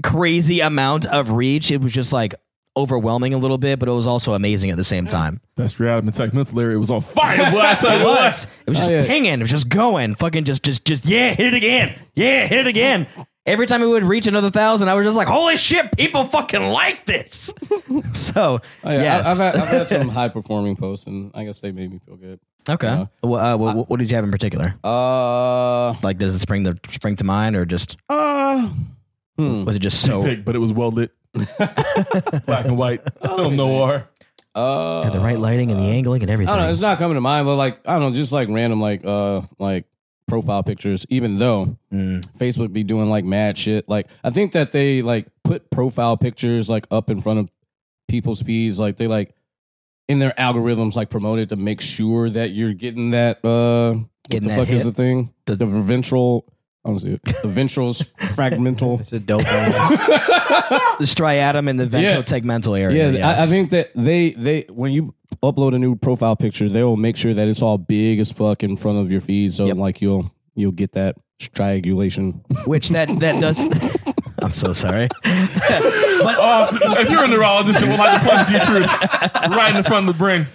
[0.03, 1.71] crazy amount of reach.
[1.71, 2.35] It was just like
[2.77, 5.41] overwhelming a little bit, but it was also amazing at the same time.
[5.57, 7.37] That's striatum tegmental area was on fire.
[7.53, 8.47] Boy, I It was.
[8.67, 9.07] It was just Oh, yeah.
[9.07, 9.33] pinging.
[9.35, 10.17] It was just going.
[10.17, 11.07] Fucking just, just, just.
[11.07, 11.99] Yeah, hit it again.
[12.15, 13.07] Yeah, hit it again.
[13.47, 15.95] Every time it would reach another thousand, I was just like, "Holy shit!
[15.99, 17.53] People fucking like this."
[18.15, 19.39] so, Oh, yeah, yes.
[19.39, 22.01] I, have had, I've had some high performing posts, and I guess they made me
[22.07, 22.41] feel good.
[22.71, 22.87] okay.
[22.87, 23.07] Yeah.
[23.23, 24.75] Well, uh, what, what did you have in particular?
[24.83, 28.71] Uh, Like, does it spring the spring to mind, or just uh,
[29.37, 29.65] hmm.
[29.65, 31.13] was it just so Pick, but it was well lit.
[32.47, 33.03] Black and white.
[33.25, 34.09] Film noir.
[34.55, 36.55] Uh, had the right lighting and the angling and I everything?
[36.55, 36.71] don't know.
[36.71, 39.43] It's not coming to mind, but like I don't know, just like random like uh
[39.59, 39.87] like
[40.29, 41.05] profile pictures.
[41.11, 42.25] Even though Mm.
[42.39, 43.89] Facebook be doing like mad shit.
[43.89, 47.49] Like I think that they like put profile pictures like up in front of
[48.09, 48.79] people's feeds.
[48.81, 49.35] Like they like
[50.09, 53.95] in their algorithms like promote it to make sure that you're getting that uh
[54.29, 56.47] Getting what that the fuck is the thing The- the, ventral.
[56.85, 57.23] I don't see it.
[57.25, 58.03] The ventral's
[58.37, 59.01] fragmental.
[59.05, 59.89] It's a dope ass.
[60.99, 63.11] the striatum and the tegmental area.
[63.11, 63.39] Yeah, yes.
[63.41, 66.97] I, I think that they they when you upload a new profile picture, they will
[66.99, 69.77] make sure that it's all big as fuck in front of your feed, so Yep.
[69.77, 72.43] like you'll you'll get that triangulation.
[72.67, 73.67] which that that does.
[74.45, 75.09] I'm so sorry.
[76.27, 76.69] Uh,
[76.99, 80.09] if you're a neurologist, it will like to punch the truth right in the front
[80.09, 80.47] of the brain.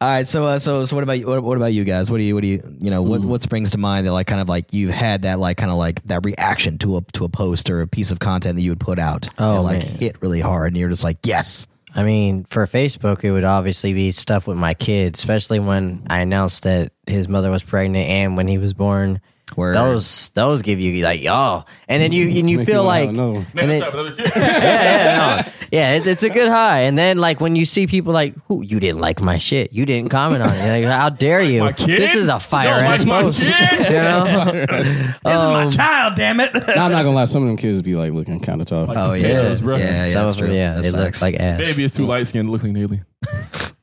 [0.00, 1.26] All right, so uh, so so what about you?
[1.26, 2.08] What, what about you guys?
[2.10, 3.24] What do you what do you you know what Mm.
[3.24, 5.76] what springs to mind that like kind of like you've had that like kind of
[5.78, 8.70] like that reaction to a to a post or a piece of content that you
[8.70, 9.96] would put out Oh, and like man.
[9.96, 11.66] hit really hard and you're just like yes
[11.96, 16.18] I mean, for Facebook, it would obviously be stuff with my kid, especially when I
[16.20, 19.20] announced that his mother was pregnant and when he was born.
[19.56, 19.76] Word.
[19.76, 23.04] Those those give you like oh, and then you and you Make feel wanna like
[23.06, 23.46] have another one.
[23.56, 24.32] And it- have another kid.
[24.34, 25.52] yeah, yeah, no.
[25.70, 25.94] yeah.
[25.96, 26.80] It's, it's a good high.
[26.80, 29.72] And then like when you see people like, "Who you didn't like my shit?
[29.72, 30.82] You didn't comment on it.
[30.86, 31.60] Like, how dare you?
[31.60, 32.00] my kid?
[32.00, 33.46] This is a fire don't ass like post.
[33.46, 33.52] You
[33.90, 34.44] know?
[34.66, 37.58] this is Um, my child damn it Now, I'm not gonna lie, some of them
[37.58, 38.88] kids be like looking kind of tough.
[38.90, 39.76] oh yeah potatoes, bro.
[39.76, 40.56] yeah yeah Some that's of them, true.
[40.56, 41.58] yeah, That's they look like ass.
[41.70, 43.04] Baby is too light skinned, looks like an alien.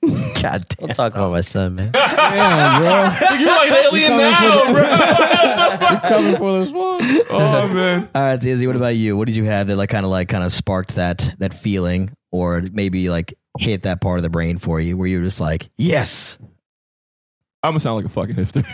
[0.42, 0.88] god damn.
[0.88, 1.92] Don't talk about my son, man.
[1.94, 5.90] Damn, bro, You're like an alien coming now, for bro.
[5.92, 7.22] you coming for this one?
[7.30, 8.10] Oh man.
[8.16, 9.16] All right, Izzy, what about you?
[9.18, 12.12] What did you have that like kind of like kind of sparked that that feeling
[12.32, 15.70] or maybe like hit that part of the brain for you where you're just like
[15.78, 16.40] yes
[17.64, 18.66] I'm gonna sound like a fucking hipster.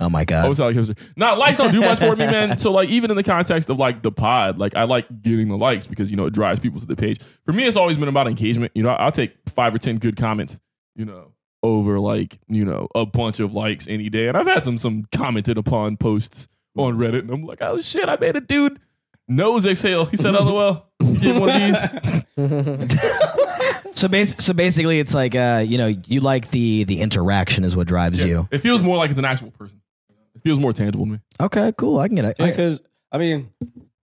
[0.00, 0.98] Oh my god would sound like a hipster.
[1.16, 2.58] Nah, likes don't do much for me, man.
[2.58, 5.56] So like even in the context of like the pod, like I like getting the
[5.56, 7.20] likes because you know it drives people to the page.
[7.44, 8.72] For me, it's always been about engagement.
[8.74, 10.60] You know, I'll take five or ten good comments,
[10.96, 11.32] you know,
[11.62, 14.28] over like, you know, a bunch of likes any day.
[14.28, 18.08] And I've had some some commented upon posts on Reddit, and I'm like, oh shit,
[18.08, 18.80] I made a dude
[19.28, 20.06] nose exhale.
[20.06, 20.86] He said, LOL.
[21.00, 21.56] You get one of
[22.36, 22.96] these.
[23.92, 27.76] So, bas- so basically, it's like uh, you know, you like the the interaction is
[27.76, 28.48] what drives you.
[28.50, 29.79] It feels more like it's an actual person.
[30.40, 31.18] It feels more tangible to me.
[31.38, 31.98] Okay, cool.
[31.98, 32.36] I can get it.
[32.38, 32.80] Yeah, because
[33.12, 33.50] I mean,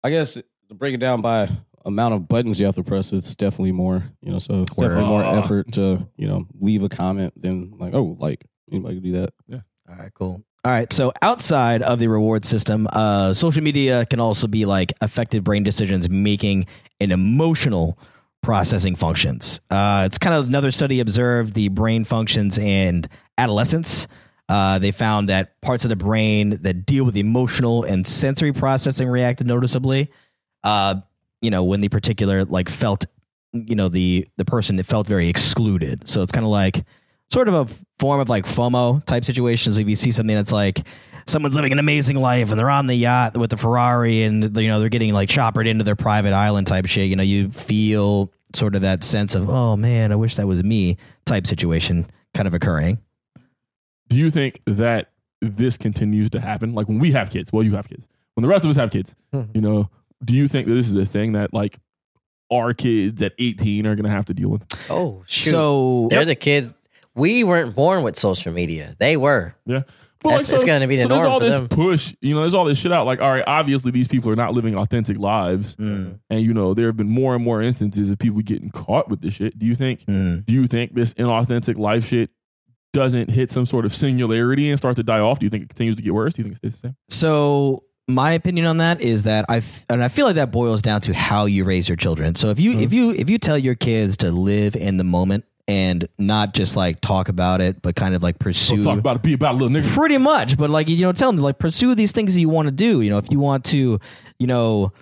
[0.04, 1.50] I guess to break it down by
[1.84, 4.04] amount of buttons you have to press, it's definitely more.
[4.22, 5.44] You know, so it's definitely more Word.
[5.44, 9.34] effort to you know leave a comment than like oh like anybody can do that.
[9.48, 9.62] Yeah.
[9.90, 10.44] All right, cool.
[10.64, 14.92] All right, so outside of the reward system, uh, social media can also be like
[15.02, 16.68] affected brain decisions making
[17.00, 17.98] and emotional
[18.44, 19.62] processing functions.
[19.72, 23.06] Uh, it's kind of another study observed the brain functions in
[23.38, 24.08] adolescence.
[24.50, 29.08] Uh, they found that parts of the brain that deal with emotional and sensory processing
[29.08, 30.10] reacted noticeably.
[30.64, 30.95] Uh,
[31.41, 33.06] you know, when the particular like felt,
[33.52, 36.08] you know, the the person felt very excluded.
[36.08, 36.86] So it's kind of like
[37.30, 39.78] sort of a form of like FOMO type situations.
[39.78, 40.88] If you see something that's like
[41.28, 44.70] someone's living an amazing life and they're on the yacht with the Ferrari and you
[44.70, 48.32] know they're getting like choppered into their private island type shit, you know, you feel
[48.56, 52.48] sort of that sense of oh man, I wish that was me type situation kind
[52.48, 53.00] of occurring.
[54.10, 56.74] Do you think that this continues to happen?
[56.74, 58.08] Like when we have kids, well, you have kids.
[58.36, 59.49] When the rest of us have kids, Mhm.
[59.55, 59.89] you know,
[60.24, 61.80] do you think that this is a thing that like
[62.51, 64.64] our kids at 18 are going to have to deal with?
[64.89, 65.51] Oh, shoot.
[65.51, 66.74] So they're the kids.
[67.16, 68.96] We weren't born with social media.
[69.00, 69.55] They were.
[69.66, 69.82] Yeah.
[70.24, 71.67] But That's- it's gonna be the so there's all for this them.
[71.67, 73.05] push, you know, there's all this shit out.
[73.05, 75.75] Like, all right, obviously these people are not living authentic lives.
[75.75, 79.09] Mm, And, you know, there have been more and more instances of people getting caught
[79.09, 79.58] with this shit.
[79.59, 80.43] Do you think, mm.
[80.43, 82.32] do you think this inauthentic life shit
[82.93, 85.39] doesn't hit some sort of singularity and start to die off?
[85.39, 86.36] Do you think it continues to get worse?
[86.36, 86.96] Do you think it stays the same?
[87.09, 91.01] So my opinion on that is that I and I feel like that boils down
[91.01, 92.36] to how you raise your children.
[92.36, 92.80] So if you mm-hmm.
[92.80, 96.78] if you if you tell your kids to live in the moment and not just
[96.78, 99.55] like talk about it, but kind of like pursue Don't talk about it, be about
[99.55, 99.93] a little nigga.
[99.93, 102.50] pretty much but like you know tell them to like pursue these things that you
[102.50, 104.00] want to do you know if you want to
[104.39, 104.93] you know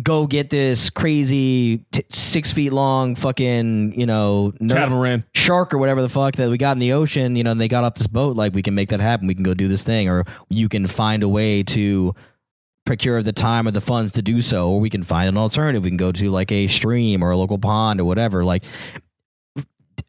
[0.00, 5.24] go get this crazy t- six feet long fucking you know ner- Catamaran.
[5.34, 7.68] shark or whatever the fuck that we got in the ocean you know and they
[7.68, 9.84] got off this boat like we can make that happen we can go do this
[9.84, 12.14] thing or you can find a way to
[12.84, 15.82] procure the time or the funds to do so, or we can find an alternative.
[15.84, 18.44] We can go to like a stream or a local pond or whatever.
[18.44, 18.64] Like,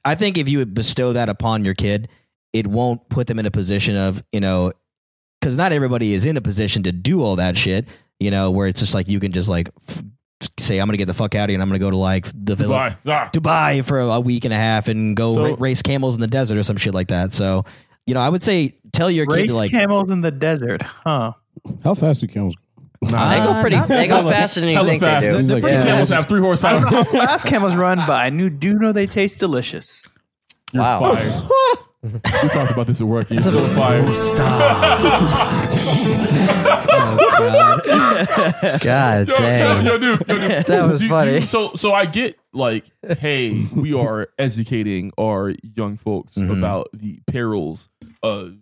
[0.04, 2.10] I think if you would bestow that upon your kid,
[2.52, 4.74] it won't put them in a position of you know,
[5.40, 7.88] because not everybody is in a position to do all that shit.
[8.20, 10.04] You know, where it's just like you can just like f-
[10.60, 12.26] say, I'm gonna get the fuck out of here and I'm gonna go to like
[12.34, 12.94] the village.
[13.06, 13.30] Ah.
[13.34, 16.28] Dubai for a week and a half and go So- ra- race camels in the
[16.28, 17.34] desert or some shit like that.
[17.34, 17.66] So,
[18.06, 21.34] you know, I would say tell your kid to like camels in the desert, huh?
[21.84, 22.62] How fast do camels go?
[23.08, 23.76] They go Uh, pretty.
[23.76, 25.26] not They go hella- faster than you think fast.
[25.26, 25.38] they do.
[25.40, 25.84] He's like, Yeah.
[25.84, 26.80] Camels have three I don't horsepower.
[26.80, 30.16] know how fast camels run, but I knew, do know they taste delicious.
[30.74, 31.14] Wow.
[31.14, 31.34] Fired.
[32.44, 33.30] we talked about this at work.
[33.30, 34.06] You're still fired.
[37.38, 37.82] God
[38.64, 39.86] Yo, dang.
[39.86, 40.66] yo, yo, dude, yo, dude.
[40.68, 41.32] That was Do- do funny.
[41.34, 42.86] you- so, so I get like,
[43.20, 46.58] hey, we are educating our young folks Mhm.
[46.58, 47.90] about the perils
[48.22, 48.56] of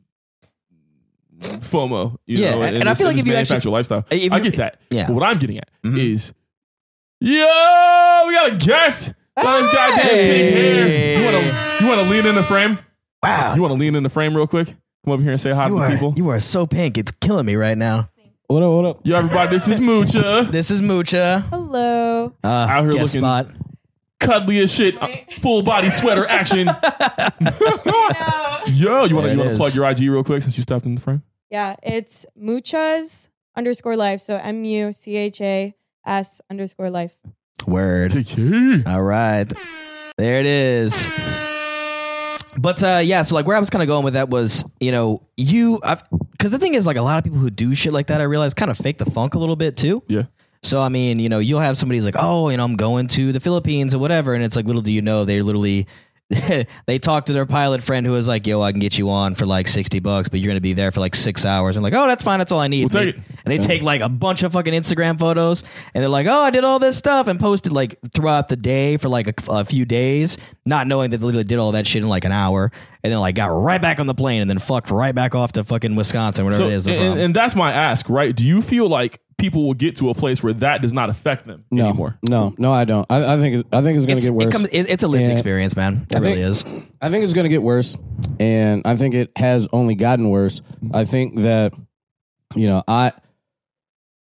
[1.41, 2.15] FOMO.
[2.25, 4.05] You Yeah, know, and- and I this- feel like this if you actually- lifestyle.
[4.11, 4.77] if I get that.
[4.89, 5.07] Yeah.
[5.07, 5.97] But what I'm getting at Mhm.
[5.97, 6.33] is,
[7.19, 9.13] yo, we got a guest.
[9.41, 11.17] Got this goddamn pink hair.
[11.17, 12.77] You want to you want to lean in the frame?
[13.23, 14.67] wow, You want to lean in the frame real quick?
[15.03, 16.13] Come over here and say hi you to the are, people.
[16.15, 16.95] you are so pink.
[16.97, 18.09] It's killing me right now.
[18.51, 18.71] What up?
[18.73, 18.99] What up?
[19.07, 20.45] Yo, everybody, this is Mucha.
[20.51, 21.45] This is Mucha.
[21.49, 22.33] Hello.
[22.43, 23.47] Uh, Out here guest looking- spot.
[24.19, 25.01] Cuddly as shit.
[25.01, 25.07] uh,
[25.39, 26.67] Full body sweater action.
[26.67, 26.75] Yo, you
[28.67, 30.95] want There to you want to plug your IG real quick since you stepped in
[30.95, 31.23] the frame?
[31.49, 34.19] Yeah, it's muchas underscore life.
[34.19, 35.73] So M U C H A
[36.05, 37.13] S underscore life.
[37.65, 38.13] Word.
[38.85, 39.45] All right.
[40.17, 41.07] There it is.
[42.57, 44.91] But uh, yeah, so like where I was kind of going with that was, you
[44.91, 45.81] know, you,
[46.31, 48.25] because the thing is, like a lot of people who do shit like that, I
[48.25, 50.03] realize kind of fake the funk a little bit too.
[50.07, 50.23] Yeah.
[50.63, 53.07] So I mean, you know, you'll have somebody who's like, oh, you know, I'm going
[53.07, 55.87] to the Philippines or whatever, and it's like, little do you know, they literally.
[56.85, 59.35] they talk to their pilot friend who is like, "Yo, I can get you on
[59.35, 61.93] for like sixty bucks, but you're gonna be there for like six hours." And like,
[61.93, 62.39] "Oh, that's fine.
[62.39, 63.37] That's all I need." We'll And take they- it.
[63.43, 65.63] And they take like a bunch of fucking Instagram photos,
[65.93, 68.97] and they're like, "Oh, I did all this stuff," and posted like throughout the day
[68.97, 72.03] for like a, a few days, not knowing that they literally did all that shit
[72.03, 72.71] in like an hour,
[73.03, 75.53] and then like got right back on the plane, and then fucked right back off
[75.53, 76.87] to fucking Wisconsin, whatever So, it is.
[76.87, 78.35] and, and that's my ask, right?
[78.35, 81.45] Do you feel like people will get to a place where that does not affect
[81.45, 82.17] them No, anymore?
[82.21, 82.71] no, no.
[82.71, 83.05] I don't.
[83.11, 83.55] I, I think.
[83.55, 84.45] It's, I think it's gonna get worse.
[84.45, 86.05] it comes, it, it's a lived And experience, man.
[86.09, 86.65] It I really think- is.
[87.01, 87.97] I think it's going to get worse,
[88.39, 90.61] and I think it has only gotten worse.
[90.93, 91.73] I think that
[92.55, 93.11] you know, I,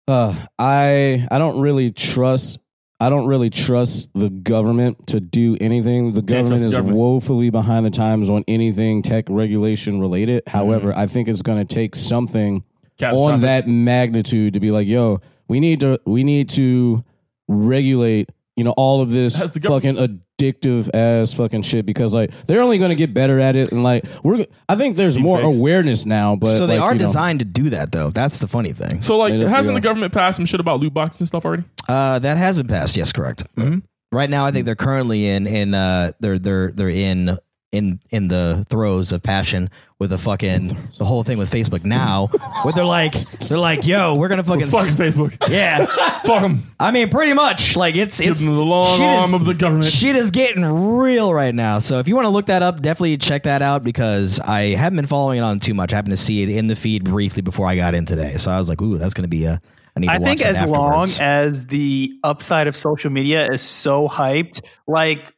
[0.08, 2.58] uh, I, I don't really trust.
[3.02, 6.12] I don't really trust the government to do anything.
[6.12, 6.96] The government the is government.
[6.98, 10.44] woefully behind the times on anything tech regulation related.
[10.44, 10.56] Mm-hmm.
[10.58, 12.69] However, I think it's going to take something Catastrophic.
[13.02, 17.04] On that magnitude to be like, yo, we need to we need to
[17.48, 22.30] regulate, you know, all of this Has the fucking addictive ass fucking shit because like
[22.46, 25.38] they're only going to get better at it and like we're I think there's more
[25.38, 25.58] Deepfakes.
[25.58, 28.10] awareness now, but so they like, are you know, designed to do that, though.
[28.10, 29.02] That's the funny thing.
[29.02, 31.44] So, like, They- hasn't they the government passed some shit about loot boxes and stuff
[31.44, 31.64] already?
[31.88, 32.96] Uh, that has been passed.
[32.96, 33.44] Yes, correct.
[33.56, 33.82] Mhm.
[34.12, 37.36] Right now, I think they're currently in in uh they're they're they're in
[37.72, 39.70] in in the throes of passion
[40.00, 42.26] with the fucking the whole thing with Facebook now,
[42.62, 45.36] where they're like they're like, yo, we're gonna fucking, Fucking s- Facebook.
[45.48, 45.84] yeah.
[46.24, 46.74] Fuck them.
[46.80, 49.44] I mean, pretty much like it's Give it's them the long shit is- arm of
[49.44, 49.86] the government.
[49.86, 51.78] Shit is getting real right now.
[51.78, 54.96] So if you want to look that up, definitely check that out because I haven't
[54.96, 55.92] been following it on too much.
[55.92, 58.36] I happened to see it in the feed briefly before I got in today.
[58.36, 59.60] So I was like, ooh, that's going to be a.
[59.96, 61.18] I need to I watch think that as long afterwards.
[61.20, 65.34] as the upside of social media is so hyped, like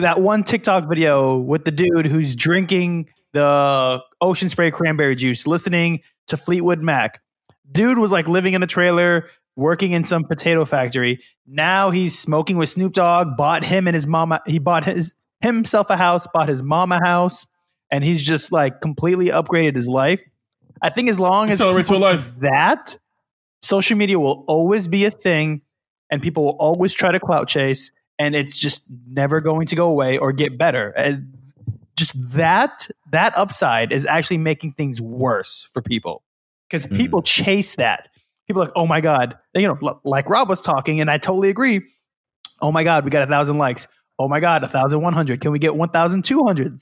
[0.00, 6.00] that one TikTok video with the dude who's drinking the ocean spray cranberry juice, listening
[6.28, 7.20] to Fleetwood Mac.
[7.70, 11.20] Dude was like living in a trailer, working in some potato factory.
[11.46, 15.90] Now he's smoking with Snoop Dogg, bought him and his mama, he bought his himself
[15.90, 17.46] a house, bought his mama a house,
[17.90, 20.22] and he's just like completely upgraded his life.
[20.82, 22.32] I think as long as people life.
[22.40, 22.96] that,
[23.62, 25.62] social media will always be a thing
[26.10, 27.90] and people will always try to clout chase
[28.20, 30.90] and it's just never going to go away or get better.
[30.90, 31.32] And
[31.96, 36.22] just that that upside is actually making things worse for people.
[36.68, 36.96] Because Mhm.
[36.98, 38.08] people chase that.
[38.46, 39.36] People are like oh my god.
[39.54, 41.80] You know like rob was talking and i totally agree.
[42.62, 43.88] Oh my god we got a thousand likes.
[44.18, 45.40] Oh my god a thousand one hundred.
[45.40, 46.74] Can we get 1200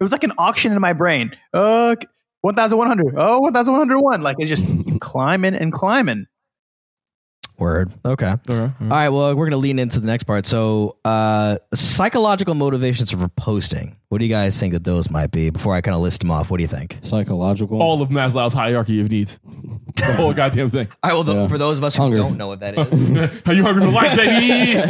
[0.00, 1.32] it was like an auction in my brain.
[1.54, 1.94] Uh
[2.42, 4.66] 1100 oh 1101 like it's just
[5.00, 6.26] climbing and climbing
[7.62, 7.92] Word.
[8.04, 8.34] Okay.
[8.50, 9.08] All right.
[9.08, 10.44] Well, we're gonna lean into the next part.
[10.46, 13.96] So, uh, psychological motivations for posting.
[14.08, 15.48] What do you guys think that those might be?
[15.50, 16.98] Before I kind of list them off, what do you think?
[17.02, 17.80] psychological.
[17.80, 19.38] All of Maslow's hierarchy of needs.
[19.96, 20.88] The whole goddamn thing.
[21.02, 21.14] All right.
[21.14, 21.46] Well, the, Yeah.
[21.48, 22.16] for those of us who Hunger.
[22.18, 24.82] don't know what that is, Are you hungry for life, baby?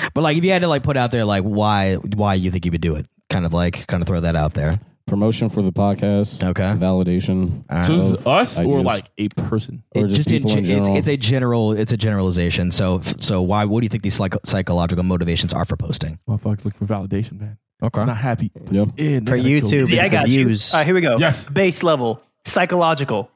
[0.14, 2.64] but like, if you had to like put out there like why why you think
[2.64, 4.72] you would do it, kind of like kind of throw that out there.
[5.10, 6.42] Promotion for the podcast.
[6.42, 6.62] Okay.
[6.78, 7.64] Validation.
[7.84, 8.84] So this is of us or ideas.
[8.86, 9.82] like a person?
[9.94, 10.96] or It just, in people in general.
[10.96, 12.70] it's, it's a general it's a generalization.
[12.70, 16.18] So so why what do you think these psych- psychological motivations are for posting?
[16.28, 17.58] Motherfuckers looking for validation, man.
[17.82, 18.04] Okay.
[18.04, 18.50] Not happy.
[18.70, 18.84] yeah.
[18.84, 20.44] For that YouTube, goes- See, I the got you.
[20.44, 20.72] views.
[20.72, 21.16] All right, here we go.
[21.18, 21.48] Yes.
[21.48, 23.30] Base level, psychological.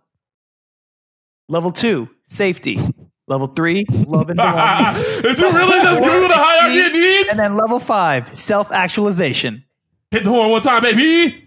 [1.48, 2.78] Level two, safety.
[3.26, 5.02] Level three, love and belonging.
[5.22, 7.30] Did you really just give me the hierarchy it needs?
[7.30, 9.64] And then level five, self actualization.
[10.10, 11.43] Hit the horn one time, baby.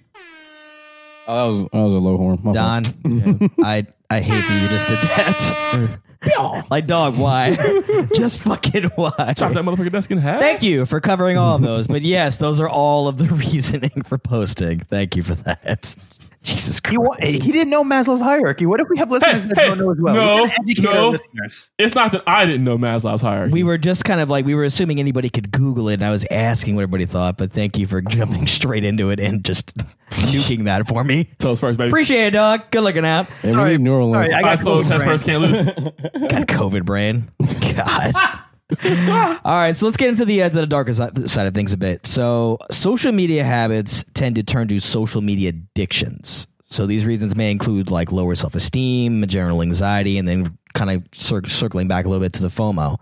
[1.27, 2.39] Oh, that was that was a low horn.
[2.43, 3.51] My Don, fault.
[3.63, 5.99] I I hate that you just did that.
[6.71, 7.55] like dog, why?
[8.15, 9.33] just fucking why?
[9.35, 10.39] Chop that motherfucking desk in half.
[10.39, 11.87] Thank you for covering all of those.
[11.87, 14.79] But yes, those are all of the reasoning for posting.
[14.79, 15.85] Thank you for that.
[16.43, 17.43] Jesus He, wa- Christ.
[17.43, 18.65] he didn't know Maslow's hierarchy.
[18.65, 20.13] What if we have listeners Hey, that hey, don't know as well?
[20.15, 21.09] no, we no.
[21.09, 21.71] listeners.
[21.77, 23.51] It's not that I didn't know Maslow's hierarchy.
[23.51, 26.11] We were just kind of like we were assuming anybody could Google it, and I
[26.11, 27.37] was asking what everybody thought.
[27.37, 29.75] But thank you for jumping straight into it and just
[30.11, 31.25] nuking that for me.
[31.39, 31.89] Tell us first, baby.
[31.89, 32.61] Appreciate it, dog.
[32.71, 33.27] Good looking out.
[33.43, 33.71] And Sorry.
[33.71, 34.31] we need neural Sorry.
[34.31, 35.09] I Eyes got closed, head brain.
[35.09, 35.61] first, can't lose.
[36.27, 37.29] Got COVID brain.
[37.75, 38.13] God.
[38.83, 42.05] All right, so let's get into the uh, the darker side of things a bit.
[42.05, 46.47] So, social media habits tend to turn to social media addictions.
[46.65, 51.07] So, these reasons may include like lower self esteem, general anxiety, and then kind of
[51.13, 52.97] cir- circling back a little bit to the FOMO.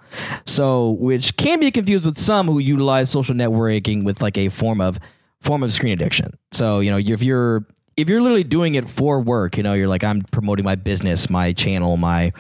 [0.46, 4.80] So, which can be confused with some who utilize social networking with like a form
[4.82, 5.00] of
[5.42, 6.32] form of screen addiction.
[6.52, 7.66] So, you know, if you're
[7.98, 11.28] if you're literally doing it for work, you know, you're like I'm promoting my business,
[11.30, 12.34] my channel, my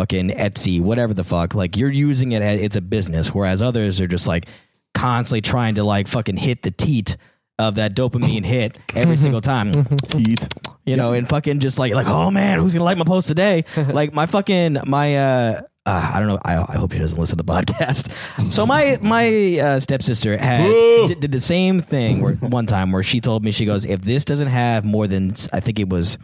[0.00, 1.54] fucking Etsy, whatever the fuck.
[1.54, 4.46] Like you're using it as it's a business, whereas others are just like
[4.94, 7.18] constantly trying to like fucking hit the teat
[7.58, 9.84] of that dopamine hit every single time.
[10.06, 10.48] Teat.
[10.86, 13.64] You know, and fucking just like like, oh man, who's gonna like my post today?
[13.76, 16.38] like my fucking my uh uh, I don't know.
[16.44, 18.50] I, I hope she doesn't listen to the podcast.
[18.50, 20.64] So my my uh, stepsister had
[21.08, 24.00] did, did the same thing where, one time where she told me she goes, if
[24.00, 26.16] this doesn't have more than I think it was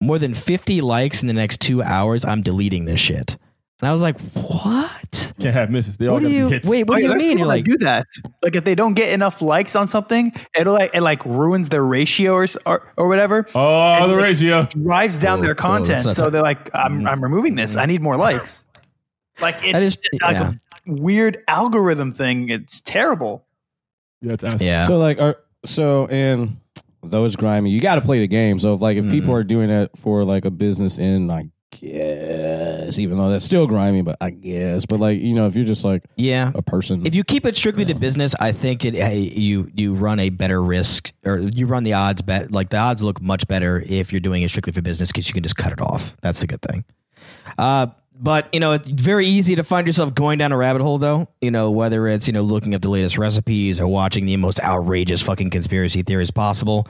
[0.00, 3.36] more than fifty likes in the next two hours, I'm deleting this shit.
[3.80, 5.32] And I was like, what?
[5.40, 5.96] Can't have misses.
[5.96, 6.68] They all What got do to you hits.
[6.68, 6.86] wait?
[6.86, 7.38] What do you mean?
[7.38, 8.06] You're like, do that.
[8.42, 11.82] Like if they don't get enough likes on something, it'll like it like ruins their
[11.84, 13.46] ratio or or, or whatever.
[13.54, 14.64] Oh, the ratio.
[14.66, 15.98] drives down Oh, their oh, content.
[16.00, 17.08] that's- so they're like, I'm, mm-hmm.
[17.08, 17.74] I'm removing this.
[17.76, 18.36] I need more mm-hmm.
[18.36, 18.66] likes.
[19.40, 20.52] Like it's That is- like yeah.
[20.86, 22.50] a weird algorithm thing.
[22.50, 23.46] It's terrible.
[24.20, 24.60] Yeah, it's ass.
[24.60, 24.84] yeah.
[24.84, 26.58] So like, are, so and
[27.02, 28.58] those grimy, you got to play the game.
[28.58, 32.98] So if like if people are doing that for like a business in, I guess,
[32.98, 35.84] even though that's still grimy, but I guess, but like you know, if you're just
[35.84, 36.52] like yeah.
[36.54, 39.94] a person, If you keep it strictly to business, I think it hey, you you
[39.94, 43.48] run a better risk or you run the odds bet like the odds look much
[43.48, 46.16] better if you're doing it strictly for business because you can just cut it off.
[46.22, 46.84] That's the good thing.
[47.58, 47.88] Uh,
[48.20, 51.28] but you know, it's very easy to find yourself going down a rabbit hole, though.
[51.40, 54.60] You know, whether it's you know looking up the latest recipes or watching the most
[54.60, 56.86] outrageous fucking conspiracy theories possible.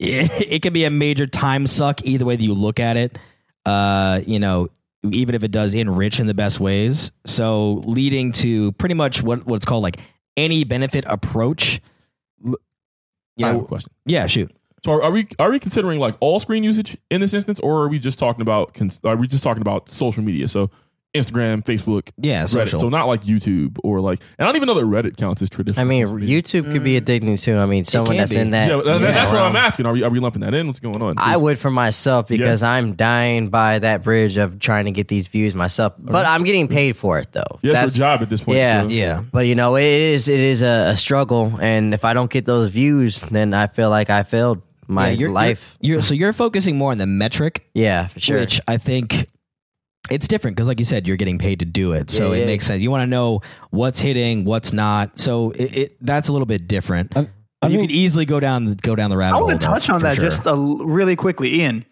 [0.00, 3.16] It, it can be a major time suck either way that you look at it.
[3.64, 4.68] Uh, you know,
[5.10, 7.12] even if it does enrich in the best ways.
[7.24, 9.98] So leading to pretty much what what's called like
[10.36, 11.80] any benefit approach.
[13.36, 13.92] Yeah, I question.
[14.04, 14.52] yeah, shoot.
[14.84, 17.84] So are, are we are we considering like all screen usage in this instance, or
[17.84, 20.46] are we just talking about are we just talking about social media?
[20.46, 20.70] So
[21.14, 22.78] Instagram, Facebook, Yeah, Reddit.
[22.78, 25.48] So not like YouTube or like, and I don't even know that Reddit counts as
[25.48, 25.80] traditional.
[25.80, 26.06] I mean.
[26.06, 27.02] YouTube could be mm.
[27.02, 27.56] addicting too.
[27.56, 28.40] I mean, someone that's be.
[28.40, 28.68] in that.
[28.68, 29.86] Yeah, that- yeah, that's what I'm asking.
[29.86, 30.66] Are we are we lumping that in?
[30.66, 31.14] What's going on?
[31.16, 35.28] I would for myself because I'm dying by that bridge of trying to get these
[35.28, 35.94] views myself.
[35.98, 37.60] But I'm getting paid for it though.
[37.62, 38.58] Yeah, it's your job at this point.
[38.58, 39.22] Yeah, so- yeah.
[39.32, 42.44] But you know, it is it is a, a struggle, and if I don't get
[42.44, 45.76] those views, then I feel like I failed my Yeah, you're- life.
[45.80, 48.38] You're, so you're focusing more on the metric, yeah, for sure.
[48.40, 49.28] which I think
[50.10, 52.10] it's different because, like you said, you're getting paid to do it.
[52.10, 52.46] So Yeah, it yeah.
[52.46, 52.82] makes sense.
[52.82, 53.40] You want to know
[53.70, 55.18] what's hitting, what's not.
[55.18, 57.16] So it, it that's a little bit different.
[57.16, 57.28] I-
[57.62, 59.74] I you think- could easily go down go down the rabbit I want to though,
[59.74, 60.24] touch on that sure.
[60.24, 61.86] just a l really quickly, Ian.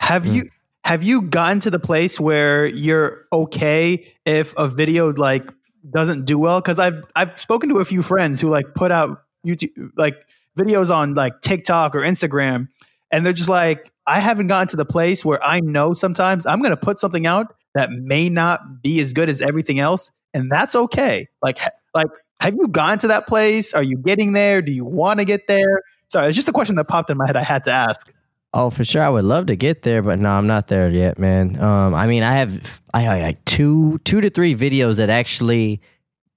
[0.00, 0.34] Have mm.
[0.34, 0.50] you
[0.84, 5.48] have you gotten to the place where you're okay if a video like
[5.88, 6.60] doesn't do well?
[6.60, 10.16] Because I've I've spoken to a few friends who like put out YouTube like
[10.58, 12.68] videos on like TikTok or Instagram,
[13.10, 16.60] and they're just like, I haven't gotten to the place where I know sometimes I'm
[16.60, 20.50] going to put something out that may not be as good as everything else, and
[20.50, 21.28] that's okay.
[21.42, 21.58] Like
[21.94, 22.08] like
[22.40, 23.72] have you gotten to that place?
[23.72, 24.62] Are you getting there?
[24.62, 25.82] Do you want to get there?
[26.08, 27.36] Sorry, it's just a question that popped in my head.
[27.36, 28.12] I had to ask.
[28.54, 29.02] Oh, for sure.
[29.02, 31.58] I would love to get there, but no, I'm not there yet, man.
[31.62, 35.80] Um, I mean, I have I like two two to three videos that actually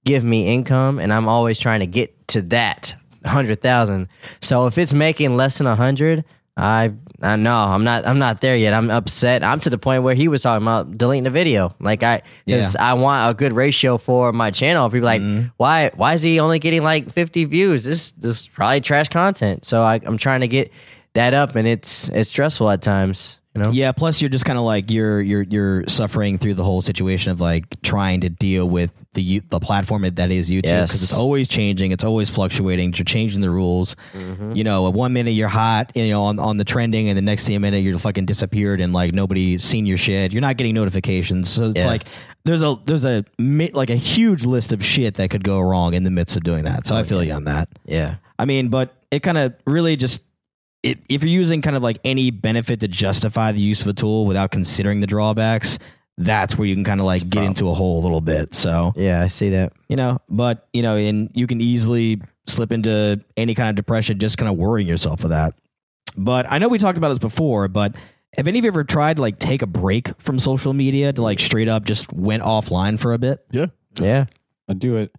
[0.04, 2.94] give me income, and I'm always trying to get to that
[3.26, 4.08] hundred thousand.
[4.40, 6.24] So if it's making less than a hundred,
[6.56, 6.92] I
[7.22, 8.72] I know I'm not I'm not there yet.
[8.72, 9.44] I'm upset.
[9.44, 11.74] I'm to the point where he was talking about deleting the video.
[11.80, 14.88] Like I because I want a good ratio for my channel.
[14.88, 15.48] People like mm-hmm.
[15.56, 17.84] why why is he only getting like 50 views?
[17.84, 19.64] This this is probably trash content.
[19.64, 20.72] So I, I'm trying to get
[21.12, 23.40] that up, and it's it's stressful at times.
[23.56, 23.70] You know.
[23.70, 23.92] Yeah.
[23.92, 27.40] Plus, you're just kind of like you're you're you're suffering through the whole situation of
[27.40, 31.02] like trying to deal with the the platform that is YouTube because Yes.
[31.02, 32.92] it's always changing, it's always fluctuating.
[32.96, 33.96] You're changing the rules.
[34.12, 34.52] Mm-hmm.
[34.56, 37.22] You know, at one minute you're hot, you know, on, on the trending, and the
[37.22, 40.32] next thing a minute you're fucking disappeared and like nobody's seen your shit.
[40.32, 41.86] You're not getting notifications, so it's Yeah.
[41.86, 42.04] like
[42.44, 46.04] there's a there's a like a huge list of shit that could go wrong in
[46.04, 46.86] the midst of doing that.
[46.86, 47.68] So I oh, feel you on that.
[47.86, 48.16] Yeah.
[48.38, 50.22] I mean, but it kind of really just
[50.86, 53.92] it, if you're using kind of like any benefit to justify the use of a
[53.92, 55.78] tool without considering the drawbacks,
[56.18, 58.54] that's where you can kind of like get into a hole a little bit.
[58.54, 59.72] So Yeah, I see that.
[59.88, 64.18] you know, but you know, and you can easily slip into any kind of depression
[64.18, 65.54] just kind of worrying yourself with that.
[66.16, 67.94] But I know we talked about this before, but
[68.36, 71.20] have any of you ever tried to like take a break from social media to
[71.22, 73.44] like straight up just went offline for a bit?
[73.50, 73.66] Yeah.
[74.00, 74.26] Yeah.
[74.68, 75.12] I do it.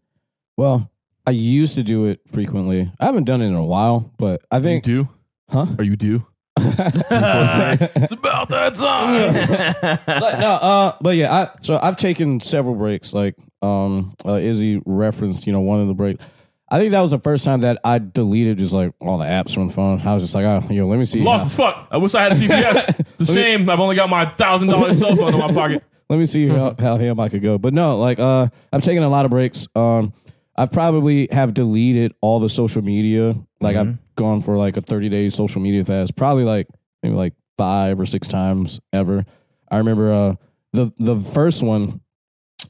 [0.55, 0.89] Well,
[1.27, 2.91] I used to do it frequently.
[2.99, 4.83] I haven't done it in a while, but I You think.
[4.83, 5.09] do?
[5.49, 5.65] Huh?
[5.77, 6.25] Are you due?
[6.59, 9.97] It's about that time.
[10.19, 13.13] But no, uh, but yeah, I so I've taken several breaks.
[13.13, 16.23] Like um, uh, Izzy referenced, you know, one of the breaks.
[16.69, 19.53] I think that was the first time that I deleted just like all the apps
[19.53, 20.01] from the phone.
[20.01, 21.21] I was just like, oh, yo, let me see.
[21.23, 21.87] Lost as fuck.
[21.89, 23.05] I wish I had a GPS.
[23.19, 23.69] It's a shame.
[23.69, 25.83] I've only got my thousand dollar cell phone in my pocket.
[26.09, 27.57] let me see how, how ham I could go.
[27.57, 29.67] But no, like uh I've taken a lot of breaks.
[29.75, 30.13] Um
[30.59, 33.35] I've probably have deleted all the social media.
[33.59, 36.67] Like I've gone for like a 30 day social media fast, probably like
[37.03, 39.25] maybe like five or six times ever.
[39.71, 40.35] I remember uh
[40.73, 42.01] the the first one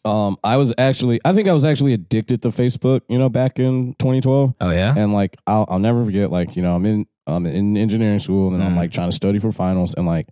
[0.06, 3.60] um I was actually I think I was actually addicted to Facebook, you know, back
[3.60, 4.94] in 2012 Oh yeah.
[4.98, 8.54] and like I'll I'll never forget like you know I'm in I'm in engineering school
[8.54, 8.78] and I'm Mm.
[8.78, 10.28] like trying to study for finals and like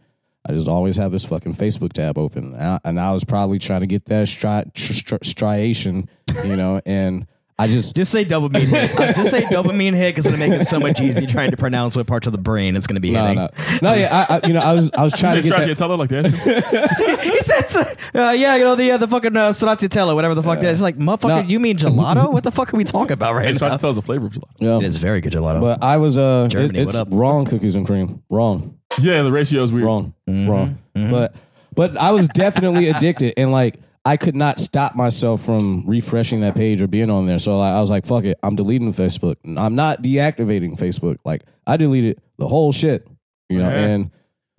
[0.48, 3.58] I just always have this fucking Facebook tab open and I, and I was probably
[3.60, 6.08] trying to get that stri- stri- striation
[6.46, 7.26] you know and
[7.58, 8.92] I just Just say dopamine hit.
[9.16, 12.06] Just say dopamine hit because it'll make it so much easier trying to pronounce what
[12.06, 13.36] parts of the brain it's going to be no hitting.
[13.36, 13.50] no
[13.82, 15.78] no yeah I, I you know I was I was trying to get Stracciatella that
[15.78, 16.26] teller like that.
[17.24, 20.60] he said, uh, "Yeah, you know the uh, the fucking uh, stracciatella, whatever the fuck
[20.60, 21.48] that is." Like, motherfucker, No.
[21.48, 22.30] you mean gelato?
[22.32, 23.58] what the fuck are we talking about right Hey, now?
[23.78, 24.52] Stracciatella is a flavor of gelato.
[24.60, 24.78] yeah.
[24.78, 25.62] It is very good gelato.
[25.62, 27.08] but I was uh it- Germany, what it's up?
[27.12, 29.86] wrong cookies and cream wrong Yeah, the ratio is weird.
[29.86, 30.50] wrong, Mm-hmm.
[30.50, 30.78] wrong.
[30.94, 31.34] But
[31.74, 36.56] but I was definitely addicted, and like I could not stop myself from refreshing that
[36.56, 37.40] page or being on there.
[37.40, 39.38] So I was like, "Fuck it, I'm deleting Facebook.
[39.58, 41.18] I'm not deactivating Facebook.
[41.26, 43.08] Like I deleted the whole shit,
[43.50, 43.80] you know." Yeah.
[43.80, 44.12] And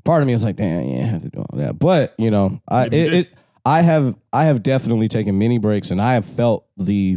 [0.05, 2.31] part of me is like, "Damn, yeah, I have to do all that." But you
[2.31, 6.25] know, I it, it I have I have definitely taken many breaks, and I have
[6.25, 7.17] felt the,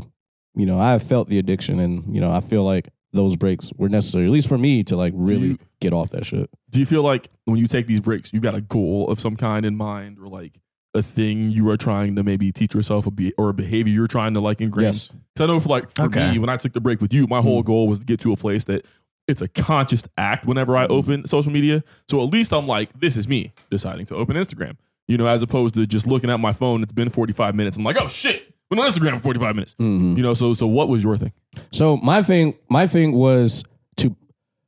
[0.56, 3.72] you know, I have felt the addiction, and you know, I feel like those breaks
[3.76, 6.48] were necessary, at least for me, to like really you- get off that shit.
[6.70, 9.36] Do you feel like when you take these breaks, you got a goal of some
[9.36, 10.60] kind in mind, or like
[10.94, 14.08] a thing you are trying to maybe teach yourself, a be- or a behavior you're
[14.08, 14.88] trying to like ingrain?
[14.88, 15.12] Yes.
[15.36, 16.32] Because I know for like for Okay.
[16.32, 18.32] me, when I took the break with you, my whole goal was to get to
[18.34, 18.86] a place that
[19.28, 21.84] it's a conscious act whenever I open social media.
[22.10, 24.78] So at least I'm like, this is me deciding to open Instagram.
[25.08, 26.82] You know, as opposed to just looking at my phone.
[26.84, 27.78] It's been 45 minutes.
[27.78, 29.76] I'm like, oh shit, been on Instagram for 45 minutes.
[29.80, 30.18] Mhm.
[30.18, 31.32] You know, so so what was your thing?
[31.72, 33.64] So my thing, my thing was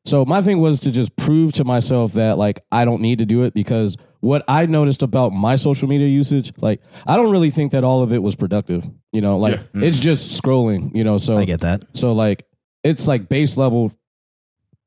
[0.06, 3.26] so my thing was to just prove to myself that like I don't need to
[3.26, 7.50] do it because what I noticed about my social media usage, like I don't really
[7.52, 8.88] think that all of it was productive.
[9.12, 9.82] You know, like Yeah.
[9.86, 10.96] it's just scrolling.
[10.96, 11.84] You know, so I get that.
[11.94, 12.46] so like
[12.84, 13.92] it's like base level.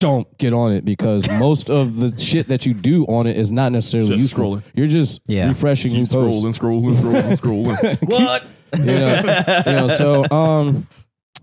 [0.00, 3.50] Don't get on it because most of the shit that you do on it is
[3.50, 4.56] not necessarily Just useful.
[4.56, 4.62] scrolling.
[4.74, 5.48] You're just Yeah.
[5.48, 6.96] refreshing new Keep posts scrolling, scrolling,
[7.38, 7.38] scrolling,
[8.02, 8.10] scrolling.
[8.10, 8.44] What?
[8.78, 10.88] you know, you know so um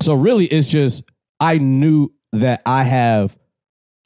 [0.01, 1.03] so really it's just
[1.39, 3.37] i knew that i have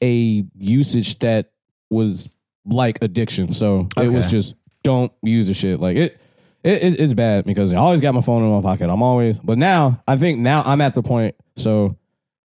[0.03, 1.51] a usage that
[1.89, 2.29] was
[2.65, 3.53] like addiction.
[3.53, 4.31] So it was Okay.
[4.31, 5.79] just don't use the shit.
[5.79, 6.17] Like it,
[6.63, 8.89] it it- it's bad because i always got my phone in my pocket.
[8.89, 11.95] I'm always but now i think now i'm at the point so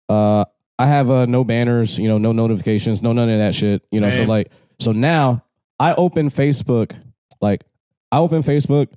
[0.08, 0.44] uh
[0.78, 4.00] i have uh no banners you know no notifications no none of that shit you
[4.00, 4.50] know so like
[4.80, 5.44] so now
[5.78, 6.96] i open facebook
[7.40, 7.62] like
[8.10, 8.88] i open facebook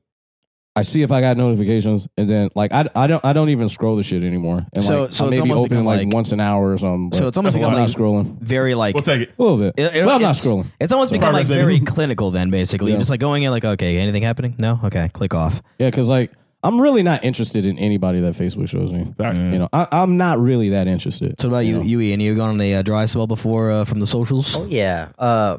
[0.76, 3.70] I see if I got notifications, and then like I, I don't I don't even
[3.70, 4.66] scroll the shit anymore.
[4.74, 6.78] And So- like so I it's maybe almost open like, like- once an hour or
[6.80, 7.16] something.
[7.18, 9.34] So it's almost I'm not like scrolling very like We'll take it.
[9.38, 9.76] a little bit.
[9.78, 10.66] It- it- well, I'm not it's- scrolling.
[10.80, 12.32] It's almost become like very clinical.
[12.32, 12.94] Then basically, Yeah.
[12.96, 14.56] you're just like going in like, okay, anything happening?
[14.58, 15.62] No, okay, click off.
[15.78, 16.32] Yeah, because like
[16.64, 19.14] I'm really not interested in anybody that Facebook shows me.
[19.18, 19.38] Facts.
[19.38, 21.40] You know, I, I'm not really that interested.
[21.40, 21.84] So what about you, know?
[21.84, 22.20] you Ian?
[22.20, 24.58] You gone on a uh, dry spell before uh, from the socials?
[24.58, 25.10] Oh yeah.
[25.20, 25.58] Uh,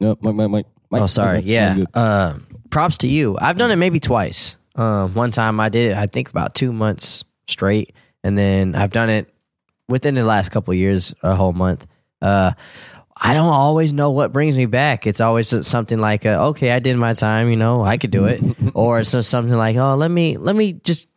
[0.00, 1.02] No, Mike, Mike, Mike, Mike.
[1.02, 1.38] oh sorry.
[1.38, 1.84] Okay, Yeah.
[1.94, 2.38] Uh,
[2.76, 3.38] props to you.
[3.40, 4.56] I've done it maybe twice.
[4.74, 5.96] Um, one time I did it.
[5.96, 9.32] I think about two months straight, and then I've done it
[9.88, 11.86] within the last couple of years, a whole month.
[12.20, 12.52] Uh,
[13.16, 15.06] I don't always know what brings me back.
[15.06, 18.26] It's always something like, uh, okay, I did my time, you know, I could do
[18.26, 18.42] it,
[18.74, 21.08] or it's just something like, oh, let me let me just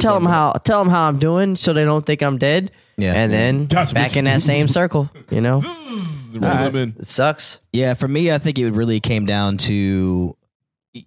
[0.00, 2.72] tell them all how tell them how I'm doing, so they don't think I'm dead.
[2.96, 3.12] Yeah.
[3.14, 5.58] and then Gotcha, back in that same circle, you know,
[6.34, 6.56] about.
[6.56, 6.96] Roll them in.
[6.98, 7.60] it sucks.
[7.72, 10.43] Yeah, for me, I think it really came down to, y-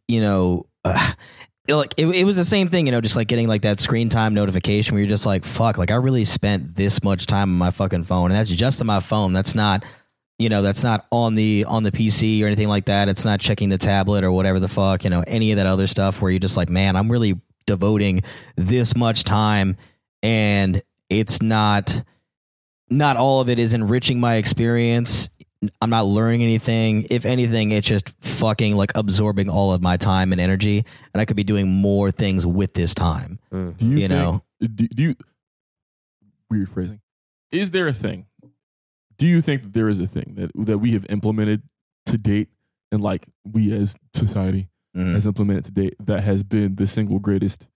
[0.08, 1.14] you know, uh,
[1.68, 4.10] like it, it was the same thing, you know, just like getting like that screen
[4.10, 7.58] time notification where you're just like, fuck, like I really spent this much time on
[7.58, 9.34] my fucking phone, and that's just on my phone.
[9.34, 9.84] That's not,
[10.40, 13.10] you know, that's not on the on the PC or anything like that.
[13.10, 15.88] It's not checking the tablet or whatever the fuck, you know, any of that other
[15.88, 18.22] stuff where you're just like, man, I'm really devoting
[18.56, 19.78] this much time,
[20.24, 22.04] and it's not
[22.90, 25.30] not all of it is enriching my experience.
[25.82, 27.08] I'm not learning anything.
[27.10, 31.26] If anything, it's just fucking like absorbing all of my time and energy, and I
[31.26, 33.40] could be doing more things with this time.
[33.52, 34.44] Do you, You think, know.
[34.62, 35.16] Do, do you?
[36.50, 37.02] Weird phrasing.
[37.52, 38.26] Is there a thing?
[39.18, 41.64] Do you think that there is a thing that that we have implemented
[42.06, 42.50] to date,
[42.92, 45.14] and like we as society Mhm.
[45.14, 47.68] has implemented to date that has been the single greatest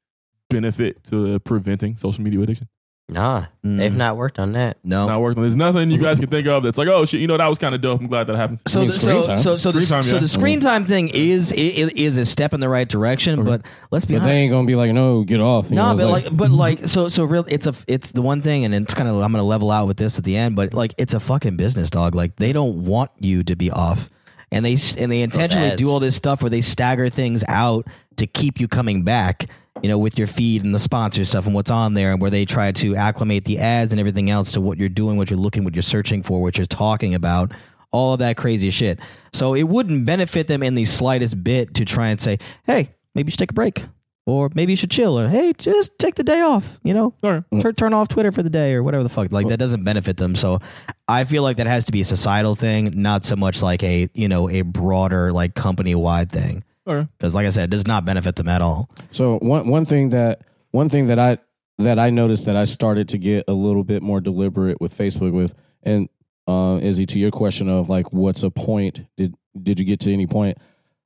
[0.49, 2.67] benefit to preventing social media addiction?
[3.11, 3.97] Nah, they've Mm.
[3.97, 4.77] not worked on that.
[4.85, 5.05] No.
[5.05, 5.41] Not working.
[5.41, 7.57] There's nothing you guys can think of that's like, oh shit, you know that was
[7.57, 7.99] kind of dope.
[7.99, 8.61] I'm glad that happened.
[8.67, 9.37] So, I mean, the, screen so, time.
[9.37, 10.19] so, so, the, Screen time, so yeah.
[10.21, 13.49] the screen time thing is is, is a step in the right direction, Okay.
[13.49, 13.61] but
[13.91, 14.31] let's be But honest.
[14.31, 15.69] they ain't gonna be like, no, get off.
[15.69, 17.43] You No, know, but it's like, but like, so, so real.
[17.49, 19.15] It's a, it's the one thing, and it's kind of.
[19.17, 21.89] I'm gonna level out with this at the end, but like, it's a fucking business,
[21.89, 22.15] dog.
[22.15, 24.09] Like, they don't want you to be off,
[24.53, 25.81] and they and they intentionally ads.
[25.81, 27.85] do all this stuff where they stagger things out
[28.15, 29.47] to keep you coming back.
[29.81, 32.29] You know, with your feed and the sponsor stuff and what's on there, and where
[32.29, 35.39] they try to acclimate the ads and everything else to what you're doing, what you're
[35.39, 37.51] looking, what you're searching for, what you're talking about,
[37.91, 38.99] all of that crazy shit.
[39.31, 43.27] So it wouldn't benefit them in the slightest bit to try and say, "Hey, maybe
[43.27, 43.85] you should take a break."
[44.27, 46.77] Or maybe you should chill, or hey, just take the day off.
[46.83, 47.43] You know, All right.
[47.59, 47.75] turn mm.
[47.75, 49.31] turn off Twitter for the day, or whatever the fuck.
[49.31, 50.35] Like that doesn't benefit them.
[50.35, 50.59] So
[51.07, 54.09] I feel like that has to be a societal thing, not so much like a
[54.13, 56.63] you know a broader like company wide thing.
[56.87, 57.07] Okay.
[57.17, 58.89] Because like I said, it does not benefit them at all.
[59.11, 60.41] So one one thing that
[60.71, 61.37] one thing that I
[61.77, 65.31] that I noticed that I started to get a little bit more deliberate with Facebook
[65.31, 65.53] with,
[65.83, 66.09] and
[66.47, 69.05] uh, Izzy, to your question of like, what's a point?
[69.15, 70.57] Did did you get to any point?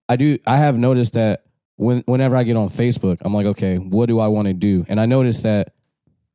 [0.08, 0.38] I do.
[0.46, 1.44] I have noticed that
[1.78, 4.86] when whenever I get on Facebook, I'm like, okay, what do I want to do?
[4.88, 5.74] And I noticed that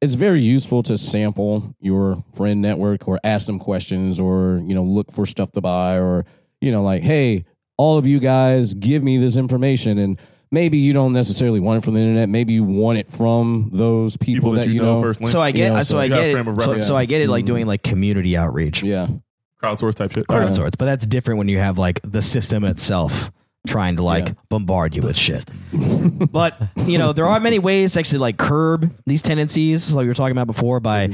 [0.01, 4.83] it's very useful to sample your friend network or ask them questions or you know
[4.83, 6.25] look for stuff to buy or
[6.61, 7.45] you know like hey
[7.81, 10.19] all of you guys give me this information and
[10.51, 14.17] maybe you don't necessarily want it from the internet maybe you want it from those
[14.19, 15.27] people, People that you know, first.
[15.27, 16.33] So I get, You know, so, so I get it.
[16.33, 16.87] So, reference.
[16.87, 17.53] so I get it, like Mhm.
[17.53, 19.07] doing like community outreach, yeah
[19.63, 20.27] crowdsource type shit.
[20.27, 20.77] crowd sorts.
[20.77, 23.31] But that's different when you have like the system itself
[23.67, 24.35] trying to like Yeah.
[24.49, 25.45] bombard you with shit.
[26.33, 30.09] but you know, there are many ways to actually like curb these tendencies, like we
[30.09, 31.05] were talking about before, by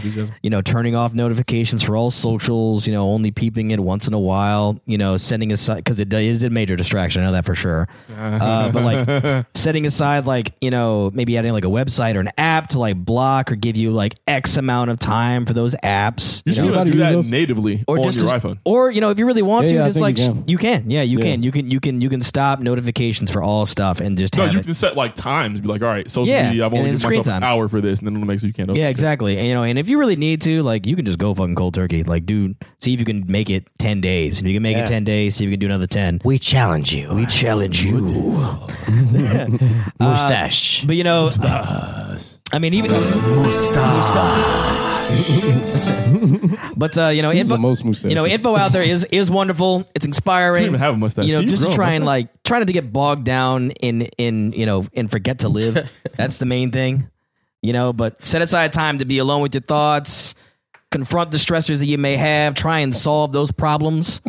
[0.43, 2.87] you know turning off notifications for all socials.
[2.87, 4.81] You know, only peeping it once in a while.
[4.87, 7.23] You know, setting aside because it is a major distraction.
[7.23, 7.89] I know that for sure.
[8.17, 12.31] Uh, but like setting aside like you know maybe adding like a website or an
[12.39, 16.43] app to like block or give you like X amount of time for those apps.
[16.47, 17.31] you You should know, be able to Anybody do that those?
[17.31, 18.59] natively or on just your as- iPhone.
[18.65, 20.45] or you know if you really want Yeah, to yeah, just like you can.
[20.47, 21.25] you can yeah you Yeah.
[21.25, 24.45] can you can you can you can stop notifications for all stuff and just No,
[24.45, 24.65] have you it.
[24.67, 25.59] can set like times.
[25.61, 26.67] Be like, all right, social Yeah, media.
[26.67, 27.51] I've and only given screen myself an time.
[27.51, 28.69] hour for this, and then it'll make so you can't.
[28.69, 28.91] open yeah it.
[28.91, 31.35] exactly and you know and if you really need to like you can just go
[31.35, 34.53] fucking cold turkey like do see if you can make it 10 days if you
[34.55, 34.83] can make Yeah.
[34.83, 37.09] it 10 days see if you can do another 10 We challenge you.
[37.15, 39.47] we challenge you uh,
[39.99, 40.85] Mustache.
[40.85, 42.37] but you know Mustache.
[42.53, 42.91] I mean even
[46.77, 49.31] but uh you know info, the most mustache you know info out there is is
[49.31, 51.27] wonderful it's I inspiring don't even have a mustache.
[51.27, 53.71] you know, Do just grow to try and like trying not to get bogged down
[53.73, 55.89] in in you know and forget to live.
[56.17, 57.09] That's the main thing,
[57.63, 57.93] you know.
[57.93, 60.35] But set aside time to be alone with your thoughts,
[60.91, 64.21] confront the stressors that you may have, try and solve those problems.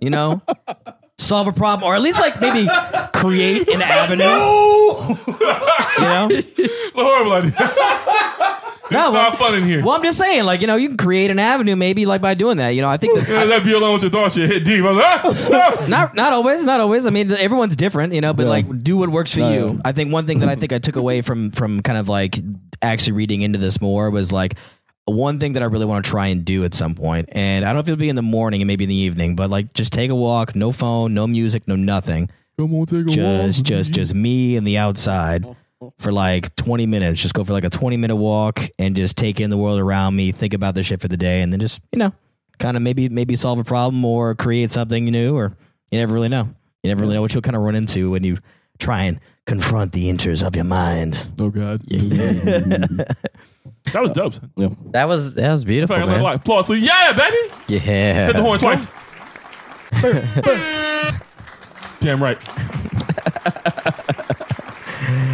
[0.00, 0.42] You know,
[1.18, 2.66] solve a problem, or at least like maybe
[3.12, 4.24] create an avenue.
[5.98, 7.93] You know, It's horrible idea.
[8.94, 9.12] No.
[9.12, 9.84] Not Well, fun in here.
[9.84, 12.34] well, I'm just saying, like you know, you can create an avenue maybe like by
[12.34, 12.70] doing that.
[12.70, 14.34] You know, I think that Yeah, that be alone with your thoughts.
[14.34, 14.84] Shit hit deep.
[14.84, 15.86] I was like, ah, no.
[15.88, 17.06] not not always, not always.
[17.06, 18.32] I mean, everyone's different, you know.
[18.32, 18.48] But Yeah.
[18.50, 19.72] like, do what works for No, you.
[19.74, 19.80] yeah.
[19.84, 22.36] I think one thing that I think I took away from from kind of like
[22.82, 24.54] actually reading into this more was like
[25.06, 27.68] one thing that I really want to try and do at some point, and I
[27.68, 29.74] don't know if it'll be in the morning and maybe in the evening, but like
[29.74, 33.58] just take a walk, no phone, no music, no nothing, Come on, take a just
[33.60, 33.66] walk.
[33.66, 35.44] just just me and the outside
[35.98, 37.20] for like 20 minutes.
[37.20, 40.16] Just go for like a 20 minute walk and just take in the world around
[40.16, 42.12] me, think about the shit for the day, and then just you know,
[42.58, 45.56] kind of maybe maybe solve a problem or create something new, or
[45.90, 46.48] you never really know.
[46.82, 48.38] You never really know what you'll kind of run into when you
[48.78, 51.26] try and confront the inters of your mind.
[51.38, 53.16] Oh god, that
[53.94, 54.34] was dope.
[54.56, 54.68] yeah.
[54.90, 56.34] That was that was beautiful, Fucking let it man.
[56.36, 56.84] Applause, please.
[56.84, 57.36] Yeah, baby.
[57.68, 58.26] Yeah.
[58.26, 58.88] Hit the horn twice.
[62.00, 62.36] Damn right.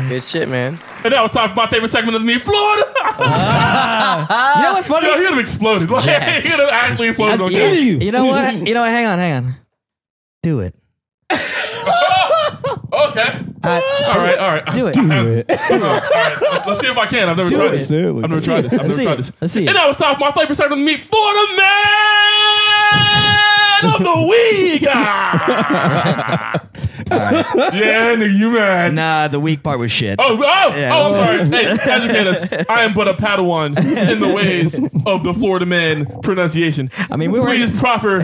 [0.09, 0.79] Good shit, man.
[1.05, 2.85] And that was time for my favorite segment of the Me Florida.
[3.21, 3.27] You
[4.63, 5.07] know what's funny?
[5.07, 5.91] Yo, he would have exploded.
[5.91, 6.47] Like, Jacked.
[6.47, 8.67] he would have actually exploded on you, you know what?
[8.67, 8.91] You know what?
[8.91, 9.55] Hang on, hang on.
[10.43, 10.75] Do it.
[12.93, 13.23] Okay.
[13.63, 13.81] all
[14.19, 14.65] right, all right.
[14.75, 14.97] Do it.
[14.99, 15.45] Oh, all right,
[16.43, 17.29] let's, let's see if I can.
[17.29, 17.89] I've never tried this.
[17.91, 18.73] I've never tried this.
[18.75, 19.17] I've never tried it.
[19.19, 19.31] this.
[19.41, 19.69] Let's see it.
[19.69, 21.67] And that was time for my favorite segment of the Meet Florida Man
[23.95, 24.83] of the Week.
[27.11, 27.53] Ah.
[27.74, 28.95] yeah, nigga, you mad.
[28.95, 30.16] Nah, the weak part was shit.
[30.19, 30.91] Oh, oh, Yeah.
[30.95, 31.49] oh, I'm sorry.
[31.65, 32.66] Hey, educate us.
[32.69, 36.91] I am but a Padawan in the ways of the Florida man pronunciation.
[37.11, 38.20] I mean, we were- Please proffer,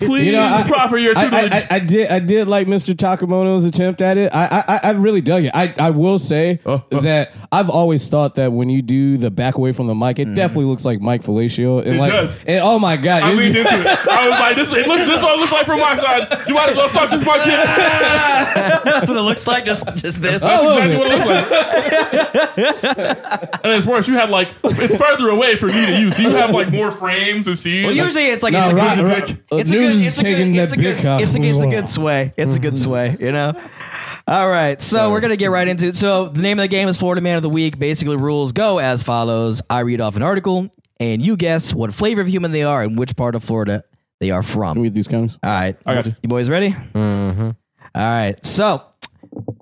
[0.00, 1.52] please You know, I- proffer your I, tutelage.
[1.52, 2.94] I, I, I did I did like Mr.
[2.94, 4.30] Takamoto's attempt at it.
[4.34, 5.52] I I, I really dug it.
[5.54, 7.00] I, I will say Oh, oh.
[7.00, 10.34] that I've always thought that when you do the back away from the mic, it
[10.34, 11.78] definitely looks like Mike Fellatio.
[11.84, 12.38] And It like, does.
[12.46, 13.22] And, oh my god!
[13.22, 13.86] I it's- leaned into it.
[14.08, 16.48] I was like, this, it looks, this is what it looks like from my side.
[16.48, 17.58] You might as well suck this my kid.
[18.84, 19.64] That's what it looks like.
[19.64, 20.42] Just, just this.
[20.42, 21.48] I love exactly what it looks like.
[23.64, 24.08] and it's worse.
[24.08, 26.90] You have like it's further away for me to use, so you have like more
[26.90, 27.84] frames to see.
[27.84, 29.38] Well, usually it's like No, it's a good, right.
[29.52, 31.20] it's a good, it's a good, it's a that good, big out.
[31.20, 32.32] it's a, it's a good sway.
[32.36, 33.52] It's a good sway, you know.
[34.26, 35.96] All right, so we're gonna get right into it.
[35.96, 37.78] So the name of the game is Florida Man of the Week.
[37.78, 40.68] Basically, rules go as follows: I read off an article,
[41.00, 43.84] and you guess what flavor of human they are and which part of Florida
[44.20, 44.62] they are from.
[44.62, 44.82] Can from.
[44.82, 45.38] we read these counties?
[45.42, 46.14] All right, I got you.
[46.22, 46.70] You boys ready?
[46.72, 47.50] Mm-hmm.
[47.94, 48.44] All right.
[48.44, 48.82] So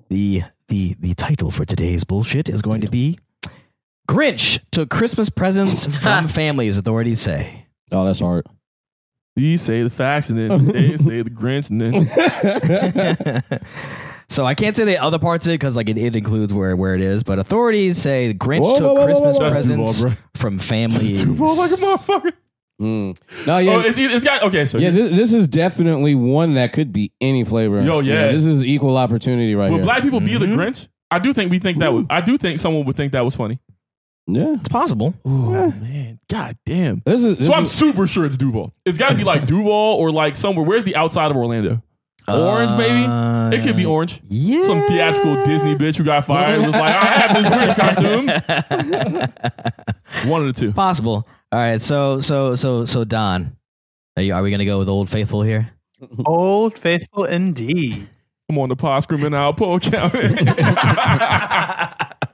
[0.09, 3.19] the the the title for today's bullshit is going to be
[4.09, 6.79] Grinch took Christmas presents from families.
[6.79, 7.67] Authorities say.
[7.93, 8.47] Oh, that's hard.
[9.37, 13.61] you say the facts, and then they say the Grinch, and then
[14.29, 16.75] So I can't say the other parts of it because like it, it includes where
[16.75, 19.51] where it is, but authorities say Grinch Whoa, took whoa, whoa, Christmas whoa, whoa.
[19.55, 21.23] That's presents Duval, from families.
[21.23, 22.33] Duval like a motherfucker.
[22.81, 23.19] Mm.
[23.47, 24.67] No, yeah, Oh, it's, it's got okay.
[24.67, 24.91] So yeah.
[24.91, 27.81] This, this is definitely one that could be any flavor.
[27.81, 28.31] Yo, yeah.
[28.31, 29.85] this is equal opportunity right will here.
[29.85, 30.89] black people be the Grinch?
[31.11, 31.93] I do think we think that.
[31.93, 33.61] Would, I do think someone would think that was funny.
[34.27, 35.15] yeah, It's possible.
[35.25, 37.01] Oh man, god damn.
[37.07, 37.37] this is.
[37.39, 38.75] This So I'm is- super sure it's Duval.
[38.85, 40.67] It's got to be like Duval or like somewhere.
[40.67, 41.83] Where's the outside of Orlando?
[42.29, 43.57] Orange, maybe.
[43.57, 44.21] It could be orange.
[44.29, 44.63] Yeah.
[44.65, 48.27] Some theatrical Disney bitch who got fired and was like, I have this Grinch costume.
[50.31, 50.73] One of the two.
[50.73, 51.27] Possible.
[51.53, 51.81] All right.
[51.81, 53.57] So so so so Don,
[54.17, 55.71] are, you, are we gonna go with Old Faithful here?
[56.27, 58.09] Old faithful indeed.
[58.51, 60.37] I'm on the pod screaming out, Polk County.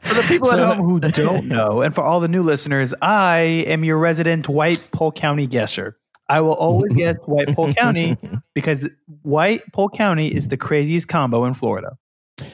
[0.02, 2.92] For the people So- at home who don't know, and for all the new listeners,
[3.00, 5.96] I am your resident White Polk County guesser.
[6.28, 8.16] I will always guess White Polk County
[8.54, 8.88] because
[9.22, 11.96] White Polk County is the craziest combo in Florida.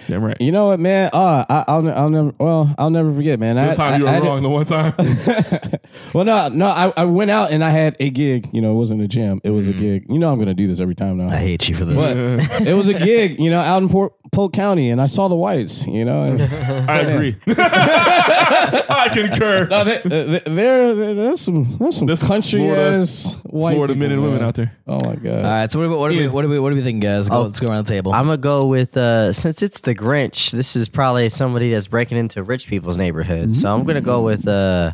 [0.09, 0.40] Damn right.
[0.40, 1.10] You know what, man?
[1.12, 2.32] Uh, I, I'll, I'll never.
[2.39, 3.56] Well, I'll never forget, man.
[3.56, 4.94] The I, time you were I- I wrong, the one time.
[6.14, 6.66] well, no, no.
[6.66, 8.48] I, I went out and I had a gig.
[8.52, 9.40] You know, it wasn't a gym.
[9.44, 9.76] It was Mm.
[9.76, 10.06] a gig.
[10.09, 11.32] You know, I'm gonna do this every time now.
[11.32, 12.12] I hate you for this.
[12.12, 15.28] But it was a gig, you know, out in Port, Polk County, and I saw
[15.28, 15.86] the whites.
[15.86, 16.40] You know, and,
[16.90, 17.36] I agree.
[17.47, 19.66] I concur.
[19.68, 23.94] no, they, they, there, there- there's some, there's some There's country Florida- ass white Florida
[23.94, 24.72] people, men and women out there.
[24.86, 25.36] Oh my god.
[25.39, 25.70] All right.
[25.70, 27.28] So what do we, what do we, what do we, what do we think, guys?
[27.28, 27.43] Go, Oh.
[27.43, 28.12] let's go around the table.
[28.12, 30.53] I'm gonna go with uh, since it's the Grinch.
[30.53, 33.57] This is probably somebody that's breaking into rich people's neighborhood.
[33.57, 34.93] So I'm gonna go with uh,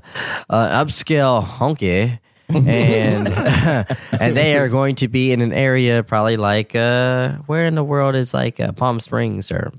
[0.48, 2.18] uh upscale honky,
[2.48, 3.28] and
[4.20, 7.85] and they are going to be in an area probably like uh, where in the
[7.85, 9.72] world is like uh, Palm Springs or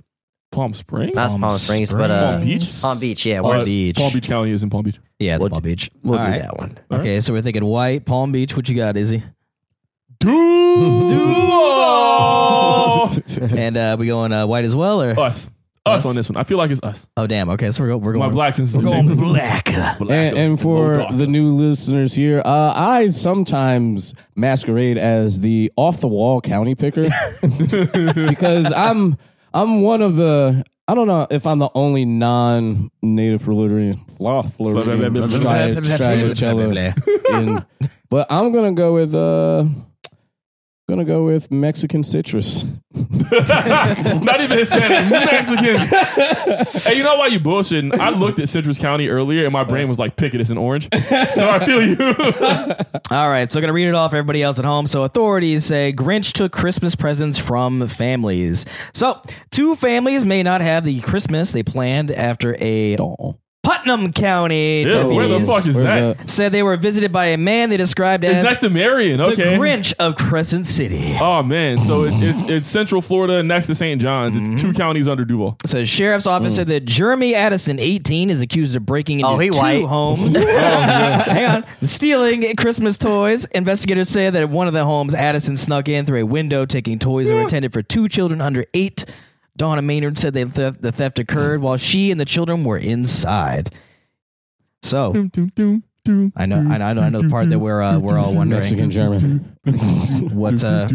[0.52, 1.14] Palm Springs?
[1.16, 2.82] not Palm, Springs, but uh, Palm Beach?
[2.82, 3.40] Palm Beach, yeah.
[3.40, 3.98] Uh, Where's, Beach.
[3.98, 5.00] Palm Beach County is in Palm Beach.
[5.20, 5.92] yeah, it's we'll Palm do- Beach.
[6.04, 6.42] we'll All do right.
[6.42, 6.78] that one.
[6.92, 8.56] Okay, so we're thinking White Palm Beach.
[8.56, 9.24] What you got, Izzy?
[10.26, 11.46] Duval!
[13.58, 15.50] and uh, we going uh, white as well, or us.
[15.88, 16.38] Us on this one.
[16.38, 17.08] I feel like it's us.
[17.16, 17.48] oh damn?
[17.52, 19.34] Okay, so we're go, we're My going black sense is we're going tingling.
[19.34, 19.70] black.
[19.70, 26.08] and, and for the new listeners here, uh, I sometimes masquerade as the off the
[26.08, 27.04] wall county picker
[28.28, 29.16] because I'm
[29.54, 34.42] I'm one of the I don't know if I'm the only non native Floridian Fla-
[34.42, 35.76] Floridian Stri-
[36.36, 37.64] Striacello in-
[38.10, 39.66] but I'm gonna go with uh
[40.88, 42.64] gonna go with Mexican citrus.
[42.94, 45.78] Not even Hispanic, Mexican.
[46.82, 47.98] hey, you know why you bullshitting?
[48.00, 50.88] I looked at Citrus County earlier and my brain was like pick it's an orange.
[51.32, 51.98] So I feel you.
[53.12, 54.12] All right, so gonna read it off.
[54.12, 54.86] for Everybody else at home.
[54.88, 58.66] So authorities say Grinch took Christmas presents from families.
[58.94, 59.22] So
[59.52, 63.38] two families may not have the Christmas they planned after a Oh.
[63.66, 64.84] Putnam County.
[64.84, 66.30] Yeah, where the deputies fuck is Where's that?
[66.30, 69.18] Said they were visited by a man they described It's as next to Marion.
[69.18, 69.58] the Okay.
[69.58, 71.18] Grinch of Crescent City.
[71.20, 74.00] Oh man, so it, it's it's Central Florida next to St.
[74.00, 74.36] John's.
[74.36, 74.56] It's mm-hmm.
[74.56, 75.58] two counties under Duval.
[75.66, 76.58] Says sheriff's office mm.
[76.58, 79.86] said that Jeremy Addison, 18, is accused of breaking oh, into Oh, he two white.
[79.86, 80.38] homes.
[80.46, 80.46] Oh,
[81.26, 83.46] Hang on, stealing Christmas toys.
[83.48, 87.00] Investigators say that at one of the homes, Addison snuck in through a window, taking
[87.00, 89.06] toys that were intended for two children under eight.
[89.58, 93.74] Donna Maynard said that the, the theft occurred while she and the children were inside.
[94.84, 97.50] So Doom, doom, doom, doom, I know, I know, I know, I know the part
[97.50, 98.60] that we're uh, we're all wondering.
[98.62, 99.58] Mexican German.
[100.34, 100.88] What's uh?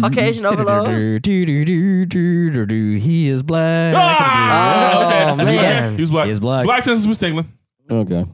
[0.00, 1.24] Caucasian overload.
[1.26, 3.94] He is black.
[3.96, 5.30] Ah, okay.
[5.30, 5.94] Oh, man.
[5.96, 6.26] he was black.
[6.26, 6.64] He is black.
[6.66, 7.50] Black senses was tingling.
[7.90, 8.26] Okay.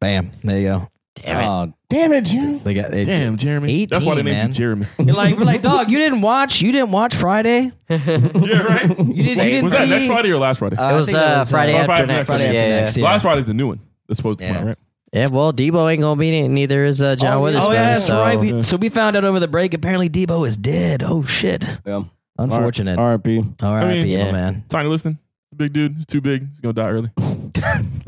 [0.00, 0.30] Bam.
[0.44, 0.88] There you go.
[1.22, 1.46] Damn it.
[1.46, 2.60] Oh, damn it, Jim.
[2.62, 3.72] They got they, Damn, Jeremy.
[3.72, 4.48] 18, That's why they named man.
[4.48, 4.86] you Jeremy.
[4.98, 5.90] You're like, we're like, dog.
[5.90, 6.60] You didn't watch.
[6.60, 7.72] You didn't watch Friday.
[7.88, 8.88] yeah, right.
[8.88, 9.16] You didn't.
[9.16, 9.78] You didn't Was see.
[9.78, 10.76] that next Friday or last Friday?
[10.76, 12.28] Uh, I It was, think that uh, was, Friday Oh, after Friday next.
[12.30, 12.80] Friday yeah, after yeah.
[12.80, 12.96] next.
[12.96, 13.04] Yeah.
[13.04, 13.80] Last Friday's the new one.
[14.06, 14.78] That's supposed to come out, right?
[15.12, 16.48] Yeah, well, Deebo ain't gonna be in it.
[16.48, 17.70] Neither is uh, John Witherspoon.
[17.70, 18.38] Oh yeah, that's so right.
[18.38, 19.72] We, so we found out over the break.
[19.72, 21.02] Apparently, Deebo is dead.
[21.02, 21.64] Oh shit.
[21.86, 22.02] Yeah.
[22.36, 22.98] Unfortunate.
[22.98, 23.38] R.I.P.
[23.38, 24.32] All right, I mean, people, yeah.
[24.32, 24.64] man.
[24.68, 25.16] Tiny Lister.
[25.56, 25.96] Big dude.
[25.96, 26.46] He's too big.
[26.50, 27.10] He's gonna die early.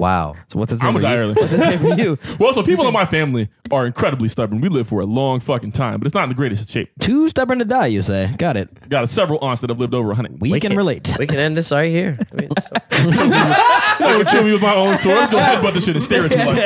[0.00, 0.34] wow.
[0.48, 0.82] So what's this?
[0.82, 1.34] I'm gonna die early.
[1.34, 2.18] What's this say for you?
[2.40, 4.60] Well, so people in my family are incredibly stubborn.
[4.60, 6.90] We live for a long fucking time, but it's not in the greatest shape.
[7.00, 7.86] Too stubborn to die.
[7.86, 8.32] You say?
[8.38, 8.88] Got it.
[8.88, 10.40] Got several aunts that have lived over 100.
[10.40, 11.14] We, can, relate.
[11.18, 12.18] We can end this right here.
[12.32, 15.18] I mean, so- I would kill me with my own sword.
[15.18, 16.56] I'm just gonna headbutt this shit and stare at you like.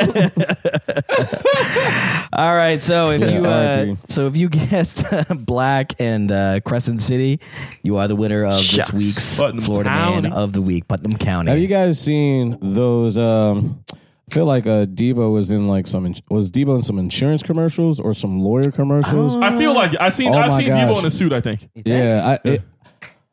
[2.33, 3.97] All right, so if Yeah, you uh, RIP.
[4.07, 5.03] so if you guessed
[5.45, 7.39] Black and uh, Crescent City,
[7.83, 11.51] you are the winner of this week's Putnam Florida Man of the Week, Putnam County.
[11.51, 13.17] Have you guys seen those?
[13.25, 13.83] Um,
[14.29, 17.43] I feel like uh, Deebo was in like some ins- was Deebo in some insurance
[17.43, 19.35] commercials or some lawyer commercials.
[19.37, 20.89] I feel like I seen Oh I've my seen gosh.
[20.89, 21.31] Deebo in a suit.
[21.33, 21.69] I think.
[21.75, 22.61] yeah, I it,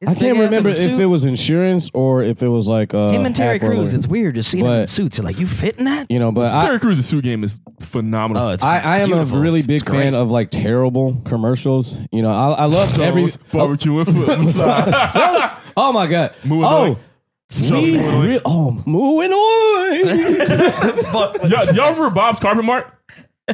[0.07, 3.35] I can't remember if it was insurance or if it was like uh, Him and
[3.37, 3.77] Terry half roller.
[3.83, 3.95] Crews.
[3.95, 5.17] It's weird just seeing him in But- suits.
[5.17, 6.11] You're like, you fit in that?
[6.11, 8.43] You know, but I, Terry Crews's suit game is phenomenal.
[8.43, 9.39] Oh, it's I, I am beautiful.
[9.39, 10.03] a really It's- big it's great.
[10.03, 11.99] fan of like terrible commercials.
[12.11, 13.23] You know, I, I love every.
[13.23, 14.93] Toes, barbecue and foot massage.
[15.77, 16.35] Oh my god!
[16.45, 16.99] Moo and oh, oink.
[17.53, 18.29] So we moo and oink.
[18.29, 20.05] re- oh, moo and oink.
[21.51, 22.93] y'all, y'all remember Bob's Carpet Mart?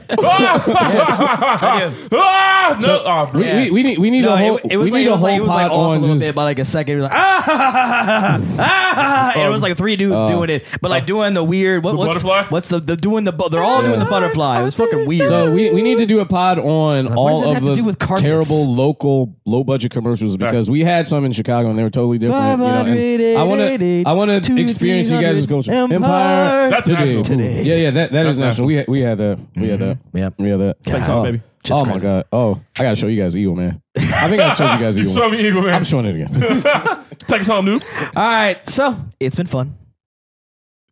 [2.13, 3.41] ah, no, oh, bro.
[3.41, 5.07] we, we, we need we need No, a whole it, it was we like, need
[5.09, 6.99] a whole like, was like pod on just bit by like a second.
[6.99, 11.33] It was like ah, and it was like three dudes doing it, but like doing
[11.33, 11.85] the weird.
[11.85, 12.43] What, The what's butterfly?
[12.51, 13.33] what's the, the doing the?
[13.33, 14.61] They're all doing the butterfly.
[14.61, 15.27] It was fucking weird.
[15.27, 19.65] So we, we need to do a pod on all of the terrible local low
[19.65, 22.43] budget commercials because we had some in Chicago and they were totally different.
[22.43, 25.73] You know, and I want to I want to experience you guys' culture.
[25.73, 26.69] Empire.
[26.69, 27.01] That's today.
[27.01, 27.25] national.
[27.25, 27.63] Today.
[27.63, 28.67] Yeah, yeah, that, that is That's national.
[28.67, 29.39] We had, we had that.
[29.57, 29.99] We had that.
[29.99, 30.19] Mm-hmm.
[30.19, 30.31] Yeah.
[30.39, 30.77] We had that.
[30.83, 31.43] Thanks, oh, baby.
[31.71, 32.25] Oh my god.
[32.33, 33.83] Oh, I gotta show you guys Eagle Man.
[33.97, 35.13] I think I showed you guys Eagle.
[35.13, 35.33] Show Man.
[35.33, 35.75] me Eagle Man.
[35.75, 36.33] I'm showing it again.
[37.27, 37.85] Take us home, dude.
[38.17, 39.77] All right, so it's been fun.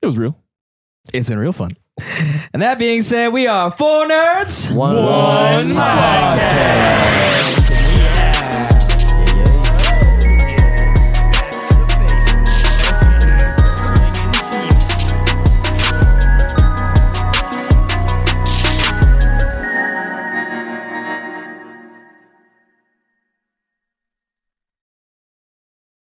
[0.02, 0.36] It was real.
[1.14, 1.76] It's been real fun.
[2.52, 4.70] And that being said, we are four nerds.
[4.74, 7.65] One, One podcast.